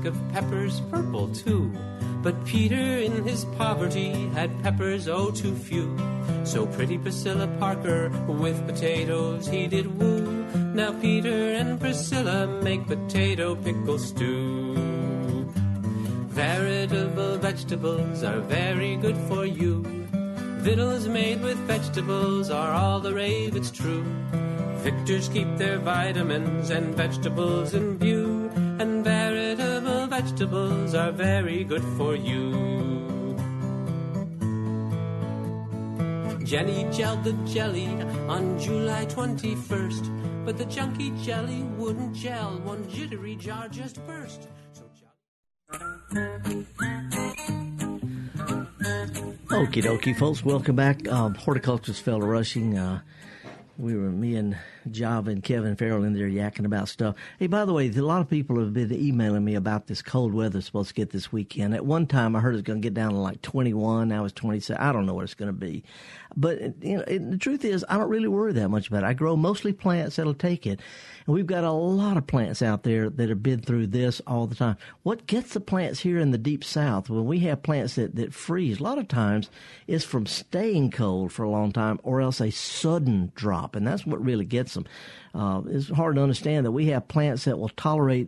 Peck 0.00 0.14
of 0.14 0.32
peppers, 0.32 0.80
purple 0.90 1.28
too. 1.28 1.70
But 2.22 2.46
Peter, 2.46 2.74
in 2.74 3.22
his 3.22 3.44
poverty, 3.58 4.28
had 4.28 4.62
peppers 4.62 5.08
oh 5.08 5.30
too 5.30 5.54
few. 5.54 5.94
So 6.44 6.64
pretty 6.64 6.96
Priscilla 6.96 7.46
Parker 7.58 8.08
with 8.26 8.66
potatoes 8.66 9.46
he 9.46 9.66
did 9.66 9.98
woo. 9.98 10.24
Now 10.72 10.98
Peter 10.98 11.52
and 11.52 11.78
Priscilla 11.78 12.46
make 12.62 12.86
potato 12.86 13.54
pickle 13.56 13.98
stew. 13.98 14.74
Veritable 16.32 17.36
vegetables 17.36 18.22
are 18.22 18.40
very 18.40 18.96
good 18.96 19.18
for 19.28 19.44
you. 19.44 19.82
Victuals 20.64 21.08
made 21.08 21.42
with 21.42 21.58
vegetables 21.66 22.48
are 22.48 22.72
all 22.72 23.00
the 23.00 23.12
rave, 23.12 23.54
it's 23.54 23.70
true. 23.70 24.04
Victors 24.80 25.28
keep 25.28 25.58
their 25.58 25.78
vitamins 25.78 26.70
and 26.70 26.94
vegetables 26.94 27.74
in 27.74 27.98
view, 27.98 28.19
vegetables 30.20 30.94
are 30.94 31.12
very 31.12 31.64
good 31.64 31.82
for 31.96 32.14
you. 32.14 32.52
Jenny 36.44 36.84
gelled 36.96 37.24
the 37.24 37.32
jelly 37.50 37.86
on 38.28 38.58
July 38.58 39.06
21st, 39.06 40.44
but 40.44 40.58
the 40.58 40.66
chunky 40.66 41.10
jelly 41.22 41.62
wouldn't 41.78 42.14
gel. 42.14 42.58
One 42.64 42.86
jittery 42.90 43.34
jar 43.36 43.66
just 43.68 44.06
burst. 44.06 44.48
So 44.74 44.82
Okie 49.60 49.82
dokie, 49.82 50.16
folks. 50.16 50.44
Welcome 50.44 50.76
back. 50.76 51.08
Um, 51.08 51.34
Horticulturist 51.34 52.04
Felder 52.04 52.28
Rushing. 52.28 52.76
Uh, 52.76 53.00
we 53.80 53.96
were 53.96 54.10
me 54.10 54.36
and 54.36 54.58
Java 54.90 55.30
and 55.30 55.42
Kevin 55.42 55.74
Farrell 55.74 56.04
in 56.04 56.12
there 56.12 56.28
yakking 56.28 56.66
about 56.66 56.88
stuff. 56.88 57.16
Hey, 57.38 57.46
by 57.46 57.64
the 57.64 57.72
way, 57.72 57.88
a 57.88 58.02
lot 58.02 58.20
of 58.20 58.28
people 58.28 58.58
have 58.58 58.74
been 58.74 58.92
emailing 58.92 59.44
me 59.44 59.54
about 59.54 59.86
this 59.86 60.02
cold 60.02 60.34
weather 60.34 60.60
supposed 60.60 60.88
to 60.88 60.94
get 60.94 61.10
this 61.10 61.32
weekend. 61.32 61.74
At 61.74 61.86
one 61.86 62.06
time, 62.06 62.36
I 62.36 62.40
heard 62.40 62.52
it 62.52 62.58
was 62.58 62.62
going 62.62 62.80
to 62.80 62.86
get 62.86 62.94
down 62.94 63.12
to 63.12 63.18
like 63.18 63.40
21. 63.42 64.08
Now 64.08 64.24
it's 64.24 64.34
27. 64.34 64.80
I 64.80 64.92
don't 64.92 65.06
know 65.06 65.14
what 65.14 65.24
it's 65.24 65.34
going 65.34 65.48
to 65.48 65.52
be. 65.52 65.82
But 66.36 66.60
you 66.82 66.98
know, 66.98 67.04
it, 67.06 67.30
the 67.30 67.38
truth 67.38 67.64
is, 67.64 67.84
I 67.88 67.96
don't 67.96 68.10
really 68.10 68.28
worry 68.28 68.52
that 68.52 68.68
much 68.68 68.88
about 68.88 69.02
it. 69.02 69.06
I 69.06 69.14
grow 69.14 69.34
mostly 69.36 69.72
plants 69.72 70.16
that'll 70.16 70.34
take 70.34 70.66
it. 70.66 70.80
And 71.30 71.36
we've 71.36 71.46
got 71.46 71.62
a 71.62 71.70
lot 71.70 72.16
of 72.16 72.26
plants 72.26 72.60
out 72.60 72.82
there 72.82 73.08
that 73.08 73.28
have 73.28 73.40
been 73.40 73.60
through 73.60 73.86
this 73.86 74.20
all 74.26 74.48
the 74.48 74.56
time. 74.56 74.76
What 75.04 75.28
gets 75.28 75.52
the 75.52 75.60
plants 75.60 76.00
here 76.00 76.18
in 76.18 76.32
the 76.32 76.38
deep 76.38 76.64
south, 76.64 77.08
when 77.08 77.24
we 77.24 77.38
have 77.38 77.62
plants 77.62 77.94
that, 77.94 78.16
that 78.16 78.34
freeze, 78.34 78.80
a 78.80 78.82
lot 78.82 78.98
of 78.98 79.06
times 79.06 79.48
is 79.86 80.02
from 80.02 80.26
staying 80.26 80.90
cold 80.90 81.30
for 81.30 81.44
a 81.44 81.48
long 81.48 81.70
time 81.70 82.00
or 82.02 82.20
else 82.20 82.40
a 82.40 82.50
sudden 82.50 83.30
drop. 83.36 83.76
And 83.76 83.86
that's 83.86 84.04
what 84.04 84.20
really 84.20 84.44
gets 84.44 84.74
them. 84.74 84.86
Uh, 85.32 85.62
it's 85.66 85.88
hard 85.90 86.16
to 86.16 86.22
understand 86.24 86.66
that 86.66 86.72
we 86.72 86.86
have 86.86 87.06
plants 87.06 87.44
that 87.44 87.60
will 87.60 87.68
tolerate 87.68 88.26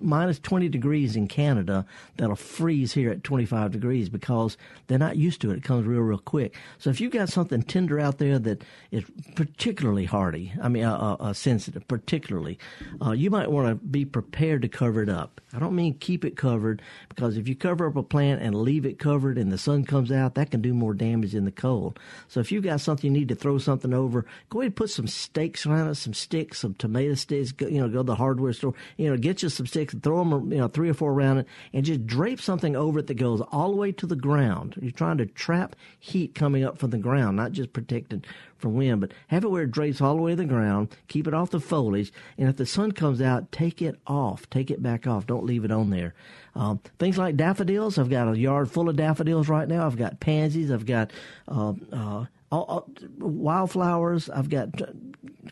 minus 0.00 0.38
20 0.38 0.68
degrees 0.68 1.16
in 1.16 1.26
Canada 1.28 1.86
that'll 2.16 2.36
freeze 2.36 2.92
here 2.92 3.10
at 3.10 3.24
25 3.24 3.72
degrees 3.72 4.08
because 4.08 4.56
they're 4.86 4.98
not 4.98 5.16
used 5.16 5.40
to 5.40 5.50
it. 5.50 5.58
It 5.58 5.64
comes 5.64 5.86
real, 5.86 6.00
real 6.00 6.18
quick. 6.18 6.54
So 6.78 6.90
if 6.90 7.00
you've 7.00 7.12
got 7.12 7.28
something 7.28 7.62
tender 7.62 7.98
out 7.98 8.18
there 8.18 8.38
that 8.38 8.62
is 8.90 9.04
particularly 9.34 10.04
hardy, 10.04 10.52
I 10.62 10.68
mean, 10.68 10.84
uh, 10.84 10.96
uh, 10.96 11.22
uh 11.22 11.32
sensitive, 11.32 11.86
particularly, 11.88 12.58
uh, 13.04 13.12
you 13.12 13.30
might 13.30 13.50
want 13.50 13.68
to 13.68 13.74
be 13.74 14.04
prepared 14.04 14.62
to 14.62 14.68
cover 14.68 15.02
it 15.02 15.08
up. 15.08 15.40
I 15.52 15.58
don't 15.58 15.74
mean 15.74 15.94
keep 15.94 16.24
it 16.24 16.36
covered 16.36 16.82
because 17.08 17.36
if 17.36 17.48
you 17.48 17.56
cover 17.56 17.86
up 17.86 17.96
a 17.96 18.02
plant 18.02 18.42
and 18.42 18.54
leave 18.54 18.84
it 18.84 18.98
covered 18.98 19.38
and 19.38 19.50
the 19.50 19.58
sun 19.58 19.84
comes 19.84 20.12
out, 20.12 20.34
that 20.34 20.50
can 20.50 20.60
do 20.60 20.74
more 20.74 20.94
damage 20.94 21.34
in 21.34 21.44
the 21.44 21.50
cold. 21.50 21.98
So 22.28 22.40
if 22.40 22.52
you've 22.52 22.64
got 22.64 22.80
something 22.80 23.10
you 23.10 23.18
need 23.18 23.28
to 23.28 23.34
throw 23.34 23.58
something 23.58 23.94
over, 23.94 24.26
go 24.50 24.60
ahead 24.60 24.68
and 24.68 24.76
put 24.76 24.90
some 24.90 25.06
stakes 25.06 25.64
around 25.64 25.88
it, 25.88 25.94
some 25.94 26.14
sticks, 26.14 26.58
some 26.58 26.74
tomato 26.74 27.14
sticks, 27.14 27.52
go, 27.52 27.66
you 27.66 27.80
know, 27.80 27.88
go 27.88 27.98
to 27.98 28.02
the 28.02 28.14
hardware 28.14 28.52
store, 28.52 28.74
you 28.96 29.08
know, 29.08 29.16
get 29.16 29.42
you 29.42 29.48
some 29.48 29.66
sticks 29.66 29.87
sticks, 29.88 30.02
throw 30.02 30.24
them, 30.24 30.52
you 30.52 30.58
know, 30.58 30.68
three 30.68 30.88
or 30.88 30.94
four 30.94 31.12
around 31.12 31.38
it, 31.38 31.46
and 31.72 31.84
just 31.84 32.06
drape 32.06 32.40
something 32.40 32.76
over 32.76 33.00
it 33.00 33.06
that 33.06 33.14
goes 33.14 33.40
all 33.52 33.70
the 33.70 33.76
way 33.76 33.92
to 33.92 34.06
the 34.06 34.16
ground. 34.16 34.74
You're 34.80 34.90
trying 34.90 35.18
to 35.18 35.26
trap 35.26 35.76
heat 35.98 36.34
coming 36.34 36.64
up 36.64 36.78
from 36.78 36.90
the 36.90 36.98
ground, 36.98 37.36
not 37.36 37.52
just 37.52 37.72
protected 37.72 38.26
from 38.56 38.74
wind, 38.74 39.00
but 39.00 39.12
have 39.28 39.44
it 39.44 39.50
where 39.50 39.62
it 39.62 39.70
drapes 39.70 40.00
all 40.00 40.16
the 40.16 40.22
way 40.22 40.32
to 40.32 40.36
the 40.36 40.44
ground, 40.44 40.88
keep 41.08 41.26
it 41.26 41.34
off 41.34 41.50
the 41.50 41.60
foliage, 41.60 42.12
and 42.36 42.48
if 42.48 42.56
the 42.56 42.66
sun 42.66 42.92
comes 42.92 43.20
out, 43.20 43.52
take 43.52 43.80
it 43.80 43.98
off, 44.06 44.48
take 44.50 44.70
it 44.70 44.82
back 44.82 45.06
off. 45.06 45.26
Don't 45.26 45.44
leave 45.44 45.64
it 45.64 45.70
on 45.70 45.90
there. 45.90 46.14
Um, 46.54 46.80
things 46.98 47.18
like 47.18 47.36
daffodils, 47.36 47.98
I've 47.98 48.10
got 48.10 48.28
a 48.28 48.36
yard 48.36 48.70
full 48.70 48.88
of 48.88 48.96
daffodils 48.96 49.48
right 49.48 49.68
now. 49.68 49.86
I've 49.86 49.96
got 49.96 50.18
pansies, 50.18 50.72
I've 50.72 50.86
got 50.86 51.12
uh, 51.46 51.74
uh, 51.92 52.24
all, 52.50 52.64
all, 52.64 52.88
wildflowers. 53.18 54.30
I've 54.30 54.48
got 54.48 54.80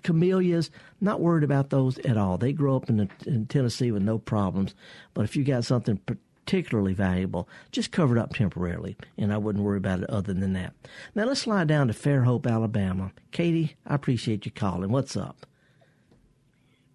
camellias. 0.03 0.71
Not 1.01 1.21
worried 1.21 1.45
about 1.45 1.71
those 1.71 1.99
at 1.99 2.17
all. 2.17 2.39
They 2.39 2.53
grow 2.53 2.77
up 2.77 2.89
in, 2.89 2.97
the, 2.97 3.09
in 3.27 3.47
Tennessee 3.47 3.91
with 3.91 4.03
no 4.03 4.19
problems. 4.19 4.75
But 5.15 5.25
if 5.25 5.37
you 5.37 5.45
got 5.45 5.65
something 5.65 6.01
particularly 6.47 6.95
valuable, 6.95 7.49
just 7.73 7.91
cover 7.93 8.17
it 8.17 8.21
up 8.21 8.35
temporarily, 8.35 8.97
and 9.19 9.33
I 9.33 9.39
wouldn't 9.39 9.65
worry 9.65 9.79
about 9.79 10.03
it 10.03 10.11
other 10.11 10.33
than 10.33 10.53
that. 10.53 10.75
Now 11.15 11.25
let's 11.25 11.41
slide 11.41 11.69
down 11.69 11.89
to 11.89 11.95
Fairhope, 11.95 12.47
Alabama. 12.47 13.13
Katie, 13.33 13.77
I 13.87 13.95
appreciate 13.95 14.47
you 14.47 14.53
calling. 14.53 14.91
What's 14.91 15.17
up? 15.17 15.45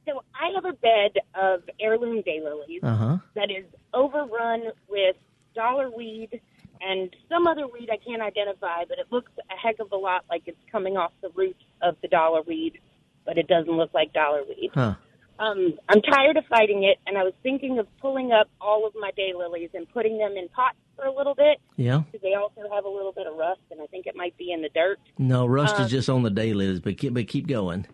So 0.07 0.23
I 0.33 0.51
have 0.55 0.65
a 0.65 0.73
bed 0.73 1.11
of 1.35 1.63
heirloom 1.79 2.23
daylilies 2.23 2.83
uh-huh. 2.83 3.17
that 3.35 3.51
is 3.51 3.65
overrun 3.93 4.71
with 4.89 5.15
dollar 5.53 5.91
weed 5.91 6.41
and 6.81 7.15
some 7.29 7.47
other 7.47 7.67
weed 7.67 7.89
I 7.91 7.97
can't 7.97 8.21
identify, 8.21 8.85
but 8.87 8.97
it 8.97 9.07
looks 9.11 9.31
a 9.37 9.55
heck 9.55 9.79
of 9.79 9.91
a 9.91 9.95
lot 9.95 10.25
like 10.29 10.43
it's 10.45 10.57
coming 10.71 10.97
off 10.97 11.11
the 11.21 11.29
roots 11.35 11.63
of 11.81 11.95
the 12.01 12.07
dollar 12.07 12.41
weed, 12.41 12.79
but 13.25 13.37
it 13.37 13.47
doesn't 13.47 13.75
look 13.75 13.93
like 13.93 14.13
dollar 14.13 14.43
weed. 14.47 14.71
Huh. 14.73 14.95
Um, 15.39 15.73
I'm 15.89 16.01
tired 16.01 16.37
of 16.37 16.45
fighting 16.45 16.83
it, 16.83 16.99
and 17.07 17.17
I 17.17 17.23
was 17.23 17.33
thinking 17.41 17.79
of 17.79 17.87
pulling 17.99 18.31
up 18.31 18.47
all 18.59 18.85
of 18.85 18.93
my 18.99 19.11
daylilies 19.17 19.73
and 19.73 19.91
putting 19.91 20.19
them 20.19 20.33
in 20.37 20.47
pots 20.49 20.77
for 20.95 21.05
a 21.05 21.15
little 21.15 21.33
bit. 21.33 21.57
Yeah. 21.77 22.03
Because 22.05 22.21
they 22.21 22.35
also 22.35 22.61
have 22.73 22.85
a 22.85 22.89
little 22.89 23.11
bit 23.11 23.25
of 23.25 23.35
rust, 23.35 23.61
and 23.71 23.81
I 23.81 23.87
think 23.87 24.05
it 24.05 24.15
might 24.15 24.37
be 24.37 24.51
in 24.51 24.61
the 24.61 24.69
dirt. 24.69 24.99
No, 25.17 25.47
rust 25.47 25.77
um, 25.77 25.83
is 25.83 25.91
just 25.91 26.09
on 26.09 26.21
the 26.21 26.29
daylilies, 26.29 26.81
but 26.83 26.97
keep, 26.97 27.13
but 27.13 27.27
keep 27.27 27.47
going. 27.47 27.87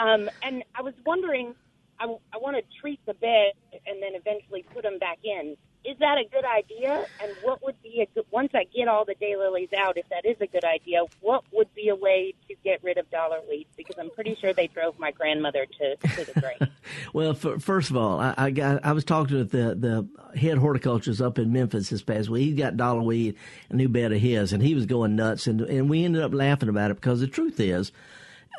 Um, 0.00 0.30
and 0.42 0.62
I 0.76 0.82
was 0.82 0.94
wondering, 1.04 1.54
I, 1.98 2.04
I 2.04 2.38
want 2.38 2.56
to 2.56 2.62
treat 2.80 3.00
the 3.06 3.14
bed 3.14 3.52
and 3.86 4.00
then 4.02 4.14
eventually 4.14 4.64
put 4.72 4.82
them 4.82 4.98
back 4.98 5.18
in 5.24 5.56
is 5.84 5.98
that 5.98 6.18
a 6.18 6.24
good 6.24 6.44
idea? 6.44 7.06
And 7.22 7.32
what 7.42 7.62
would 7.62 7.80
be 7.82 8.00
a 8.00 8.06
good, 8.14 8.24
once 8.30 8.50
I 8.54 8.64
get 8.64 8.88
all 8.88 9.04
the 9.04 9.14
daylilies 9.14 9.72
out, 9.74 9.96
if 9.98 10.08
that 10.08 10.24
is 10.24 10.36
a 10.40 10.46
good 10.46 10.64
idea, 10.64 11.02
what 11.20 11.44
would 11.52 11.72
be 11.74 11.88
a 11.88 11.94
way 11.94 12.34
to 12.48 12.54
get 12.64 12.82
rid 12.82 12.98
of 12.98 13.10
dollar 13.10 13.40
weeds? 13.48 13.70
Because 13.76 13.96
I'm 13.98 14.10
pretty 14.10 14.36
sure 14.40 14.52
they 14.52 14.66
drove 14.68 14.98
my 14.98 15.10
grandmother 15.10 15.66
to, 15.66 15.96
to 15.96 16.32
the 16.32 16.40
grave. 16.40 16.70
well, 17.12 17.34
for, 17.34 17.58
first 17.58 17.90
of 17.90 17.96
all, 17.96 18.18
I, 18.18 18.34
I, 18.36 18.50
got 18.50 18.84
I 18.84 18.92
was 18.92 19.04
talking 19.04 19.36
with 19.36 19.50
the 19.50 19.74
the 19.74 20.38
head 20.38 20.58
horticulturist 20.58 21.20
up 21.20 21.38
in 21.38 21.52
Memphis 21.52 21.90
this 21.90 22.02
past 22.02 22.28
week. 22.28 22.44
He 22.44 22.54
got 22.54 22.76
dollar 22.76 23.02
weed, 23.02 23.36
a 23.70 23.76
new 23.76 23.88
bed 23.88 24.12
of 24.12 24.20
his, 24.20 24.52
and 24.52 24.62
he 24.62 24.74
was 24.74 24.86
going 24.86 25.16
nuts, 25.16 25.46
and 25.46 25.60
and 25.60 25.90
we 25.90 26.04
ended 26.04 26.22
up 26.22 26.32
laughing 26.32 26.68
about 26.68 26.90
it 26.90 26.94
because 26.94 27.20
the 27.20 27.26
truth 27.26 27.60
is 27.60 27.92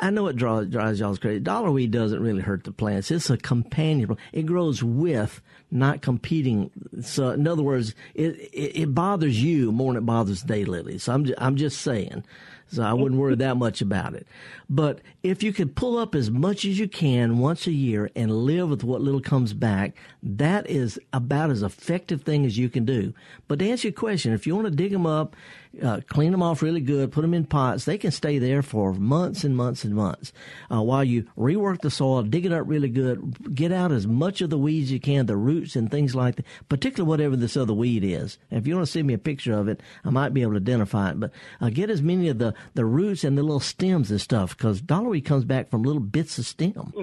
I 0.01 0.10
know 0.10 0.27
it 0.27 0.36
draws, 0.36 0.67
drives 0.67 0.99
y'all's 0.99 1.19
crazy. 1.19 1.39
Dollarweed 1.39 1.91
doesn't 1.91 2.21
really 2.21 2.41
hurt 2.41 2.63
the 2.63 2.71
plants. 2.71 3.12
It's 3.12 3.29
a 3.29 3.38
companion. 3.38 4.17
It 4.34 4.45
grows 4.45 4.84
with, 4.84 5.41
not 5.71 6.01
competing. 6.01 6.69
So, 7.01 7.29
in 7.29 7.47
other 7.47 7.63
words, 7.63 7.95
it, 8.13 8.36
it, 8.53 8.81
it 8.81 8.95
bothers 8.95 9.41
you 9.41 9.71
more 9.71 9.93
than 9.93 10.03
it 10.03 10.05
bothers 10.05 10.43
daylilies. 10.43 11.01
So 11.01 11.13
I'm, 11.13 11.25
I'm 11.38 11.55
just 11.55 11.81
saying. 11.81 12.23
So 12.67 12.84
I 12.84 12.93
wouldn't 12.93 13.21
worry 13.21 13.36
that 13.36 13.58
much 13.58 13.81
about 13.81 14.15
it. 14.15 14.27
But 14.69 14.99
if 15.21 15.43
you 15.43 15.53
could 15.53 15.75
pull 15.75 15.97
up 15.97 16.15
as 16.15 16.31
much 16.31 16.65
as 16.65 16.79
you 16.79 16.88
can 16.88 17.38
once 17.38 17.67
a 17.67 17.71
year 17.71 18.10
and 18.15 18.31
live 18.31 18.69
with 18.69 18.84
what 18.84 19.01
little 19.01 19.21
comes 19.21 19.53
back, 19.53 19.95
that 20.23 20.67
is 20.67 20.99
about 21.13 21.51
as 21.51 21.62
effective 21.62 22.23
thing 22.23 22.43
as 22.45 22.57
you 22.57 22.69
can 22.69 22.84
do. 22.84 23.13
But 23.47 23.59
to 23.59 23.69
answer 23.69 23.89
your 23.89 23.93
question, 23.93 24.34
if 24.34 24.47
you 24.47 24.55
want 24.55 24.65
to 24.65 24.76
dig 24.76 24.91
them 24.91 25.05
up, 25.05 25.36
uh, 25.82 26.01
clean 26.07 26.32
them 26.32 26.43
off 26.43 26.61
really 26.61 26.82
good, 26.82 27.11
put 27.11 27.21
them 27.21 27.34
in 27.34 27.45
pots, 27.45 27.86
they 27.86 27.97
can 27.97 28.11
stay 28.11 28.38
there 28.39 28.61
for 28.61 28.93
months 28.93 29.43
and 29.43 29.55
months 29.55 29.84
and 29.84 29.95
months. 29.95 30.32
Uh, 30.71 30.82
while 30.82 31.03
you 31.03 31.23
rework 31.38 31.82
the 31.82 31.91
soil, 31.91 32.23
dig 32.23 32.45
it 32.45 32.51
up 32.51 32.63
really 32.67 32.89
good, 32.89 33.55
get 33.55 33.71
out 33.71 33.91
as 33.91 34.07
much 34.07 34.41
of 34.41 34.49
the 34.49 34.57
weeds 34.57 34.91
you 34.91 34.99
can, 34.99 35.26
the 35.26 35.36
roots 35.36 35.76
and 35.76 35.91
things 35.91 36.15
like 36.15 36.36
that, 36.36 36.45
particularly 36.69 37.09
whatever 37.09 37.36
this 37.36 37.57
other 37.57 37.73
weed 37.73 38.03
is. 38.03 38.38
If 38.51 38.67
you 38.67 38.76
want 38.76 38.86
to 38.88 38.91
send 38.91 39.07
me 39.07 39.13
a 39.13 39.19
picture 39.19 39.53
of 39.53 39.67
it, 39.67 39.82
I 40.03 40.09
might 40.09 40.34
be 40.34 40.41
able 40.41 40.53
to 40.53 40.57
identify 40.57 41.11
it. 41.11 41.19
But 41.19 41.32
uh, 41.61 41.69
get 41.69 41.89
as 41.89 42.01
many 42.01 42.30
of 42.30 42.38
the, 42.38 42.53
the 42.73 42.86
roots 42.86 43.23
and 43.23 43.38
the 43.38 43.43
little 43.43 43.59
stems 43.59 44.11
and 44.11 44.21
stuff, 44.21 44.57
because 44.57 44.82
dollarweed 44.82 45.26
comes 45.26 45.45
back 45.45 45.69
from 45.69 45.84
little 45.84 46.01
bits 46.01 46.38
of 46.38 46.45
stem 46.45 46.93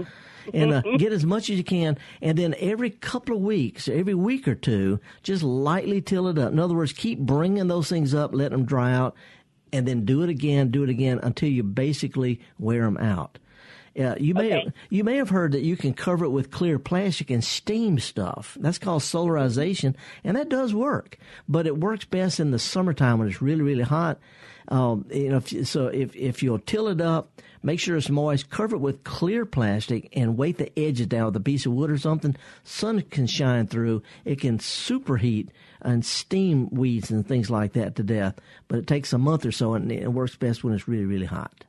and 0.53 0.73
uh, 0.73 0.83
get 0.99 1.13
as 1.13 1.25
much 1.25 1.51
as 1.51 1.57
you 1.57 1.65
can. 1.65 1.99
And 2.21 2.39
then 2.39 2.55
every 2.59 2.91
couple 2.91 3.37
of 3.37 3.43
weeks, 3.43 3.89
every 3.89 4.15
week 4.15 4.47
or 4.49 4.55
two, 4.55 5.01
just 5.23 5.43
lightly 5.43 6.01
till 6.01 6.29
it 6.29 6.39
up. 6.39 6.53
In 6.53 6.59
other 6.59 6.75
words, 6.75 6.93
keep 6.93 7.19
bringing 7.19 7.69
those 7.69 7.89
things 7.89 8.15
up, 8.15 8.35
let 8.35 8.51
them 8.51 8.65
dry 8.65 8.93
out, 8.93 9.15
and 9.73 9.87
then 9.87 10.05
do 10.05 10.23
it 10.23 10.29
again, 10.29 10.71
do 10.71 10.83
it 10.83 10.91
again 10.91 11.19
until 11.23 11.49
you 11.49 11.63
basically 11.63 12.41
wear 12.59 12.83
them 12.83 12.99
out. 12.99 13.39
Uh, 13.99 14.15
you 14.19 14.33
may 14.33 14.47
okay. 14.47 14.65
have, 14.65 14.73
you 14.89 15.05
may 15.05 15.17
have 15.17 15.29
heard 15.29 15.53
that 15.53 15.61
you 15.61 15.77
can 15.77 15.93
cover 15.93 16.25
it 16.25 16.31
with 16.31 16.51
clear 16.51 16.79
plastic 16.79 17.31
and 17.31 17.45
steam 17.45 17.99
stuff. 17.99 18.57
That's 18.59 18.79
called 18.79 19.03
solarization, 19.03 19.95
and 20.25 20.37
that 20.37 20.49
does 20.49 20.75
work. 20.75 21.19
But 21.47 21.67
it 21.67 21.77
works 21.77 22.07
best 22.07 22.41
in 22.41 22.53
the 22.53 22.59
summertime 22.59 23.19
when 23.19 23.29
it's 23.29 23.43
really 23.43 23.61
really 23.61 23.83
hot. 23.83 24.19
Um, 24.69 25.07
you 25.11 25.31
know, 25.31 25.39
if, 25.39 25.69
so 25.69 25.87
if 25.87 26.15
if 26.15 26.43
you'll 26.43 26.59
till 26.59 26.89
it 26.89 27.01
up, 27.01 27.41
make 27.63 27.81
sure 27.81 27.97
it's 27.97 28.09
moist, 28.09 28.51
cover 28.51 28.77
it 28.77 28.81
with 28.81 29.05
clear 29.05 29.45
plastic, 29.45 30.09
and 30.13 30.37
weight 30.37 30.59
the 30.59 30.77
edges 30.79 31.07
down 31.07 31.27
with 31.27 31.37
a 31.37 31.41
piece 31.41 31.67
of 31.67 31.73
wood 31.73 31.91
or 31.91 31.99
something. 31.99 32.37
Sun 32.65 33.03
can 33.03 33.27
shine 33.27 33.67
through. 33.67 34.03
It 34.25 34.41
can 34.41 34.59
superheat 34.59 35.49
and 35.81 36.05
steam 36.05 36.69
weeds 36.71 37.11
and 37.11 37.27
things 37.27 37.51
like 37.51 37.73
that 37.73 37.97
to 37.97 38.03
death. 38.03 38.39
But 38.69 38.79
it 38.79 38.87
takes 38.87 39.13
a 39.13 39.19
month 39.19 39.45
or 39.45 39.53
so, 39.53 39.75
and 39.75 39.91
it 39.91 40.13
works 40.13 40.37
best 40.37 40.63
when 40.63 40.75
it's 40.75 40.89
really 40.89 41.07
really 41.07 41.27
hot. 41.27 41.65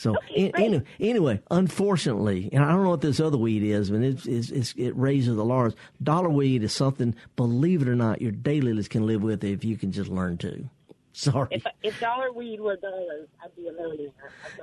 So 0.00 0.16
okay, 0.16 0.50
anyway, 0.56 0.84
anyway, 0.98 1.42
unfortunately, 1.50 2.48
and 2.54 2.64
I 2.64 2.70
don't 2.70 2.84
know 2.84 2.88
what 2.88 3.02
this 3.02 3.20
other 3.20 3.36
weed 3.36 3.62
is, 3.62 3.90
but 3.90 4.00
it's, 4.00 4.24
it's, 4.24 4.48
it's, 4.50 4.72
it 4.78 4.96
raises 4.96 5.36
the 5.36 5.44
large. 5.44 5.74
Dollar 6.02 6.30
weed 6.30 6.62
is 6.62 6.72
something, 6.72 7.14
believe 7.36 7.82
it 7.82 7.88
or 7.88 7.94
not, 7.94 8.22
your 8.22 8.32
daylilies 8.32 8.88
can 8.88 9.06
live 9.06 9.22
with 9.22 9.44
if 9.44 9.62
you 9.62 9.76
can 9.76 9.92
just 9.92 10.08
learn 10.08 10.38
to. 10.38 10.70
Sorry. 11.12 11.48
If, 11.50 11.64
if 11.82 12.00
dollar 12.00 12.32
weed 12.32 12.60
were 12.60 12.76
dollars, 12.76 13.28
I'd 13.42 13.54
be 13.56 13.66
a 13.66 13.72
millionaire. 13.72 14.12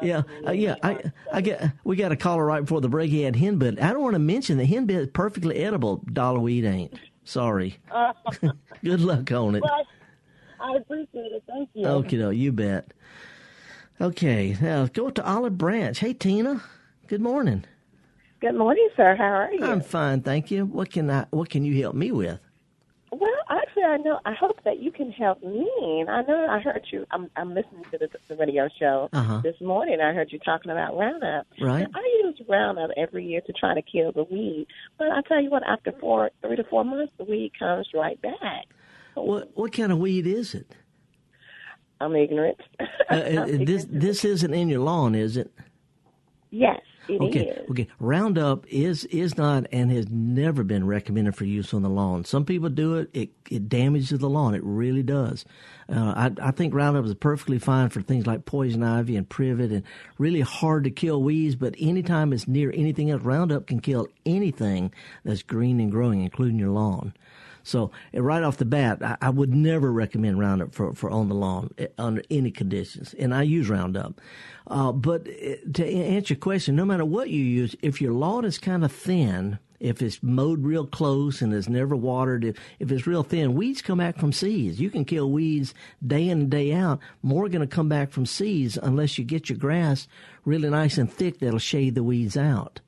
Yeah, 0.02 0.22
uh, 0.46 0.52
yeah. 0.52 0.76
I, 0.82 1.04
I 1.34 1.42
get. 1.42 1.72
We 1.84 1.98
got 1.98 2.14
a 2.14 2.16
caller 2.16 2.46
right 2.46 2.62
before 2.62 2.80
the 2.80 2.88
break. 2.88 3.12
He 3.12 3.24
had 3.24 3.36
henbit. 3.36 3.82
I 3.82 3.92
don't 3.92 4.02
want 4.02 4.16
to 4.16 4.20
mention 4.20 4.58
the 4.58 4.66
henbit 4.66 4.98
is 4.98 5.08
perfectly 5.08 5.58
edible. 5.58 6.04
Dollar 6.12 6.40
weed 6.40 6.64
ain't. 6.64 6.94
Sorry. 7.26 7.78
Uh, 7.92 8.14
Good 8.84 9.02
luck 9.02 9.30
on 9.32 9.56
it. 9.56 9.64
Well, 9.64 9.86
I 10.62 10.78
appreciate 10.78 11.34
it. 11.34 11.44
Thank 11.48 11.70
you. 11.74 11.86
Okay, 11.86 12.18
no, 12.18 12.30
you 12.30 12.54
bet. 12.54 12.94
Okay, 14.00 14.56
now 14.62 14.86
go 14.86 15.10
to 15.10 15.28
Olive 15.28 15.58
Branch. 15.58 15.98
Hey, 16.00 16.14
Tina. 16.14 16.64
Good 17.08 17.22
morning. 17.22 17.66
Good 18.40 18.56
morning, 18.56 18.88
sir. 18.96 19.16
How 19.16 19.24
are 19.24 19.52
you? 19.52 19.66
I'm 19.66 19.82
fine, 19.82 20.22
thank 20.22 20.52
you. 20.52 20.66
What 20.66 20.92
can 20.92 21.10
I? 21.10 21.26
What 21.32 21.50
can 21.50 21.66
you 21.66 21.82
help 21.82 21.96
me 21.96 22.12
with? 22.12 22.40
Well, 23.20 23.32
actually, 23.50 23.84
I 23.84 23.98
know. 23.98 24.20
I 24.26 24.34
hope 24.34 24.64
that 24.64 24.80
you 24.80 24.92
can 24.92 25.12
help 25.12 25.42
me. 25.42 26.06
I 26.08 26.22
know 26.22 26.48
I 26.50 26.60
heard 26.60 26.86
you. 26.92 27.06
I'm, 27.10 27.32
I'm 27.36 27.56
listening 27.56 27.84
to 27.92 27.98
the, 27.98 28.10
the 28.28 28.36
radio 28.36 28.70
show 28.80 29.10
uh-huh. 29.12 29.42
this 29.44 29.56
morning. 29.60 30.00
I 30.02 30.14
heard 30.14 30.32
you 30.32 30.38
talking 30.40 30.72
about 30.72 30.96
Roundup. 30.96 31.48
Right. 31.60 31.80
Now, 31.80 32.00
I 32.00 32.22
use 32.24 32.40
Roundup 32.48 32.92
every 32.96 33.26
year 33.26 33.42
to 33.42 33.54
try 33.54 33.74
to 33.74 33.82
kill 33.82 34.12
the 34.12 34.24
weed. 34.24 34.68
But 35.00 35.08
I 35.08 35.22
tell 35.28 35.42
you 35.42 35.50
what, 35.50 35.64
after 35.66 35.94
four, 36.00 36.30
three 36.42 36.58
to 36.58 36.64
four 36.66 36.86
months, 36.86 37.12
the 37.18 37.24
weed 37.24 37.54
comes 37.58 37.88
right 37.94 38.22
back. 38.22 38.68
What 39.16 39.50
what 39.56 39.74
kind 39.74 39.92
of 39.92 39.98
weed 39.98 40.28
is 40.28 40.54
it? 40.54 40.76
I'm 42.00 42.16
ignorant. 42.16 42.60
uh, 42.80 42.86
I'm 43.10 43.66
this 43.66 43.84
ignorant. 43.84 44.02
this 44.02 44.26
isn't 44.26 44.54
in 44.54 44.70
your 44.70 44.82
lawn, 44.82 45.16
is 45.16 45.38
it? 45.38 45.52
Yes. 46.52 46.82
It 47.10 47.22
okay. 47.22 47.48
Is. 47.48 47.70
Okay. 47.70 47.88
Roundup 48.00 48.66
is 48.68 49.06
is 49.06 49.38
not 49.38 49.66
and 49.72 49.92
has 49.92 50.10
never 50.10 50.64
been 50.64 50.86
recommended 50.88 51.36
for 51.36 51.46
use 51.46 51.74
on 51.74 51.82
the 51.82 51.90
lawn. 51.90 52.26
Some 52.26 52.46
people 52.46 52.70
do 52.70 52.96
it. 52.96 53.10
It 53.14 53.30
it 53.50 53.70
damages 53.70 54.20
the 54.20 54.30
lawn. 54.30 54.56
It 54.56 54.64
really 54.64 55.04
does. 55.04 55.46
Uh, 55.90 56.14
I 56.16 56.48
I 56.48 56.52
think 56.52 56.74
Roundup 56.74 57.06
is 57.06 57.14
perfectly 57.16 57.60
fine 57.60 57.90
for 57.90 58.02
things 58.02 58.28
like 58.28 58.46
poison 58.46 58.84
ivy 58.84 59.16
and 59.16 59.28
privet 59.28 59.72
and 59.72 59.84
really 60.18 60.42
hard 60.42 60.84
to 60.86 60.92
kill 60.92 61.24
weeds. 61.24 61.56
But 61.56 61.76
anytime 61.80 62.34
it's 62.34 62.48
near 62.48 62.72
anything 62.76 63.10
else, 63.12 63.24
Roundup 63.24 63.68
can 63.68 63.80
kill 63.80 64.08
anything 64.26 64.94
that's 65.24 65.44
green 65.44 65.80
and 65.80 65.92
growing, 65.92 66.22
including 66.22 66.60
your 66.60 66.72
lawn. 66.72 67.14
So 67.68 67.92
right 68.14 68.44
off 68.44 68.58
the 68.58 68.66
bat, 68.66 69.04
I, 69.04 69.18
I, 69.22 69.30
would 69.30 69.54
never 69.54 69.92
recommend 69.92 70.40
Roundup 70.40 70.74
for, 70.74 70.94
for 70.94 71.10
on 71.10 71.28
the 71.28 71.36
lawn 71.36 71.70
eh, 71.78 71.88
under 71.98 72.24
any 72.32 72.50
conditions. 72.50 73.14
And 73.20 73.36
I 73.36 73.44
use 73.44 73.70
Roundup. 73.70 74.22
Uh, 74.68 74.94
but 74.94 75.28
eh, 75.28 75.58
to 75.74 75.86
answer 75.86 76.34
your 76.34 76.40
question, 76.40 76.78
no 76.78 76.86
matter 76.86 77.04
what 77.04 77.30
you 77.30 77.44
use, 77.44 77.76
if 77.82 78.02
your 78.02 78.14
lawn 78.14 78.46
is 78.46 78.58
kind 78.58 78.86
of 78.86 78.92
thin, 78.92 79.60
if 79.82 80.02
it's 80.02 80.24
mowed 80.24 80.64
real 80.64 80.88
close 80.88 81.42
and 81.42 81.54
it's 81.54 81.68
never 81.68 81.96
watered, 81.96 82.46
if, 82.46 82.58
if 82.80 82.90
it's 82.90 83.06
real 83.06 83.24
thin, 83.24 83.54
weeds 83.54 83.82
come 83.82 83.98
back 83.98 84.18
from 84.18 84.32
seeds. 84.32 84.80
You 84.80 84.90
can 84.90 85.04
kill 85.04 85.30
weeds 85.30 85.74
day 86.06 86.30
in 86.30 86.42
and 86.42 86.50
day 86.50 86.74
out. 86.74 87.00
More 87.22 87.50
going 87.50 87.68
to 87.68 87.68
come 87.68 87.90
back 87.90 88.12
from 88.12 88.26
seeds 88.26 88.78
unless 88.82 89.18
you 89.18 89.26
get 89.26 89.50
your 89.50 89.58
grass 89.58 90.08
really 90.46 90.70
nice 90.70 90.98
and 90.98 91.12
thick 91.12 91.40
that'll 91.40 91.60
shade 91.60 91.96
the 91.96 92.04
weeds 92.04 92.38
out. 92.38 92.80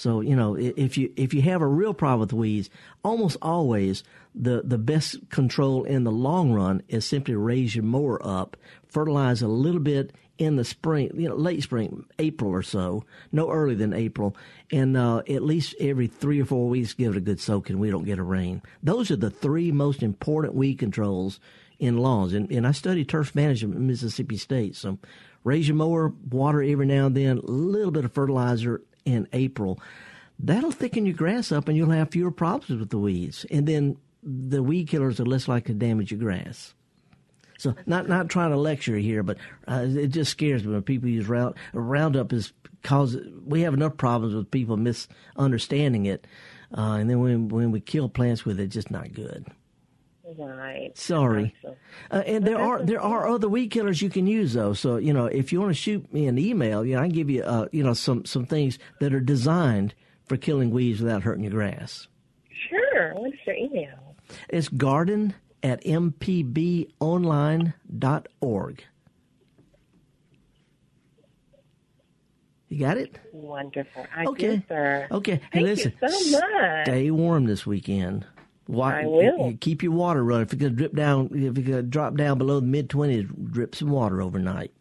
So 0.00 0.20
you 0.20 0.34
know, 0.34 0.56
if 0.56 0.96
you 0.96 1.12
if 1.16 1.34
you 1.34 1.42
have 1.42 1.60
a 1.60 1.66
real 1.66 1.94
problem 1.94 2.20
with 2.20 2.32
weeds, 2.32 2.70
almost 3.04 3.36
always 3.42 4.02
the 4.34 4.62
the 4.64 4.78
best 4.78 5.28
control 5.30 5.84
in 5.84 6.04
the 6.04 6.10
long 6.10 6.52
run 6.52 6.82
is 6.88 7.04
simply 7.04 7.34
raise 7.34 7.74
your 7.74 7.84
mower 7.84 8.24
up, 8.26 8.56
fertilize 8.88 9.42
a 9.42 9.48
little 9.48 9.80
bit 9.80 10.12
in 10.38 10.56
the 10.56 10.64
spring, 10.64 11.10
you 11.14 11.28
know, 11.28 11.34
late 11.34 11.62
spring, 11.62 12.06
April 12.18 12.50
or 12.50 12.62
so, 12.62 13.04
no 13.30 13.50
earlier 13.50 13.76
than 13.76 13.92
April, 13.92 14.34
and 14.72 14.96
uh, 14.96 15.18
at 15.28 15.42
least 15.42 15.74
every 15.78 16.06
three 16.06 16.40
or 16.40 16.46
four 16.46 16.66
weeks 16.70 16.94
give 16.94 17.12
it 17.12 17.18
a 17.18 17.20
good 17.20 17.38
soaking. 17.38 17.78
We 17.78 17.90
don't 17.90 18.06
get 18.06 18.18
a 18.18 18.22
rain. 18.22 18.62
Those 18.82 19.10
are 19.10 19.16
the 19.16 19.30
three 19.30 19.70
most 19.70 20.02
important 20.02 20.54
weed 20.54 20.78
controls 20.78 21.40
in 21.78 21.98
lawns. 21.98 22.32
And, 22.32 22.50
and 22.50 22.66
I 22.66 22.72
studied 22.72 23.10
turf 23.10 23.34
management 23.34 23.74
at 23.74 23.82
Mississippi 23.82 24.38
State, 24.38 24.76
so 24.76 24.98
raise 25.44 25.68
your 25.68 25.76
mower, 25.76 26.10
water 26.30 26.62
every 26.62 26.86
now 26.86 27.06
and 27.06 27.16
then, 27.16 27.36
a 27.36 27.50
little 27.50 27.90
bit 27.90 28.06
of 28.06 28.12
fertilizer 28.12 28.80
in 29.12 29.28
April. 29.32 29.78
That'll 30.38 30.70
thicken 30.70 31.04
your 31.04 31.14
grass 31.14 31.52
up, 31.52 31.68
and 31.68 31.76
you'll 31.76 31.90
have 31.90 32.10
fewer 32.10 32.30
problems 32.30 32.80
with 32.80 32.90
the 32.90 32.98
weeds. 32.98 33.44
And 33.50 33.66
then 33.66 33.96
the 34.22 34.62
weed 34.62 34.88
killers 34.88 35.20
are 35.20 35.26
less 35.26 35.48
likely 35.48 35.74
to 35.74 35.78
damage 35.78 36.10
your 36.10 36.20
grass. 36.20 36.74
So 37.58 37.74
not 37.84 38.08
not 38.08 38.30
trying 38.30 38.50
to 38.52 38.56
lecture 38.56 38.96
here, 38.96 39.22
but 39.22 39.36
uh, 39.68 39.84
it 39.86 40.08
just 40.08 40.30
scares 40.30 40.64
me 40.64 40.72
when 40.72 40.82
people 40.82 41.10
use 41.10 41.28
round, 41.28 41.56
Roundup 41.74 42.32
is 42.32 42.54
cause 42.82 43.18
we 43.44 43.60
have 43.60 43.74
enough 43.74 43.98
problems 43.98 44.34
with 44.34 44.50
people 44.50 44.78
misunderstanding 44.78 46.06
it, 46.06 46.26
uh, 46.76 46.92
and 46.92 47.10
then 47.10 47.20
when 47.20 47.48
when 47.48 47.70
we 47.70 47.80
kill 47.80 48.08
plants 48.08 48.46
with 48.46 48.58
it, 48.58 48.64
it's 48.64 48.74
just 48.74 48.90
not 48.90 49.12
good. 49.12 49.46
Right. 50.38 50.96
Sorry. 50.96 51.54
Uh, 52.10 52.22
and 52.26 52.44
there 52.44 52.58
are 52.58 52.82
there 52.82 53.00
are 53.00 53.28
other 53.28 53.48
weed 53.48 53.68
killers 53.68 54.02
you 54.02 54.10
can 54.10 54.26
use 54.26 54.52
though. 54.52 54.72
So 54.72 54.96
you 54.96 55.12
know 55.12 55.26
if 55.26 55.52
you 55.52 55.60
want 55.60 55.70
to 55.70 55.80
shoot 55.80 56.12
me 56.12 56.26
an 56.26 56.38
email, 56.38 56.84
you 56.84 56.94
know 56.94 57.00
I 57.00 57.06
can 57.06 57.14
give 57.14 57.30
you 57.30 57.42
uh, 57.42 57.66
you 57.72 57.82
know 57.82 57.94
some 57.94 58.24
some 58.24 58.46
things 58.46 58.78
that 59.00 59.12
are 59.12 59.20
designed 59.20 59.94
for 60.26 60.36
killing 60.36 60.70
weeds 60.70 61.00
without 61.00 61.22
hurting 61.22 61.44
your 61.44 61.52
grass. 61.52 62.06
Sure. 62.68 63.14
What's 63.14 63.36
your 63.46 63.56
email? 63.56 64.16
It's 64.48 64.68
garden 64.68 65.34
at 65.62 65.82
mpbonline.org. 65.84 68.84
You 72.68 72.78
got 72.78 72.98
it? 72.98 73.18
Wonderful. 73.32 74.06
I 74.16 74.24
okay. 74.26 74.62
Sir. 74.68 75.08
Okay. 75.10 75.40
Thank 75.52 75.52
hey, 75.52 75.60
listen. 75.62 75.92
You 76.00 76.08
so 76.08 76.38
much. 76.38 76.86
Stay 76.86 77.10
warm 77.10 77.46
this 77.46 77.66
weekend. 77.66 78.24
I 78.78 79.06
will. 79.06 79.54
Keep 79.60 79.82
your 79.82 79.92
water 79.92 80.24
running. 80.24 80.46
If 80.46 80.52
it's 80.52 80.60
going 80.60 80.72
to 80.72 80.76
drip 80.76 80.94
down, 80.94 81.30
if 81.32 81.58
it's 81.58 81.68
going 81.68 81.78
to 81.78 81.82
drop 81.82 82.16
down 82.16 82.38
below 82.38 82.60
the 82.60 82.66
mid 82.66 82.88
20s, 82.88 83.50
drip 83.52 83.74
some 83.74 83.90
water 83.90 84.22
overnight. 84.22 84.72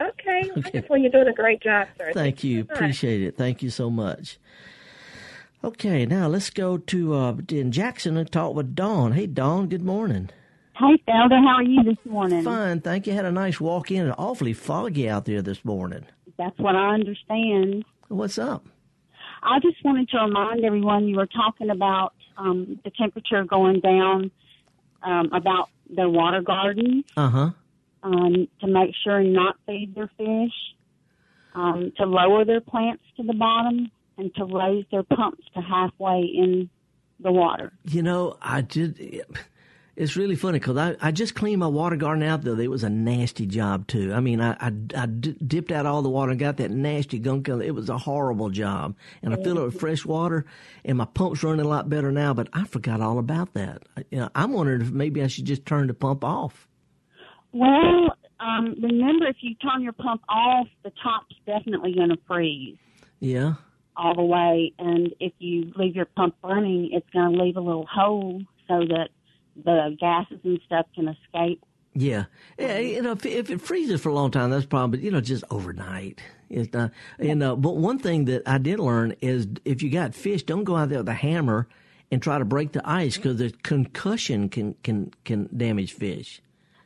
Okay. 0.00 0.50
okay. 0.50 0.60
Wonderful. 0.60 0.96
You're 0.98 1.10
doing 1.10 1.28
a 1.28 1.32
great 1.32 1.62
job, 1.62 1.86
sir. 1.96 2.04
Thank, 2.04 2.16
Thank 2.16 2.44
you. 2.44 2.66
So 2.68 2.74
Appreciate 2.74 3.22
it. 3.22 3.36
Thank 3.36 3.62
you 3.62 3.70
so 3.70 3.90
much. 3.90 4.38
Okay, 5.64 6.04
now 6.06 6.26
let's 6.26 6.50
go 6.50 6.76
to 6.76 7.14
uh, 7.14 7.36
in 7.48 7.70
Jackson 7.70 8.16
and 8.16 8.30
talk 8.30 8.54
with 8.54 8.74
Dawn. 8.74 9.12
Hey, 9.12 9.26
Dawn. 9.26 9.68
Good 9.68 9.84
morning. 9.84 10.30
Hey, 10.74 11.00
Felder. 11.06 11.40
How 11.40 11.56
are 11.58 11.62
you 11.62 11.84
this 11.84 12.04
morning? 12.04 12.42
Fine, 12.42 12.80
thank 12.80 13.06
you. 13.06 13.12
Had 13.12 13.26
a 13.26 13.32
nice 13.32 13.60
walk 13.60 13.92
in. 13.92 14.08
It's 14.08 14.16
awfully 14.18 14.54
foggy 14.54 15.08
out 15.08 15.24
there 15.24 15.40
this 15.40 15.64
morning. 15.64 16.06
That's 16.36 16.58
what 16.58 16.74
I 16.74 16.94
understand. 16.94 17.84
What's 18.08 18.38
up? 18.38 18.66
I 19.44 19.60
just 19.60 19.76
wanted 19.84 20.08
to 20.08 20.18
remind 20.18 20.64
everyone 20.64 21.06
you 21.06 21.16
were 21.16 21.26
talking 21.26 21.70
about 21.70 22.14
um, 22.36 22.78
the 22.84 22.90
temperature 22.90 23.44
going 23.44 23.80
down 23.80 24.30
um, 25.02 25.30
about 25.32 25.68
their 25.88 26.08
water 26.08 26.40
garden. 26.42 27.04
Uh 27.16 27.28
huh. 27.28 27.50
um, 28.02 28.48
to 28.60 28.66
make 28.66 28.94
sure 29.04 29.22
not 29.22 29.56
feed 29.66 29.94
their 29.94 30.10
fish, 30.16 30.52
um, 31.54 31.92
to 31.96 32.04
lower 32.04 32.44
their 32.44 32.60
plants 32.60 33.02
to 33.16 33.22
the 33.22 33.34
bottom, 33.34 33.90
and 34.18 34.34
to 34.34 34.44
raise 34.44 34.84
their 34.90 35.02
pumps 35.02 35.44
to 35.54 35.60
halfway 35.60 36.22
in 36.22 36.68
the 37.20 37.30
water. 37.30 37.72
You 37.84 38.02
know, 38.02 38.36
I 38.42 38.60
did. 38.62 39.22
It's 39.94 40.16
really 40.16 40.36
funny 40.36 40.58
because 40.58 40.78
I, 40.78 40.96
I 41.02 41.10
just 41.10 41.34
cleaned 41.34 41.60
my 41.60 41.66
water 41.66 41.96
garden 41.96 42.22
out 42.22 42.42
though. 42.42 42.58
It 42.58 42.70
was 42.70 42.82
a 42.82 42.88
nasty 42.88 43.44
job 43.44 43.86
too. 43.86 44.14
I 44.14 44.20
mean, 44.20 44.40
I, 44.40 44.52
I, 44.52 44.72
I 44.96 45.04
dipped 45.06 45.70
out 45.70 45.84
all 45.84 46.00
the 46.00 46.08
water 46.08 46.30
and 46.30 46.40
got 46.40 46.56
that 46.56 46.70
nasty 46.70 47.18
gunk. 47.18 47.48
It 47.48 47.74
was 47.74 47.90
a 47.90 47.98
horrible 47.98 48.48
job. 48.48 48.96
And 49.22 49.34
I 49.34 49.42
filled 49.42 49.58
it 49.58 49.64
with 49.64 49.78
fresh 49.78 50.06
water 50.06 50.46
and 50.82 50.96
my 50.96 51.04
pump's 51.04 51.42
running 51.42 51.64
a 51.64 51.68
lot 51.68 51.90
better 51.90 52.10
now, 52.10 52.32
but 52.32 52.48
I 52.54 52.64
forgot 52.64 53.02
all 53.02 53.18
about 53.18 53.52
that. 53.52 53.82
You 54.10 54.20
know, 54.20 54.30
I'm 54.34 54.54
wondering 54.54 54.80
if 54.80 54.90
maybe 54.90 55.22
I 55.22 55.26
should 55.26 55.44
just 55.44 55.66
turn 55.66 55.88
the 55.88 55.94
pump 55.94 56.24
off. 56.24 56.66
Well, 57.52 58.16
um, 58.40 58.74
remember 58.80 59.26
if 59.26 59.36
you 59.40 59.54
turn 59.56 59.82
your 59.82 59.92
pump 59.92 60.22
off, 60.28 60.68
the 60.84 60.92
top's 61.02 61.36
definitely 61.46 61.94
going 61.94 62.08
to 62.08 62.18
freeze. 62.26 62.78
Yeah. 63.20 63.54
All 63.94 64.14
the 64.14 64.22
way. 64.22 64.72
And 64.78 65.14
if 65.20 65.34
you 65.38 65.70
leave 65.76 65.94
your 65.94 66.06
pump 66.06 66.34
running, 66.42 66.88
it's 66.92 67.08
going 67.10 67.36
to 67.36 67.42
leave 67.42 67.58
a 67.58 67.60
little 67.60 67.86
hole 67.86 68.42
so 68.66 68.86
that 68.86 69.10
the 69.56 69.96
gases 69.98 70.40
and 70.44 70.60
stuff 70.66 70.86
can 70.94 71.08
escape. 71.08 71.64
Yeah, 71.94 72.24
yeah. 72.58 72.78
You 72.78 73.02
know, 73.02 73.12
if, 73.12 73.26
if 73.26 73.50
it 73.50 73.60
freezes 73.60 74.00
for 74.00 74.08
a 74.08 74.14
long 74.14 74.30
time, 74.30 74.50
that's 74.50 74.64
probably 74.64 75.00
you 75.00 75.10
know 75.10 75.20
just 75.20 75.44
overnight. 75.50 76.20
It's 76.48 76.72
not. 76.72 76.90
You 77.18 77.34
know, 77.34 77.56
but 77.56 77.76
one 77.76 77.98
thing 77.98 78.24
that 78.26 78.42
I 78.46 78.58
did 78.58 78.80
learn 78.80 79.14
is 79.20 79.46
if 79.64 79.82
you 79.82 79.90
got 79.90 80.14
fish, 80.14 80.42
don't 80.42 80.64
go 80.64 80.76
out 80.76 80.88
there 80.88 80.98
with 80.98 81.08
a 81.08 81.14
hammer 81.14 81.68
and 82.10 82.22
try 82.22 82.38
to 82.38 82.44
break 82.44 82.72
the 82.72 82.82
ice 82.88 83.16
because 83.16 83.38
the 83.38 83.50
concussion 83.62 84.48
can 84.48 84.74
can 84.82 85.12
can 85.24 85.48
damage 85.54 85.92
fish. 85.92 86.40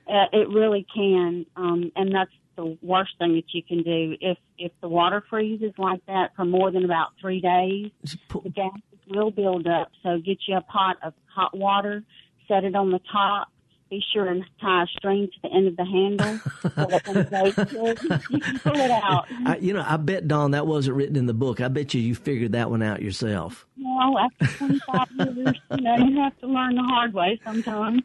Uh, 0.09 0.27
it 0.33 0.49
really 0.49 0.87
can, 0.95 1.47
um, 1.57 1.91
and 1.97 2.15
that's 2.15 2.31
the 2.57 2.79
worst 2.83 3.13
thing 3.19 3.35
that 3.35 3.53
you 3.53 3.63
can 3.63 3.83
do. 3.83 4.17
If 4.21 4.39
if 4.59 4.73
the 4.81 4.89
water 4.89 5.23
freezes 5.29 5.73
like 5.79 6.05
that 6.07 6.35
for 6.35 6.45
more 6.45 6.71
than 6.71 6.85
about 6.85 7.09
three 7.21 7.41
days, 7.41 7.91
the 8.33 8.51
gases 8.51 8.83
will 9.09 9.31
build 9.31 9.67
up. 9.67 9.91
So 10.03 10.19
get 10.19 10.39
you 10.49 10.57
a 10.57 10.63
pot 10.63 10.97
of 11.03 11.13
hot 11.27 11.57
water 11.57 12.03
set 12.49 12.65
it 12.65 12.75
on 12.75 12.91
the 12.91 13.01
top. 13.11 13.49
Be 13.89 14.03
sure 14.13 14.27
and 14.27 14.45
tie 14.61 14.83
a 14.83 14.87
string 14.99 15.29
to 15.29 15.49
the 15.49 15.55
end 15.55 15.69
of 15.69 15.77
the 15.77 15.85
handle 15.85 16.41
so 16.63 16.87
that 16.87 17.07
when 17.07 17.97
you 18.31 18.41
can 18.41 18.59
pull 18.59 18.75
it 18.75 18.91
out. 18.91 19.27
I, 19.45 19.59
you 19.59 19.73
know, 19.73 19.85
I 19.87 19.97
bet 19.97 20.27
Dawn 20.27 20.51
that 20.51 20.67
wasn't 20.67 20.97
written 20.97 21.15
in 21.15 21.27
the 21.27 21.35
book. 21.35 21.61
I 21.61 21.69
bet 21.69 21.95
you 21.95 22.01
you 22.01 22.17
figured 22.17 22.53
that 22.53 22.69
one 22.69 22.83
out 22.83 23.01
yourself. 23.01 23.65
Well, 23.81 24.19
after 24.19 24.47
25 24.59 25.09
years, 25.13 25.57
you 25.71 25.83
know, 25.83 25.97
you 25.99 26.21
have 26.21 26.37
to 26.41 26.47
learn 26.49 26.75
the 26.75 26.83
hard 26.83 27.15
way 27.15 27.41
sometimes. 27.45 28.03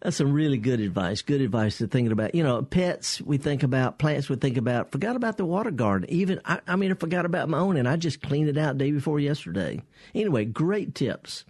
That's 0.00 0.16
some 0.16 0.32
really 0.32 0.58
good 0.58 0.80
advice. 0.80 1.22
Good 1.22 1.40
advice 1.40 1.78
to 1.78 1.88
thinking 1.88 2.12
about. 2.12 2.34
You 2.34 2.44
know, 2.44 2.62
pets 2.62 3.20
we 3.20 3.36
think 3.36 3.62
about, 3.64 3.98
plants 3.98 4.28
we 4.28 4.36
think 4.36 4.56
about. 4.56 4.92
Forgot 4.92 5.16
about 5.16 5.36
the 5.36 5.44
water 5.44 5.72
garden. 5.72 6.08
Even 6.08 6.40
I, 6.44 6.60
I 6.66 6.76
mean, 6.76 6.92
I 6.92 6.94
forgot 6.94 7.26
about 7.26 7.48
my 7.48 7.58
own, 7.58 7.76
and 7.76 7.88
I 7.88 7.96
just 7.96 8.22
cleaned 8.22 8.48
it 8.48 8.56
out 8.56 8.78
day 8.78 8.92
before 8.92 9.18
yesterday. 9.18 9.82
Anyway, 10.14 10.44
great 10.44 10.94
tips. 10.94 11.44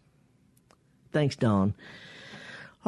Thanks, 1.12 1.36
Dawn. 1.36 1.74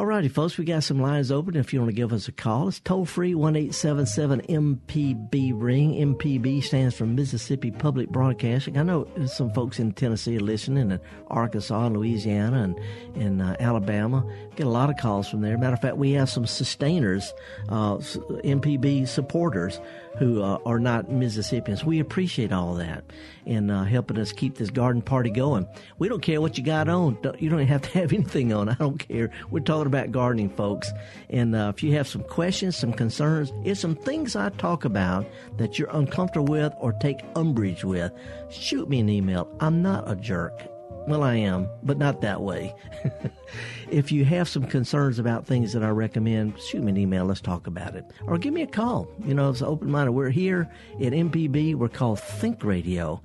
All 0.00 0.06
righty, 0.06 0.28
folks, 0.28 0.56
we 0.56 0.64
got 0.64 0.82
some 0.82 0.98
lines 0.98 1.30
open. 1.30 1.56
If 1.56 1.74
you 1.74 1.80
want 1.80 1.90
to 1.90 1.94
give 1.94 2.10
us 2.10 2.26
a 2.26 2.32
call, 2.32 2.68
it's 2.68 2.80
toll 2.80 3.04
free 3.04 3.34
one 3.34 3.54
eight 3.54 3.74
seven 3.74 4.06
seven 4.06 4.40
MPB 4.48 5.52
ring. 5.54 5.92
MPB 5.92 6.64
stands 6.64 6.94
for 6.96 7.04
Mississippi 7.04 7.70
Public 7.70 8.08
Broadcasting. 8.08 8.78
I 8.78 8.82
know 8.82 9.06
some 9.26 9.52
folks 9.52 9.78
in 9.78 9.92
Tennessee 9.92 10.38
are 10.38 10.40
listening, 10.40 10.90
and 10.90 11.00
Arkansas, 11.26 11.84
and 11.84 11.98
Louisiana, 11.98 12.62
and 12.62 12.80
in 13.14 13.42
uh, 13.42 13.56
Alabama. 13.60 14.24
Get 14.56 14.66
a 14.66 14.70
lot 14.70 14.88
of 14.88 14.96
calls 14.96 15.28
from 15.28 15.42
there. 15.42 15.58
Matter 15.58 15.74
of 15.74 15.82
fact, 15.82 15.98
we 15.98 16.12
have 16.12 16.30
some 16.30 16.46
sustainers, 16.46 17.34
uh, 17.68 17.96
MPB 17.96 19.06
supporters 19.06 19.80
who 20.20 20.42
uh, 20.42 20.58
are 20.66 20.78
not 20.78 21.10
Mississippians. 21.10 21.82
We 21.82 21.98
appreciate 21.98 22.52
all 22.52 22.74
that 22.74 23.04
and 23.46 23.70
uh, 23.70 23.84
helping 23.84 24.18
us 24.18 24.32
keep 24.32 24.56
this 24.56 24.68
garden 24.68 25.00
party 25.00 25.30
going. 25.30 25.66
We 25.98 26.10
don't 26.10 26.20
care 26.20 26.42
what 26.42 26.58
you 26.58 26.62
got 26.62 26.90
on. 26.90 27.16
You 27.38 27.48
don't 27.48 27.66
have 27.66 27.80
to 27.80 27.98
have 27.98 28.12
anything 28.12 28.52
on. 28.52 28.68
I 28.68 28.74
don't 28.74 28.98
care. 28.98 29.30
We're 29.50 29.60
talking 29.60 29.86
about 29.86 30.12
gardening, 30.12 30.50
folks. 30.50 30.92
And 31.30 31.56
uh, 31.56 31.72
if 31.74 31.82
you 31.82 31.94
have 31.94 32.06
some 32.06 32.22
questions, 32.22 32.76
some 32.76 32.92
concerns, 32.92 33.50
if 33.64 33.78
some 33.78 33.96
things 33.96 34.36
I 34.36 34.50
talk 34.50 34.84
about 34.84 35.26
that 35.56 35.78
you're 35.78 35.88
uncomfortable 35.90 36.52
with 36.52 36.74
or 36.78 36.92
take 36.92 37.24
umbrage 37.34 37.82
with, 37.82 38.12
shoot 38.50 38.90
me 38.90 39.00
an 39.00 39.08
email. 39.08 39.48
I'm 39.58 39.80
not 39.80 40.04
a 40.06 40.16
jerk. 40.16 40.70
Well, 41.10 41.24
I 41.24 41.34
am, 41.34 41.68
but 41.82 41.98
not 41.98 42.20
that 42.20 42.40
way. 42.40 42.72
if 43.90 44.12
you 44.12 44.24
have 44.26 44.48
some 44.48 44.64
concerns 44.64 45.18
about 45.18 45.44
things 45.44 45.72
that 45.72 45.82
I 45.82 45.88
recommend, 45.88 46.56
shoot 46.60 46.84
me 46.84 46.92
an 46.92 46.96
email. 46.96 47.24
Let's 47.24 47.40
talk 47.40 47.66
about 47.66 47.96
it. 47.96 48.04
Or 48.28 48.38
give 48.38 48.54
me 48.54 48.62
a 48.62 48.66
call. 48.68 49.08
You 49.24 49.34
know, 49.34 49.50
it's 49.50 49.60
open 49.60 49.90
minded. 49.90 50.12
We're 50.12 50.30
here 50.30 50.70
at 51.00 51.12
MPB. 51.12 51.74
We're 51.74 51.88
called 51.88 52.20
Think 52.20 52.62
Radio. 52.62 53.20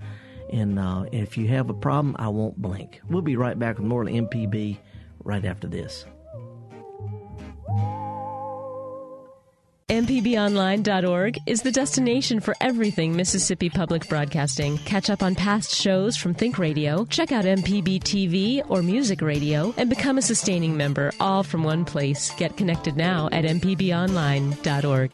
And 0.52 0.80
uh, 0.80 1.06
if 1.12 1.38
you 1.38 1.48
have 1.50 1.70
a 1.70 1.76
problem, 1.76 2.16
I 2.18 2.28
won't 2.30 2.60
blink. 2.60 3.02
We'll 3.08 3.22
be 3.22 3.36
right 3.36 3.58
back 3.60 3.78
with 3.78 3.86
more 3.86 4.02
on 4.02 4.08
MPB 4.08 4.80
right 5.24 5.46
after 5.46 5.68
this. 5.68 6.08
MPBOnline.org 9.90 11.38
is 11.46 11.62
the 11.62 11.72
destination 11.72 12.40
for 12.40 12.56
everything 12.60 13.16
Mississippi 13.16 13.70
Public 13.70 14.10
Broadcasting. 14.10 14.80
Catch 14.80 15.12
up 15.12 15.22
on 15.22 15.36
past 15.36 15.76
shows 15.76 16.18
from 16.18 16.34
Think 16.34 16.58
Radio, 16.58 17.06
check 17.06 17.32
out 17.32 17.46
MPB 17.46 18.00
TV 18.00 18.64
or 18.68 18.82
Music 18.82 19.22
Radio, 19.22 19.76
and 19.78 19.88
become 19.88 20.18
a 20.18 20.24
sustaining 20.24 20.76
member, 20.76 21.12
all 21.20 21.44
from 21.44 21.64
one 21.64 21.86
place. 21.86 22.32
Get 22.32 22.58
connected 22.58 22.98
now 22.98 23.30
at 23.32 23.46
MPBOnline.org. 23.46 25.12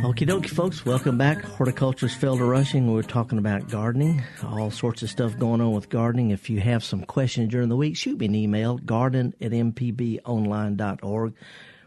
Okie 0.00 0.26
dokie, 0.26 0.50
folks. 0.50 0.84
Welcome 0.84 1.16
back. 1.16 1.42
Horticulturist 1.42 2.20
Felder 2.20 2.48
Rushing. 2.48 2.92
We're 2.92 3.02
talking 3.02 3.38
about 3.38 3.70
gardening, 3.70 4.22
all 4.44 4.70
sorts 4.70 5.02
of 5.02 5.08
stuff 5.08 5.38
going 5.38 5.62
on 5.62 5.72
with 5.72 5.88
gardening. 5.88 6.30
If 6.30 6.50
you 6.50 6.60
have 6.60 6.84
some 6.84 7.02
questions 7.04 7.50
during 7.50 7.70
the 7.70 7.76
week, 7.76 7.96
shoot 7.96 8.18
me 8.18 8.26
an 8.26 8.34
email, 8.34 8.76
garden 8.76 9.34
at 9.40 9.52
mpbonline.org. 9.52 11.34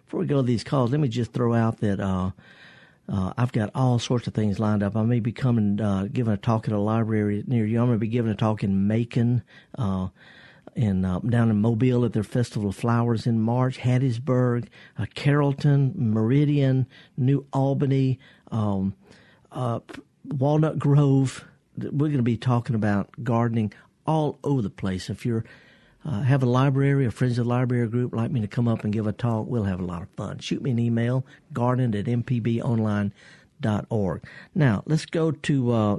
Before 0.05 0.19
we 0.19 0.25
go 0.25 0.37
to 0.37 0.41
these 0.41 0.63
calls, 0.63 0.89
let 0.89 0.99
me 0.99 1.07
just 1.07 1.33
throw 1.33 1.53
out 1.53 1.81
that 1.81 1.99
uh, 1.99 2.31
uh, 3.07 3.33
I've 3.37 3.51
got 3.51 3.69
all 3.75 3.99
sorts 3.99 4.25
of 4.27 4.33
things 4.33 4.57
lined 4.59 4.81
up. 4.81 4.95
I 4.95 5.03
may 5.03 5.19
be 5.19 5.31
coming, 5.31 5.79
uh, 5.79 6.07
giving 6.11 6.33
a 6.33 6.37
talk 6.37 6.67
at 6.67 6.73
a 6.73 6.79
library 6.79 7.43
near 7.45 7.65
you. 7.65 7.79
I'm 7.79 7.87
going 7.87 7.95
to 7.95 7.99
be 7.99 8.07
giving 8.07 8.31
a 8.31 8.35
talk 8.35 8.63
in 8.63 8.87
Macon. 8.87 9.43
In 10.79 11.03
uh, 11.03 11.19
down 11.19 11.49
in 11.49 11.59
Mobile 11.59 12.05
at 12.05 12.13
their 12.13 12.23
Festival 12.23 12.69
of 12.69 12.75
Flowers 12.77 13.27
in 13.27 13.41
March, 13.41 13.79
Hattiesburg, 13.79 14.69
uh, 14.97 15.07
Carrollton, 15.13 15.91
Meridian, 15.97 16.87
New 17.17 17.45
Albany, 17.51 18.17
um, 18.49 18.95
uh, 19.51 19.81
Walnut 20.23 20.79
Grove. 20.79 21.43
We're 21.77 22.07
going 22.07 22.15
to 22.15 22.23
be 22.23 22.37
talking 22.37 22.77
about 22.77 23.09
gardening 23.21 23.73
all 24.07 24.39
over 24.41 24.61
the 24.61 24.69
place. 24.69 25.09
If 25.09 25.25
you're 25.25 25.43
uh, 26.05 26.21
have 26.21 26.43
a 26.43 26.45
library 26.45 27.05
or 27.05 27.11
friends 27.11 27.37
of 27.37 27.43
the 27.43 27.49
library 27.49 27.89
group 27.89 28.15
like 28.15 28.31
me 28.31 28.39
to 28.39 28.47
come 28.47 28.69
up 28.69 28.85
and 28.85 28.93
give 28.93 29.05
a 29.05 29.11
talk, 29.11 29.47
we'll 29.47 29.65
have 29.65 29.81
a 29.81 29.85
lot 29.85 30.01
of 30.01 30.07
fun. 30.11 30.39
Shoot 30.39 30.61
me 30.61 30.71
an 30.71 30.79
email, 30.79 31.25
garden 31.51 31.93
at 31.93 32.05
mpbonline.org. 32.05 34.23
Now, 34.55 34.83
let's 34.85 35.05
go 35.05 35.31
to, 35.31 35.71
uh, 35.73 35.97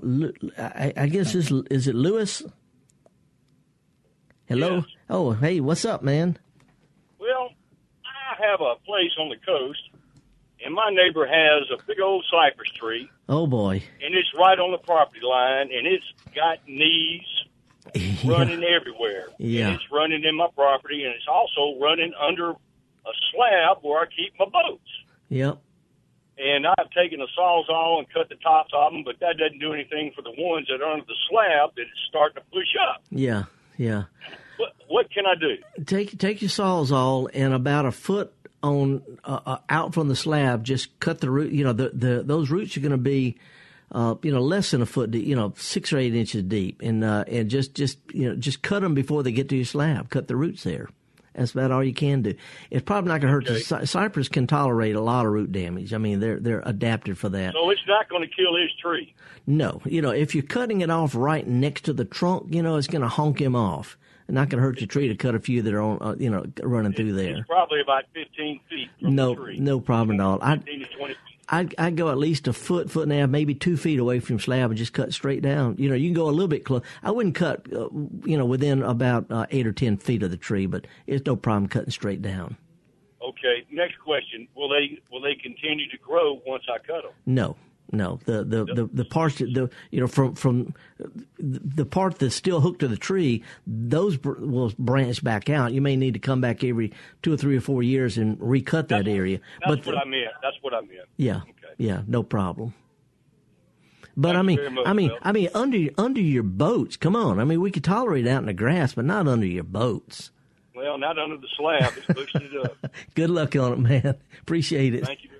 I, 0.57 0.95
I 0.97 1.07
guess, 1.09 1.35
this, 1.35 1.53
is 1.71 1.87
it 1.87 1.95
Lewis? 1.95 2.43
Hello. 4.51 4.79
Yes. 4.79 4.85
Oh, 5.09 5.31
hey, 5.31 5.61
what's 5.61 5.85
up, 5.85 6.03
man? 6.03 6.37
Well, 7.21 7.51
I 8.05 8.45
have 8.51 8.61
a 8.61 8.75
place 8.85 9.13
on 9.21 9.29
the 9.29 9.37
coast, 9.47 9.79
and 10.65 10.75
my 10.75 10.91
neighbor 10.91 11.25
has 11.25 11.71
a 11.71 11.81
big 11.87 12.01
old 12.01 12.25
cypress 12.29 12.69
tree. 12.73 13.09
Oh 13.29 13.47
boy! 13.47 13.85
And 14.03 14.13
it's 14.13 14.27
right 14.37 14.59
on 14.59 14.73
the 14.73 14.79
property 14.79 15.21
line, 15.23 15.71
and 15.73 15.87
it's 15.87 16.05
got 16.35 16.59
knees 16.67 17.23
yeah. 17.95 18.29
running 18.29 18.65
everywhere. 18.65 19.29
Yeah. 19.39 19.69
And 19.69 19.77
it's 19.77 19.85
running 19.93 20.25
in 20.25 20.35
my 20.35 20.49
property, 20.53 21.05
and 21.05 21.15
it's 21.15 21.29
also 21.31 21.79
running 21.81 22.13
under 22.21 22.51
a 22.51 23.13
slab 23.33 23.79
where 23.83 24.01
I 24.01 24.07
keep 24.07 24.35
my 24.37 24.47
boats. 24.47 24.91
Yep. 25.29 25.63
And 26.39 26.67
I've 26.67 26.91
taken 26.91 27.21
a 27.21 27.27
sawzall 27.39 27.99
and 28.01 28.13
cut 28.13 28.29
the 28.29 28.35
tops 28.43 28.73
of 28.75 28.93
them, 28.93 29.05
but 29.05 29.21
that 29.21 29.37
doesn't 29.39 29.61
do 29.61 29.75
anything 29.75 30.11
for 30.17 30.23
the 30.23 30.33
ones 30.37 30.67
that 30.69 30.83
are 30.83 30.91
under 30.91 31.05
the 31.07 31.15
slab 31.29 31.77
that 31.77 31.83
it's 31.83 31.91
starting 32.09 32.43
to 32.43 32.49
push 32.51 32.75
up. 32.91 33.03
Yeah, 33.11 33.45
yeah. 33.77 34.05
What, 34.91 35.09
can 35.13 35.25
I 35.25 35.37
do? 35.37 35.85
Take 35.85 36.19
take 36.19 36.43
your 36.43 36.49
sawzall 36.49 37.29
and 37.33 37.55
about 37.55 37.87
a 37.87 37.93
foot 37.93 38.33
on 38.61 39.03
uh, 39.23 39.39
uh, 39.47 39.59
out 39.69 39.95
from 39.95 40.09
the 40.09 40.17
slab. 40.17 40.65
Just 40.65 40.99
cut 40.99 41.21
the 41.21 41.31
root. 41.31 41.53
You 41.53 41.63
know, 41.63 41.73
the, 41.73 41.91
the 41.91 42.23
those 42.25 42.51
roots 42.51 42.77
are 42.77 42.81
going 42.81 42.91
to 42.91 42.99
be. 42.99 43.39
Uh, 43.93 44.15
you 44.23 44.31
know, 44.31 44.41
less 44.41 44.71
than 44.71 44.81
a 44.83 44.87
foot 44.87 45.11
deep, 45.11 45.27
you 45.27 45.35
know, 45.35 45.53
six 45.57 45.93
or 45.93 45.99
eight 45.99 46.15
inches 46.15 46.45
deep, 46.45 46.81
and 46.81 47.03
uh, 47.03 47.25
and 47.27 47.51
just 47.51 47.75
just 47.75 47.99
you 48.13 48.29
know, 48.29 48.37
just 48.37 48.63
cut 48.63 48.83
them 48.83 48.95
before 48.95 49.25
they 49.25 49.33
get 49.33 49.49
to 49.49 49.57
your 49.57 49.65
slab. 49.65 50.09
Cut 50.11 50.29
the 50.29 50.37
roots 50.37 50.63
there. 50.63 50.89
That's 51.35 51.51
about 51.51 51.73
all 51.73 51.83
you 51.83 51.93
can 51.93 52.23
do. 52.23 52.35
It's 52.71 52.85
probably 52.85 53.09
not 53.09 53.21
going 53.21 53.43
to 53.43 53.51
hurt. 53.51 53.73
Okay. 53.73 53.85
Cypress 53.87 54.29
can 54.29 54.47
tolerate 54.47 54.95
a 54.95 55.01
lot 55.01 55.27
of 55.27 55.33
root 55.33 55.51
damage. 55.51 55.93
I 55.93 55.99
mean, 55.99 56.21
they're 56.21 56.39
they're 56.39 56.63
adapted 56.65 57.19
for 57.19 57.31
that. 57.31 57.55
So 57.55 57.71
it's 57.71 57.81
not 57.89 58.09
going 58.09 58.23
to 58.23 58.33
kill 58.33 58.55
his 58.55 58.71
tree. 58.81 59.13
No, 59.45 59.83
you 59.85 60.03
know, 60.03 60.11
if 60.11 60.37
you're 60.37 60.45
cutting 60.45 60.83
it 60.83 60.91
off 60.91 61.17
right 61.17 61.45
next 61.45 61.87
to 61.87 61.93
the 61.93 62.05
trunk, 62.05 62.55
you 62.55 62.63
know, 62.63 62.77
it's 62.77 62.87
going 62.87 63.03
to 63.03 63.09
honk 63.09 63.41
him 63.41 63.57
off 63.57 63.99
not 64.31 64.49
going 64.49 64.61
to 64.61 64.67
hurt 64.67 64.81
your 64.81 64.87
tree 64.87 65.09
to 65.09 65.15
cut 65.15 65.35
a 65.35 65.41
few 65.41 65.63
that 65.63 65.75
are 65.75 65.81
on, 65.81 65.99
uh, 66.01 66.15
you 66.19 66.31
know, 66.31 66.45
running 66.63 66.93
through 66.93 67.13
there. 67.13 67.39
It's 67.39 67.47
probably 67.47 67.81
about 67.81 68.05
15 68.15 68.61
feet 68.69 68.89
from 69.01 69.15
no, 69.15 69.35
no 69.35 69.81
problem 69.81 70.21
at 70.21 70.25
all. 70.25 70.39
I 70.43 70.57
15 70.57 70.81
to 70.81 70.87
20 70.87 71.15
feet. 71.15 71.17
I 71.51 71.69
I 71.79 71.91
go 71.91 72.11
at 72.11 72.19
least 72.19 72.47
a 72.49 72.53
foot, 72.53 72.91
foot 72.91 73.05
and 73.05 73.13
a 73.13 73.17
half, 73.17 73.29
maybe 73.29 73.55
two 73.55 73.77
feet 73.77 73.99
away 73.99 74.21
from 74.21 74.39
slab 74.39 74.71
and 74.71 74.79
just 74.79 74.93
cut 74.93 75.13
straight 75.13 75.43
down. 75.43 75.75
You 75.79 75.89
know, 75.89 75.95
you 75.97 76.09
can 76.09 76.15
go 76.15 76.29
a 76.29 76.31
little 76.31 76.49
bit 76.49 76.65
close. 76.65 76.83
I 77.03 77.11
wouldn't 77.11 77.35
cut, 77.35 77.67
uh, 77.73 77.89
you 78.25 78.39
know, 78.39 78.47
within 78.47 78.83
about 78.83 79.27
uh, 79.31 79.47
eight 79.51 79.67
or 79.67 79.73
ten 79.73 79.97
feet 79.97 80.23
of 80.23 80.31
the 80.31 80.37
tree, 80.37 80.67
but 80.67 80.87
it's 81.07 81.27
no 81.27 81.37
problem 81.37 81.69
cutting 81.69 81.91
straight 81.91 82.23
down. 82.23 82.57
Okay. 83.23 83.67
Next 83.71 83.99
question: 83.99 84.47
Will 84.55 84.69
they 84.69 85.01
will 85.11 85.21
they 85.21 85.35
continue 85.35 85.89
to 85.91 85.99
grow 85.99 86.41
once 86.47 86.65
I 86.73 86.79
cut 86.79 87.03
them? 87.03 87.13
No, 87.27 87.57
no. 87.93 88.21
The 88.25 88.45
the 88.45 88.65
the, 88.65 88.91
the 88.93 89.05
parts 89.05 89.39
the 89.39 89.71
you 89.91 90.01
know 90.01 90.07
from 90.07 90.35
from 90.35 90.75
the 91.39 91.85
part 91.85 92.19
that's 92.19 92.35
still 92.35 92.61
hooked 92.61 92.81
to 92.81 92.89
the 92.89 92.97
tree, 92.97 93.43
those 93.67 94.17
br- 94.17 94.39
will 94.39 94.73
branch 94.79 95.23
back 95.23 95.51
out. 95.51 95.73
You 95.73 95.81
may 95.81 95.97
need 95.97 96.15
to 96.15 96.21
come 96.21 96.41
back 96.41 96.63
every 96.65 96.93
two 97.23 97.33
or 97.33 97.37
three 97.37 97.57
or 97.57 97.61
four 97.61 97.83
years 97.83 98.19
and 98.19 98.37
recut 98.41 98.89
that 98.89 99.09
area. 99.09 99.41
That's 99.67 99.85
but 99.85 99.87
what 99.87 99.99
I 99.99 100.05
meant. 100.05 100.31
That's 100.43 100.57
what 100.61 100.75
I 100.75 100.81
meant. 100.81 101.09
yeah, 101.17 101.41
yeah, 101.79 102.03
no 102.07 102.23
problem. 102.23 102.75
But 104.17 104.37
I 104.37 104.43
Thank 104.43 104.59
you 104.59 104.65
mean, 104.65 104.75
much, 104.75 104.87
I 104.87 104.93
mean, 104.93 105.09
Bill. 105.09 105.19
I 105.23 105.33
mean, 105.33 105.49
under 105.55 105.91
under 105.97 106.21
your 106.21 106.43
boats. 106.43 106.97
Come 106.97 107.17
on, 107.17 107.39
I 107.41 107.45
mean, 107.45 107.61
we 107.61 107.71
could 107.71 107.85
tolerate 107.85 108.27
it 108.27 108.31
out 108.31 108.43
in 108.43 108.47
the 108.47 108.53
grass, 108.53 108.95
but 108.95 109.05
not 109.05 109.27
under 109.27 109.47
your 109.47 109.65
boats. 109.65 110.31
Well, 110.75 110.99
not 110.99 111.19
under 111.19 111.37
the 111.37 111.49
slab. 111.57 111.93
It's 112.09 112.55
up. 112.65 112.93
Good 113.15 113.31
luck 113.31 113.55
on 113.57 113.73
it, 113.73 113.79
man. 113.79 114.15
Appreciate 114.41 114.95
it. 114.95 115.05
Thank 115.05 115.25
you. 115.25 115.31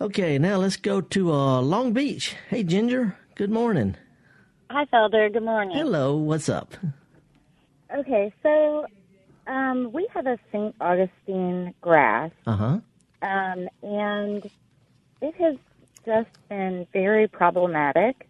Okay, 0.00 0.38
now 0.38 0.56
let's 0.58 0.76
go 0.76 1.00
to 1.00 1.32
uh, 1.32 1.60
Long 1.62 1.92
Beach. 1.92 2.34
Hey, 2.50 2.62
Ginger. 2.62 3.16
Good 3.34 3.50
morning. 3.50 3.96
Hi, 4.70 4.84
Felder. 4.86 5.32
Good 5.32 5.42
morning. 5.42 5.76
Hello. 5.76 6.16
What's 6.16 6.48
up? 6.48 6.74
Okay, 7.96 8.32
so 8.42 8.86
um, 9.46 9.90
we 9.92 10.06
have 10.12 10.26
a 10.26 10.38
St. 10.52 10.74
Augustine 10.80 11.72
grass, 11.80 12.30
Uh 12.46 12.56
huh. 12.56 12.78
um, 13.22 13.68
and 13.82 14.50
it 15.22 15.34
has 15.36 15.56
just 16.04 16.28
been 16.48 16.86
very 16.92 17.26
problematic. 17.28 18.28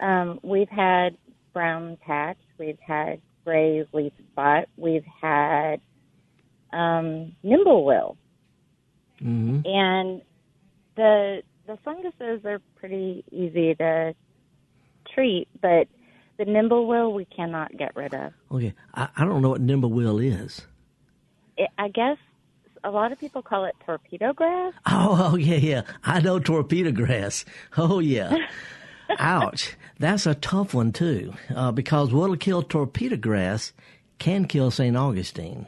Um, 0.00 0.38
we've 0.42 0.68
had 0.68 1.16
brown 1.52 1.96
patch, 2.02 2.36
we've 2.58 2.78
had 2.80 3.20
gray 3.44 3.84
leaf 3.92 4.12
spot, 4.32 4.68
we've 4.76 5.04
had 5.20 5.80
um, 6.72 7.34
nimblewill, 7.44 8.16
Mm-hmm. 9.22 9.60
and 9.64 10.20
the 10.96 11.42
the 11.66 11.78
funguses 11.84 12.44
are 12.44 12.60
pretty 12.76 13.24
easy 13.32 13.74
to 13.76 14.14
treat, 15.14 15.48
but 15.60 15.88
the 16.36 16.44
nimblewill 16.44 17.14
we 17.14 17.24
cannot 17.24 17.76
get 17.76 17.94
rid 17.96 18.14
of. 18.14 18.32
Okay. 18.52 18.74
I, 18.94 19.08
I 19.16 19.24
don't 19.24 19.40
know 19.42 19.50
what 19.50 19.60
nimble 19.60 19.90
will 19.90 20.18
is. 20.18 20.62
it, 21.56 21.70
I 21.78 21.88
guess 21.88 22.18
a 22.82 22.90
lot 22.90 23.12
of 23.12 23.18
people 23.20 23.42
call 23.42 23.64
it 23.64 23.74
torpedo 23.86 24.32
grass. 24.32 24.74
Oh, 24.86 25.30
oh 25.32 25.36
yeah, 25.36 25.56
yeah. 25.56 25.82
I 26.04 26.20
know 26.20 26.38
torpedo 26.38 26.92
grass. 26.92 27.44
Oh 27.76 27.98
yeah. 28.00 28.36
Ouch. 29.18 29.74
That's 29.98 30.26
a 30.26 30.34
tough 30.34 30.74
one 30.74 30.92
too, 30.92 31.32
uh, 31.54 31.72
because 31.72 32.12
what'll 32.12 32.36
kill 32.36 32.62
torpedo 32.62 33.16
grass 33.16 33.72
can 34.18 34.46
kill 34.46 34.70
St. 34.70 34.96
Augustine. 34.96 35.66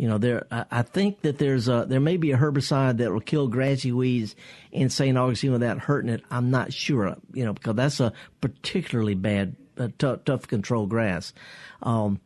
You 0.00 0.08
know, 0.08 0.16
there. 0.16 0.46
I, 0.50 0.80
think 0.80 1.20
that 1.20 1.36
there's 1.36 1.68
a 1.68 1.84
there 1.86 2.00
may 2.00 2.16
be 2.16 2.32
a 2.32 2.38
herbicide 2.38 2.96
that 2.96 3.12
will 3.12 3.20
kill 3.20 3.48
grassy 3.48 3.92
weeds 3.92 4.34
in 4.72 4.88
St. 4.88 5.18
Augustine 5.18 5.52
without 5.52 5.76
hurting 5.76 6.10
it. 6.10 6.22
I'm 6.30 6.50
not 6.50 6.72
sure. 6.72 7.16
You 7.34 7.44
know, 7.44 7.52
because 7.52 7.76
that's 7.76 8.00
a 8.00 8.14
particularly 8.40 9.14
bad, 9.14 9.56
uh, 9.76 9.88
tough, 9.98 10.24
tough 10.24 10.40
to 10.40 10.46
control 10.48 10.86
grass. 10.86 11.34
Um, 11.82 12.18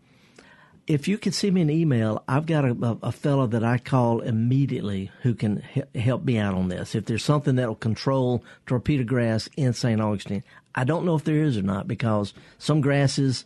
if 0.86 1.08
you 1.08 1.18
can 1.18 1.32
send 1.32 1.54
me 1.54 1.62
an 1.62 1.70
email, 1.70 2.22
I've 2.28 2.46
got 2.46 2.64
a, 2.64 2.98
a, 3.02 3.10
fellow 3.10 3.48
that 3.48 3.64
I 3.64 3.78
call 3.78 4.20
immediately 4.20 5.10
who 5.22 5.34
can 5.34 5.64
he- 5.72 5.98
help 5.98 6.22
me 6.22 6.38
out 6.38 6.54
on 6.54 6.68
this. 6.68 6.94
If 6.94 7.06
there's 7.06 7.24
something 7.24 7.56
that 7.56 7.66
will 7.66 7.74
control 7.74 8.44
torpedo 8.66 9.02
grass 9.02 9.48
in 9.56 9.72
St. 9.72 10.00
Augustine, 10.00 10.44
I 10.76 10.84
don't 10.84 11.04
know 11.04 11.16
if 11.16 11.24
there 11.24 11.42
is 11.42 11.58
or 11.58 11.62
not 11.62 11.88
because 11.88 12.34
some 12.56 12.80
grasses, 12.80 13.44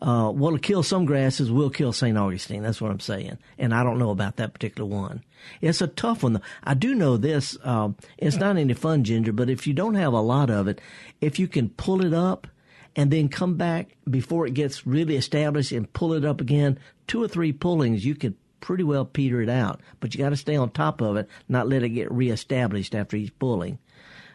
uh, 0.00 0.30
what'll 0.30 0.58
kill 0.58 0.82
some 0.82 1.04
grasses 1.04 1.50
will 1.50 1.70
kill 1.70 1.92
St. 1.92 2.16
Augustine. 2.16 2.62
That's 2.62 2.80
what 2.80 2.90
I'm 2.90 3.00
saying. 3.00 3.38
And 3.58 3.74
I 3.74 3.82
don't 3.82 3.98
know 3.98 4.10
about 4.10 4.36
that 4.36 4.52
particular 4.52 4.88
one. 4.88 5.24
It's 5.60 5.80
a 5.80 5.88
tough 5.88 6.22
one. 6.22 6.34
though. 6.34 6.40
I 6.62 6.74
do 6.74 6.94
know 6.94 7.16
this. 7.16 7.58
Um, 7.64 7.96
it's 8.16 8.36
not 8.36 8.56
any 8.56 8.74
fun, 8.74 9.04
Ginger, 9.04 9.32
but 9.32 9.50
if 9.50 9.66
you 9.66 9.74
don't 9.74 9.94
have 9.94 10.12
a 10.12 10.20
lot 10.20 10.50
of 10.50 10.68
it, 10.68 10.80
if 11.20 11.38
you 11.38 11.48
can 11.48 11.70
pull 11.70 12.04
it 12.04 12.14
up 12.14 12.46
and 12.94 13.10
then 13.10 13.28
come 13.28 13.56
back 13.56 13.96
before 14.08 14.46
it 14.46 14.54
gets 14.54 14.86
really 14.86 15.16
established 15.16 15.72
and 15.72 15.92
pull 15.92 16.12
it 16.12 16.24
up 16.24 16.40
again, 16.40 16.78
two 17.06 17.22
or 17.22 17.28
three 17.28 17.52
pullings, 17.52 18.04
you 18.04 18.14
could 18.14 18.34
pretty 18.60 18.84
well 18.84 19.04
peter 19.04 19.40
it 19.42 19.48
out. 19.48 19.80
But 20.00 20.14
you 20.14 20.22
got 20.22 20.30
to 20.30 20.36
stay 20.36 20.56
on 20.56 20.70
top 20.70 21.00
of 21.00 21.16
it, 21.16 21.28
not 21.48 21.68
let 21.68 21.82
it 21.82 21.90
get 21.90 22.10
reestablished 22.12 22.94
after 22.94 23.16
each 23.16 23.36
pulling. 23.38 23.78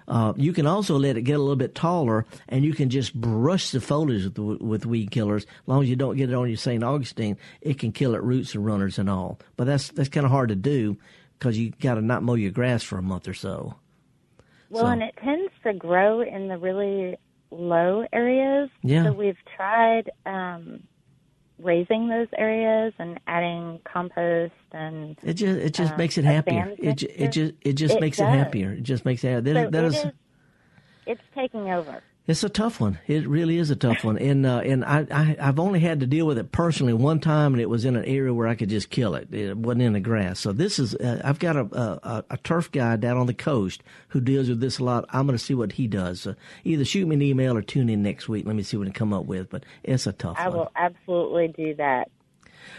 Uh, 0.07 0.33
you 0.35 0.53
can 0.53 0.65
also 0.67 0.97
let 0.97 1.17
it 1.17 1.21
get 1.23 1.33
a 1.33 1.39
little 1.39 1.55
bit 1.55 1.75
taller, 1.75 2.25
and 2.49 2.63
you 2.65 2.73
can 2.73 2.89
just 2.89 3.13
brush 3.13 3.71
the 3.71 3.79
foliage 3.81 4.25
with, 4.37 4.61
with 4.61 4.85
weed 4.85 5.11
killers. 5.11 5.43
As 5.43 5.49
long 5.67 5.83
as 5.83 5.89
you 5.89 5.95
don't 5.95 6.17
get 6.17 6.29
it 6.29 6.35
on 6.35 6.47
your 6.47 6.57
St. 6.57 6.83
Augustine, 6.83 7.37
it 7.61 7.79
can 7.79 7.91
kill 7.91 8.15
at 8.15 8.23
roots 8.23 8.53
and 8.55 8.65
runners 8.65 8.99
and 8.99 9.09
all. 9.09 9.39
But 9.57 9.65
that's 9.65 9.89
that's 9.89 10.09
kind 10.09 10.25
of 10.25 10.31
hard 10.31 10.49
to 10.49 10.55
do 10.55 10.97
because 11.39 11.57
you 11.57 11.71
got 11.81 11.95
to 11.95 12.01
not 12.01 12.23
mow 12.23 12.35
your 12.35 12.51
grass 12.51 12.83
for 12.83 12.97
a 12.97 13.01
month 13.01 13.27
or 13.27 13.33
so. 13.33 13.75
Well, 14.69 14.83
So- 14.83 14.87
and 14.89 15.03
it 15.03 15.15
tends 15.23 15.51
to 15.63 15.73
grow 15.73 16.21
in 16.21 16.47
the 16.47 16.57
really 16.57 17.17
low 17.51 18.05
areas. 18.11 18.69
Yeah. 18.81 19.03
So 19.05 19.13
we've 19.13 19.37
tried 19.55 20.09
um, 20.25 20.83
raising 21.63 22.09
those 22.09 22.27
areas 22.37 22.93
and 22.99 23.19
adding 23.27 23.79
compost 23.85 24.53
and 24.71 25.17
It 25.23 25.33
just 25.35 25.59
it 25.59 25.73
just 25.73 25.93
uh, 25.93 25.97
makes 25.97 26.17
it 26.17 26.25
happier. 26.25 26.73
It 26.77 26.97
ju- 26.97 27.07
it 27.15 27.31
just 27.31 27.53
it 27.61 27.73
just 27.73 27.95
It 27.95 28.01
makes 28.01 28.19
it 28.19 28.25
happier. 28.25 28.71
It 28.73 28.83
just 28.83 29.05
makes 29.05 29.23
it. 29.23 29.43
That, 29.45 29.53
So 29.65 29.69
that 29.71 29.83
it 29.83 29.87
is, 29.87 29.95
is- 29.95 30.11
it's 31.05 31.21
taking 31.35 31.71
over. 31.71 32.01
It's 32.25 32.43
a 32.43 32.49
tough 32.49 32.79
one. 32.79 32.99
It 33.05 33.27
really 33.27 33.57
is 33.57 33.69
a 33.69 33.75
tough 33.75 34.05
one, 34.05 34.17
and 34.17 34.45
uh, 34.45 34.59
and 34.59 34.85
I, 34.85 35.05
I 35.11 35.35
I've 35.41 35.59
only 35.59 35.81
had 35.81 35.99
to 35.99 36.07
deal 36.07 36.25
with 36.25 36.37
it 36.37 36.53
personally 36.53 36.93
one 36.93 37.19
time, 37.19 37.53
and 37.53 37.61
it 37.61 37.69
was 37.69 37.83
in 37.83 37.97
an 37.97 38.05
area 38.05 38.33
where 38.33 38.47
I 38.47 38.55
could 38.55 38.69
just 38.69 38.89
kill 38.89 39.15
it. 39.15 39.33
It 39.33 39.57
wasn't 39.57 39.81
in 39.81 39.91
the 39.91 39.99
grass. 39.99 40.39
So 40.39 40.53
this 40.53 40.79
is 40.79 40.95
uh, 40.95 41.21
I've 41.21 41.39
got 41.39 41.57
a, 41.57 41.67
a 41.73 42.23
a 42.29 42.37
turf 42.37 42.71
guy 42.71 42.95
down 42.95 43.17
on 43.17 43.27
the 43.27 43.33
coast 43.33 43.83
who 44.07 44.21
deals 44.21 44.47
with 44.47 44.61
this 44.61 44.79
a 44.79 44.85
lot. 44.85 45.03
I'm 45.09 45.25
going 45.27 45.37
to 45.37 45.43
see 45.43 45.53
what 45.53 45.73
he 45.73 45.85
does. 45.85 46.25
Uh, 46.25 46.35
either 46.63 46.85
shoot 46.85 47.05
me 47.09 47.15
an 47.15 47.21
email 47.21 47.57
or 47.57 47.61
tune 47.61 47.89
in 47.89 48.01
next 48.01 48.29
week. 48.29 48.45
Let 48.45 48.55
me 48.55 48.63
see 48.63 48.77
what 48.77 48.87
he 48.87 48.93
come 48.93 49.11
up 49.11 49.25
with. 49.25 49.49
But 49.49 49.65
it's 49.83 50.07
a 50.07 50.13
tough 50.13 50.37
one. 50.37 50.45
I 50.45 50.47
one. 50.47 50.59
will 50.59 50.71
absolutely 50.77 51.49
do 51.49 51.75
that. 51.75 52.09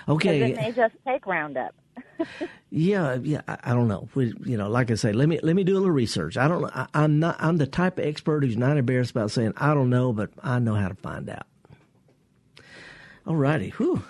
Okay. 0.08 0.52
it 0.52 0.56
may 0.56 0.72
just 0.72 0.94
take 1.06 1.26
Roundup. 1.26 1.74
Yeah, 2.70 3.18
yeah. 3.22 3.42
I, 3.46 3.58
I 3.64 3.72
don't 3.72 3.86
know. 3.86 4.08
We, 4.14 4.34
you 4.44 4.56
know, 4.56 4.68
like 4.68 4.90
I 4.90 4.94
say, 4.94 5.12
let 5.12 5.28
me 5.28 5.38
let 5.42 5.54
me 5.54 5.62
do 5.62 5.74
a 5.74 5.78
little 5.78 5.90
research. 5.90 6.36
I 6.36 6.48
don't. 6.48 6.64
I, 6.64 6.86
I'm 6.92 7.20
not. 7.20 7.36
I'm 7.38 7.56
the 7.56 7.66
type 7.66 7.98
of 7.98 8.04
expert 8.04 8.42
who's 8.44 8.56
not 8.56 8.76
embarrassed 8.76 9.12
about 9.12 9.30
saying 9.30 9.52
I 9.56 9.74
don't 9.74 9.90
know, 9.90 10.12
but 10.12 10.30
I 10.42 10.58
know 10.58 10.74
how 10.74 10.88
to 10.88 10.94
find 10.96 11.30
out. 11.30 11.46
All 13.26 13.36
righty. 13.36 13.70
Whew. 13.70 14.02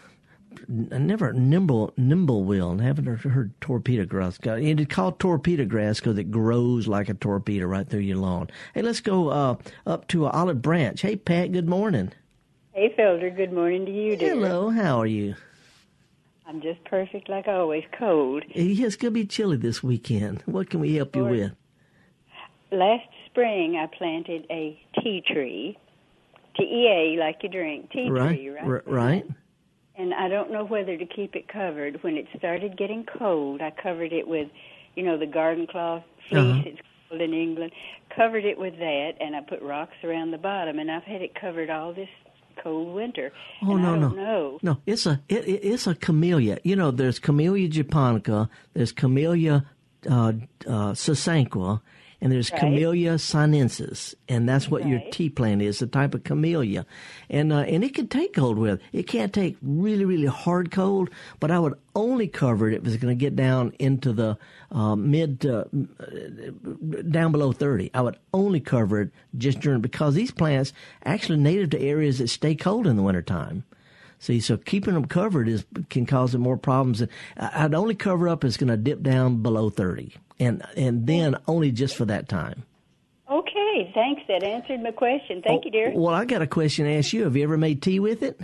I 0.92 0.98
never 0.98 1.32
nimble 1.32 1.92
nimble 1.98 2.44
wheel 2.44 2.70
and 2.70 2.80
haven't 2.80 3.04
heard, 3.04 3.52
torpedo 3.60 4.06
grass. 4.06 4.38
And 4.42 4.80
It's 4.80 4.94
called 4.94 5.18
torpedo 5.18 5.66
grass 5.66 6.00
because 6.00 6.16
it 6.16 6.30
grows 6.30 6.88
like 6.88 7.08
a 7.10 7.14
torpedo 7.14 7.66
right 7.66 7.86
through 7.86 8.00
your 8.00 8.16
lawn. 8.16 8.48
Hey, 8.72 8.80
let's 8.82 9.00
go 9.00 9.28
uh, 9.28 9.56
up 9.86 10.08
to 10.08 10.26
Olive 10.26 10.62
Branch. 10.62 11.00
Hey, 11.00 11.16
Pat. 11.16 11.52
Good 11.52 11.68
morning. 11.68 12.12
Hey, 12.72 12.94
Felder. 12.98 13.34
Good 13.36 13.52
morning 13.52 13.84
to 13.84 13.92
you, 13.92 14.16
dear. 14.16 14.30
Hello. 14.30 14.70
How 14.70 15.00
are 15.00 15.06
you? 15.06 15.34
I'm 16.46 16.60
just 16.60 16.84
perfect 16.84 17.28
like 17.28 17.48
always, 17.48 17.84
cold. 17.98 18.44
Yes, 18.54 18.86
it's 18.88 18.96
gonna 18.96 19.12
be 19.12 19.24
chilly 19.24 19.56
this 19.56 19.82
weekend. 19.82 20.42
What 20.46 20.70
can 20.70 20.80
we 20.80 20.94
help 20.94 21.16
you 21.16 21.24
with? 21.24 21.52
Last 22.70 23.08
spring, 23.26 23.76
I 23.76 23.86
planted 23.86 24.46
a 24.50 24.78
tea 25.00 25.22
tree, 25.26 25.78
T 26.56 26.62
E 26.62 26.88
A, 26.88 27.20
like 27.20 27.38
you 27.42 27.48
drink, 27.48 27.90
tea 27.90 28.10
right. 28.10 28.36
tree, 28.36 28.48
right? 28.50 28.64
R- 28.64 28.82
right. 28.86 29.26
And 29.96 30.12
I 30.12 30.28
don't 30.28 30.50
know 30.50 30.64
whether 30.64 30.96
to 30.96 31.06
keep 31.06 31.36
it 31.36 31.46
covered. 31.48 32.02
When 32.02 32.16
it 32.16 32.26
started 32.36 32.76
getting 32.76 33.06
cold, 33.18 33.62
I 33.62 33.70
covered 33.70 34.12
it 34.12 34.26
with, 34.26 34.48
you 34.96 35.04
know, 35.04 35.16
the 35.16 35.26
garden 35.26 35.66
cloth 35.68 36.02
fleece. 36.28 36.40
Uh-huh. 36.40 36.62
It's 36.66 36.80
called 37.08 37.20
in 37.20 37.32
England. 37.32 37.70
Covered 38.14 38.44
it 38.44 38.58
with 38.58 38.76
that, 38.78 39.12
and 39.20 39.36
I 39.36 39.40
put 39.40 39.62
rocks 39.62 39.94
around 40.02 40.32
the 40.32 40.38
bottom, 40.38 40.78
and 40.78 40.90
I've 40.90 41.04
had 41.04 41.22
it 41.22 41.34
covered 41.40 41.70
all 41.70 41.92
this 41.94 42.08
cold 42.62 42.94
winter. 42.94 43.32
Oh 43.62 43.74
and 43.74 43.82
no 43.82 43.94
I 43.94 43.98
no 43.98 44.08
know. 44.08 44.58
no! 44.62 44.78
It's 44.86 45.06
a 45.06 45.20
it, 45.28 45.46
it- 45.46 45.64
it's 45.64 45.86
a 45.86 45.94
camellia. 45.94 46.58
You 46.62 46.76
know, 46.76 46.90
there's 46.90 47.18
Camellia 47.18 47.68
japonica, 47.68 48.48
there's 48.74 48.92
Camellia 48.92 49.64
uh, 50.10 50.32
uh, 50.66 50.92
sasanqua, 50.92 51.80
and 52.24 52.32
there's 52.32 52.50
Right. 52.50 52.60
Camellia 52.60 53.18
sinensis, 53.18 54.14
and 54.30 54.48
that's 54.48 54.70
what 54.70 54.88
your 54.88 54.98
tea 55.10 55.28
plant 55.28 55.60
is, 55.60 55.82
a 55.82 55.86
type 55.86 56.14
of 56.14 56.24
camellia, 56.24 56.86
and 57.28 57.52
uh, 57.52 57.58
and 57.58 57.84
it 57.84 57.94
can 57.94 58.08
take 58.08 58.34
cold 58.34 58.58
weather. 58.58 58.80
It 58.92 59.06
can't 59.06 59.30
take 59.30 59.58
really 59.60 60.06
really 60.06 60.26
hard 60.26 60.70
cold, 60.70 61.10
but 61.38 61.50
I 61.50 61.58
would 61.58 61.74
only 61.94 62.26
cover 62.26 62.70
it 62.70 62.76
if 62.76 62.86
it's 62.86 62.96
going 62.96 63.16
to 63.16 63.20
get 63.20 63.36
down 63.36 63.74
into 63.78 64.14
the 64.14 64.38
uh, 64.72 64.96
mid 64.96 65.44
uh, 65.44 65.64
down 67.10 67.30
below 67.30 67.52
30. 67.52 67.90
I 67.92 68.00
would 68.00 68.16
only 68.32 68.60
cover 68.60 69.02
it 69.02 69.10
just 69.36 69.60
during 69.60 69.82
because 69.82 70.14
these 70.14 70.30
plants 70.30 70.72
actually 71.04 71.38
native 71.38 71.70
to 71.70 71.80
areas 71.80 72.18
that 72.18 72.28
stay 72.28 72.54
cold 72.54 72.86
in 72.86 72.96
the 72.96 73.02
wintertime. 73.02 73.64
See, 74.18 74.40
so 74.40 74.56
keeping 74.56 74.94
them 74.94 75.06
covered 75.06 75.48
is 75.48 75.64
can 75.90 76.06
cause 76.06 76.32
them 76.32 76.40
more 76.40 76.56
problems. 76.56 77.02
I'd 77.36 77.74
only 77.74 77.94
cover 77.94 78.28
up 78.28 78.44
is 78.44 78.56
going 78.56 78.70
to 78.70 78.76
dip 78.76 79.02
down 79.02 79.42
below 79.42 79.70
thirty, 79.70 80.14
and 80.40 80.62
and 80.76 81.06
then 81.06 81.36
only 81.46 81.70
just 81.70 81.96
for 81.96 82.04
that 82.06 82.28
time. 82.28 82.64
Okay, 83.30 83.90
thanks. 83.94 84.22
That 84.28 84.42
answered 84.42 84.82
my 84.82 84.92
question. 84.92 85.42
Thank 85.42 85.62
oh, 85.62 85.66
you, 85.66 85.70
dear. 85.70 85.92
Well, 85.94 86.14
I 86.14 86.24
got 86.24 86.42
a 86.42 86.46
question 86.46 86.86
to 86.86 86.92
ask 86.92 87.12
you. 87.12 87.24
Have 87.24 87.36
you 87.36 87.42
ever 87.42 87.56
made 87.56 87.82
tea 87.82 88.00
with 88.00 88.22
it? 88.22 88.40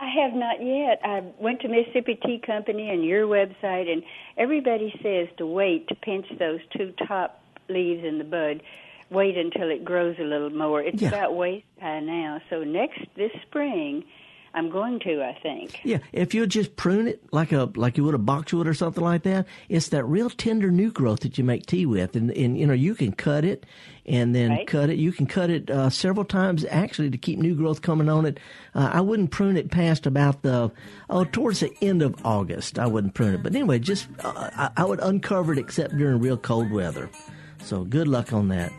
I 0.00 0.10
have 0.22 0.32
not 0.32 0.62
yet. 0.64 1.00
I 1.02 1.22
went 1.40 1.60
to 1.62 1.68
Mississippi 1.68 2.18
Tea 2.24 2.40
Company 2.44 2.88
and 2.90 3.04
your 3.04 3.26
website, 3.26 3.90
and 3.90 4.02
everybody 4.36 4.94
says 5.02 5.28
to 5.38 5.46
wait 5.46 5.88
to 5.88 5.94
pinch 5.94 6.26
those 6.38 6.60
two 6.76 6.92
top 7.06 7.42
leaves 7.68 8.04
in 8.04 8.18
the 8.18 8.24
bud. 8.24 8.62
Wait 9.10 9.36
until 9.36 9.70
it 9.70 9.84
grows 9.84 10.16
a 10.20 10.22
little 10.22 10.50
more. 10.50 10.82
It's 10.82 11.02
yeah. 11.02 11.08
about 11.08 11.34
waist 11.34 11.64
high 11.80 12.00
now, 12.00 12.40
so 12.50 12.62
next 12.62 13.00
this 13.16 13.32
spring 13.46 14.04
I'm 14.58 14.70
going 14.70 14.98
to, 15.00 15.22
I 15.22 15.38
think. 15.40 15.80
Yeah, 15.84 15.98
if 16.12 16.34
you 16.34 16.44
just 16.48 16.74
prune 16.74 17.06
it 17.06 17.22
like 17.32 17.52
a 17.52 17.70
like 17.76 17.96
you 17.96 18.02
would 18.02 18.14
a 18.14 18.18
boxwood 18.18 18.66
or 18.66 18.74
something 18.74 19.04
like 19.04 19.22
that, 19.22 19.46
it's 19.68 19.90
that 19.90 20.04
real 20.04 20.28
tender 20.30 20.72
new 20.72 20.90
growth 20.90 21.20
that 21.20 21.38
you 21.38 21.44
make 21.44 21.64
tea 21.66 21.86
with, 21.86 22.16
and 22.16 22.32
and 22.32 22.58
you 22.58 22.66
know 22.66 22.74
you 22.74 22.96
can 22.96 23.12
cut 23.12 23.44
it 23.44 23.64
and 24.04 24.34
then 24.34 24.50
right. 24.50 24.66
cut 24.66 24.90
it. 24.90 24.98
You 24.98 25.12
can 25.12 25.26
cut 25.26 25.48
it 25.48 25.70
uh, 25.70 25.90
several 25.90 26.24
times 26.24 26.64
actually 26.70 27.10
to 27.10 27.18
keep 27.18 27.38
new 27.38 27.54
growth 27.54 27.82
coming 27.82 28.08
on 28.08 28.26
it. 28.26 28.40
Uh, 28.74 28.90
I 28.92 29.00
wouldn't 29.00 29.30
prune 29.30 29.56
it 29.56 29.70
past 29.70 30.06
about 30.06 30.42
the 30.42 30.72
oh 31.08 31.22
towards 31.22 31.60
the 31.60 31.72
end 31.80 32.02
of 32.02 32.16
August. 32.26 32.80
I 32.80 32.88
wouldn't 32.88 33.14
prune 33.14 33.34
it, 33.34 33.44
but 33.44 33.54
anyway, 33.54 33.78
just 33.78 34.08
uh, 34.24 34.50
I, 34.56 34.70
I 34.78 34.84
would 34.84 34.98
uncover 34.98 35.52
it 35.52 35.58
except 35.60 35.96
during 35.96 36.18
real 36.18 36.36
cold 36.36 36.72
weather. 36.72 37.08
So 37.62 37.84
good 37.84 38.08
luck 38.08 38.32
on 38.32 38.48
that 38.48 38.72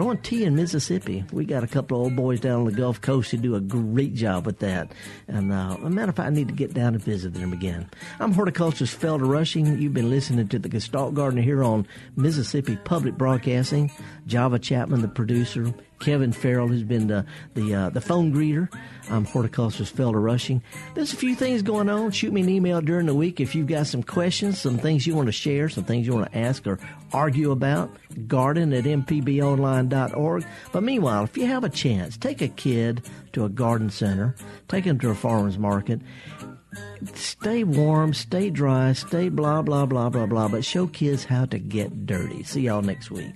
growing 0.00 0.16
tea 0.16 0.44
in 0.44 0.56
Mississippi. 0.56 1.22
We 1.30 1.44
got 1.44 1.62
a 1.62 1.66
couple 1.66 1.98
of 1.98 2.04
old 2.04 2.16
boys 2.16 2.40
down 2.40 2.60
on 2.60 2.64
the 2.64 2.72
Gulf 2.72 3.02
Coast 3.02 3.30
who 3.32 3.36
do 3.36 3.54
a 3.54 3.60
great 3.60 4.14
job 4.14 4.46
with 4.46 4.60
that. 4.60 4.92
And 5.28 5.52
uh, 5.52 5.76
a 5.84 5.90
matter 5.90 6.08
of 6.08 6.16
fact, 6.16 6.26
I 6.26 6.30
need 6.30 6.48
to 6.48 6.54
get 6.54 6.72
down 6.72 6.94
and 6.94 7.04
visit 7.04 7.34
them 7.34 7.52
again. 7.52 7.86
I'm 8.18 8.32
horticulturist 8.32 8.98
Felder 8.98 9.28
Rushing. 9.28 9.78
You've 9.78 9.92
been 9.92 10.08
listening 10.08 10.48
to 10.48 10.58
the 10.58 10.70
Gestalt 10.70 11.12
Gardener 11.12 11.42
here 11.42 11.62
on 11.62 11.86
Mississippi 12.16 12.76
Public 12.76 13.18
Broadcasting. 13.18 13.92
Java 14.26 14.58
Chapman, 14.58 15.02
the 15.02 15.08
producer, 15.08 15.70
Kevin 16.00 16.32
Farrell, 16.32 16.68
who's 16.68 16.82
been 16.82 17.06
the 17.06 17.24
the, 17.54 17.74
uh, 17.74 17.90
the 17.90 18.00
phone 18.00 18.32
greeter. 18.32 18.68
I'm 19.10 19.24
horticulturist 19.24 19.94
Felder 19.94 20.22
Rushing. 20.22 20.62
There's 20.94 21.12
a 21.12 21.16
few 21.16 21.34
things 21.34 21.62
going 21.62 21.88
on. 21.88 22.10
Shoot 22.10 22.32
me 22.32 22.40
an 22.40 22.48
email 22.48 22.80
during 22.80 23.06
the 23.06 23.14
week 23.14 23.40
if 23.40 23.54
you've 23.54 23.66
got 23.66 23.86
some 23.86 24.02
questions, 24.02 24.60
some 24.60 24.78
things 24.78 25.06
you 25.06 25.14
want 25.14 25.26
to 25.26 25.32
share, 25.32 25.68
some 25.68 25.84
things 25.84 26.06
you 26.06 26.14
want 26.14 26.30
to 26.32 26.38
ask 26.38 26.66
or 26.66 26.78
argue 27.12 27.50
about. 27.50 27.90
Garden 28.26 28.72
at 28.72 28.84
mpbonline.org. 28.84 30.46
But 30.72 30.82
meanwhile, 30.82 31.24
if 31.24 31.36
you 31.36 31.46
have 31.46 31.64
a 31.64 31.68
chance, 31.68 32.16
take 32.16 32.40
a 32.40 32.48
kid 32.48 33.08
to 33.32 33.44
a 33.44 33.48
garden 33.48 33.90
center, 33.90 34.34
take 34.68 34.84
them 34.84 34.98
to 35.00 35.10
a 35.10 35.14
farmer's 35.14 35.58
market. 35.58 36.00
Stay 37.14 37.64
warm, 37.64 38.14
stay 38.14 38.50
dry, 38.50 38.92
stay 38.92 39.28
blah, 39.28 39.62
blah, 39.62 39.86
blah, 39.86 40.08
blah, 40.08 40.26
blah, 40.26 40.48
but 40.48 40.64
show 40.64 40.86
kids 40.86 41.24
how 41.24 41.44
to 41.46 41.58
get 41.58 42.06
dirty. 42.06 42.44
See 42.44 42.62
y'all 42.62 42.82
next 42.82 43.10
week. 43.10 43.34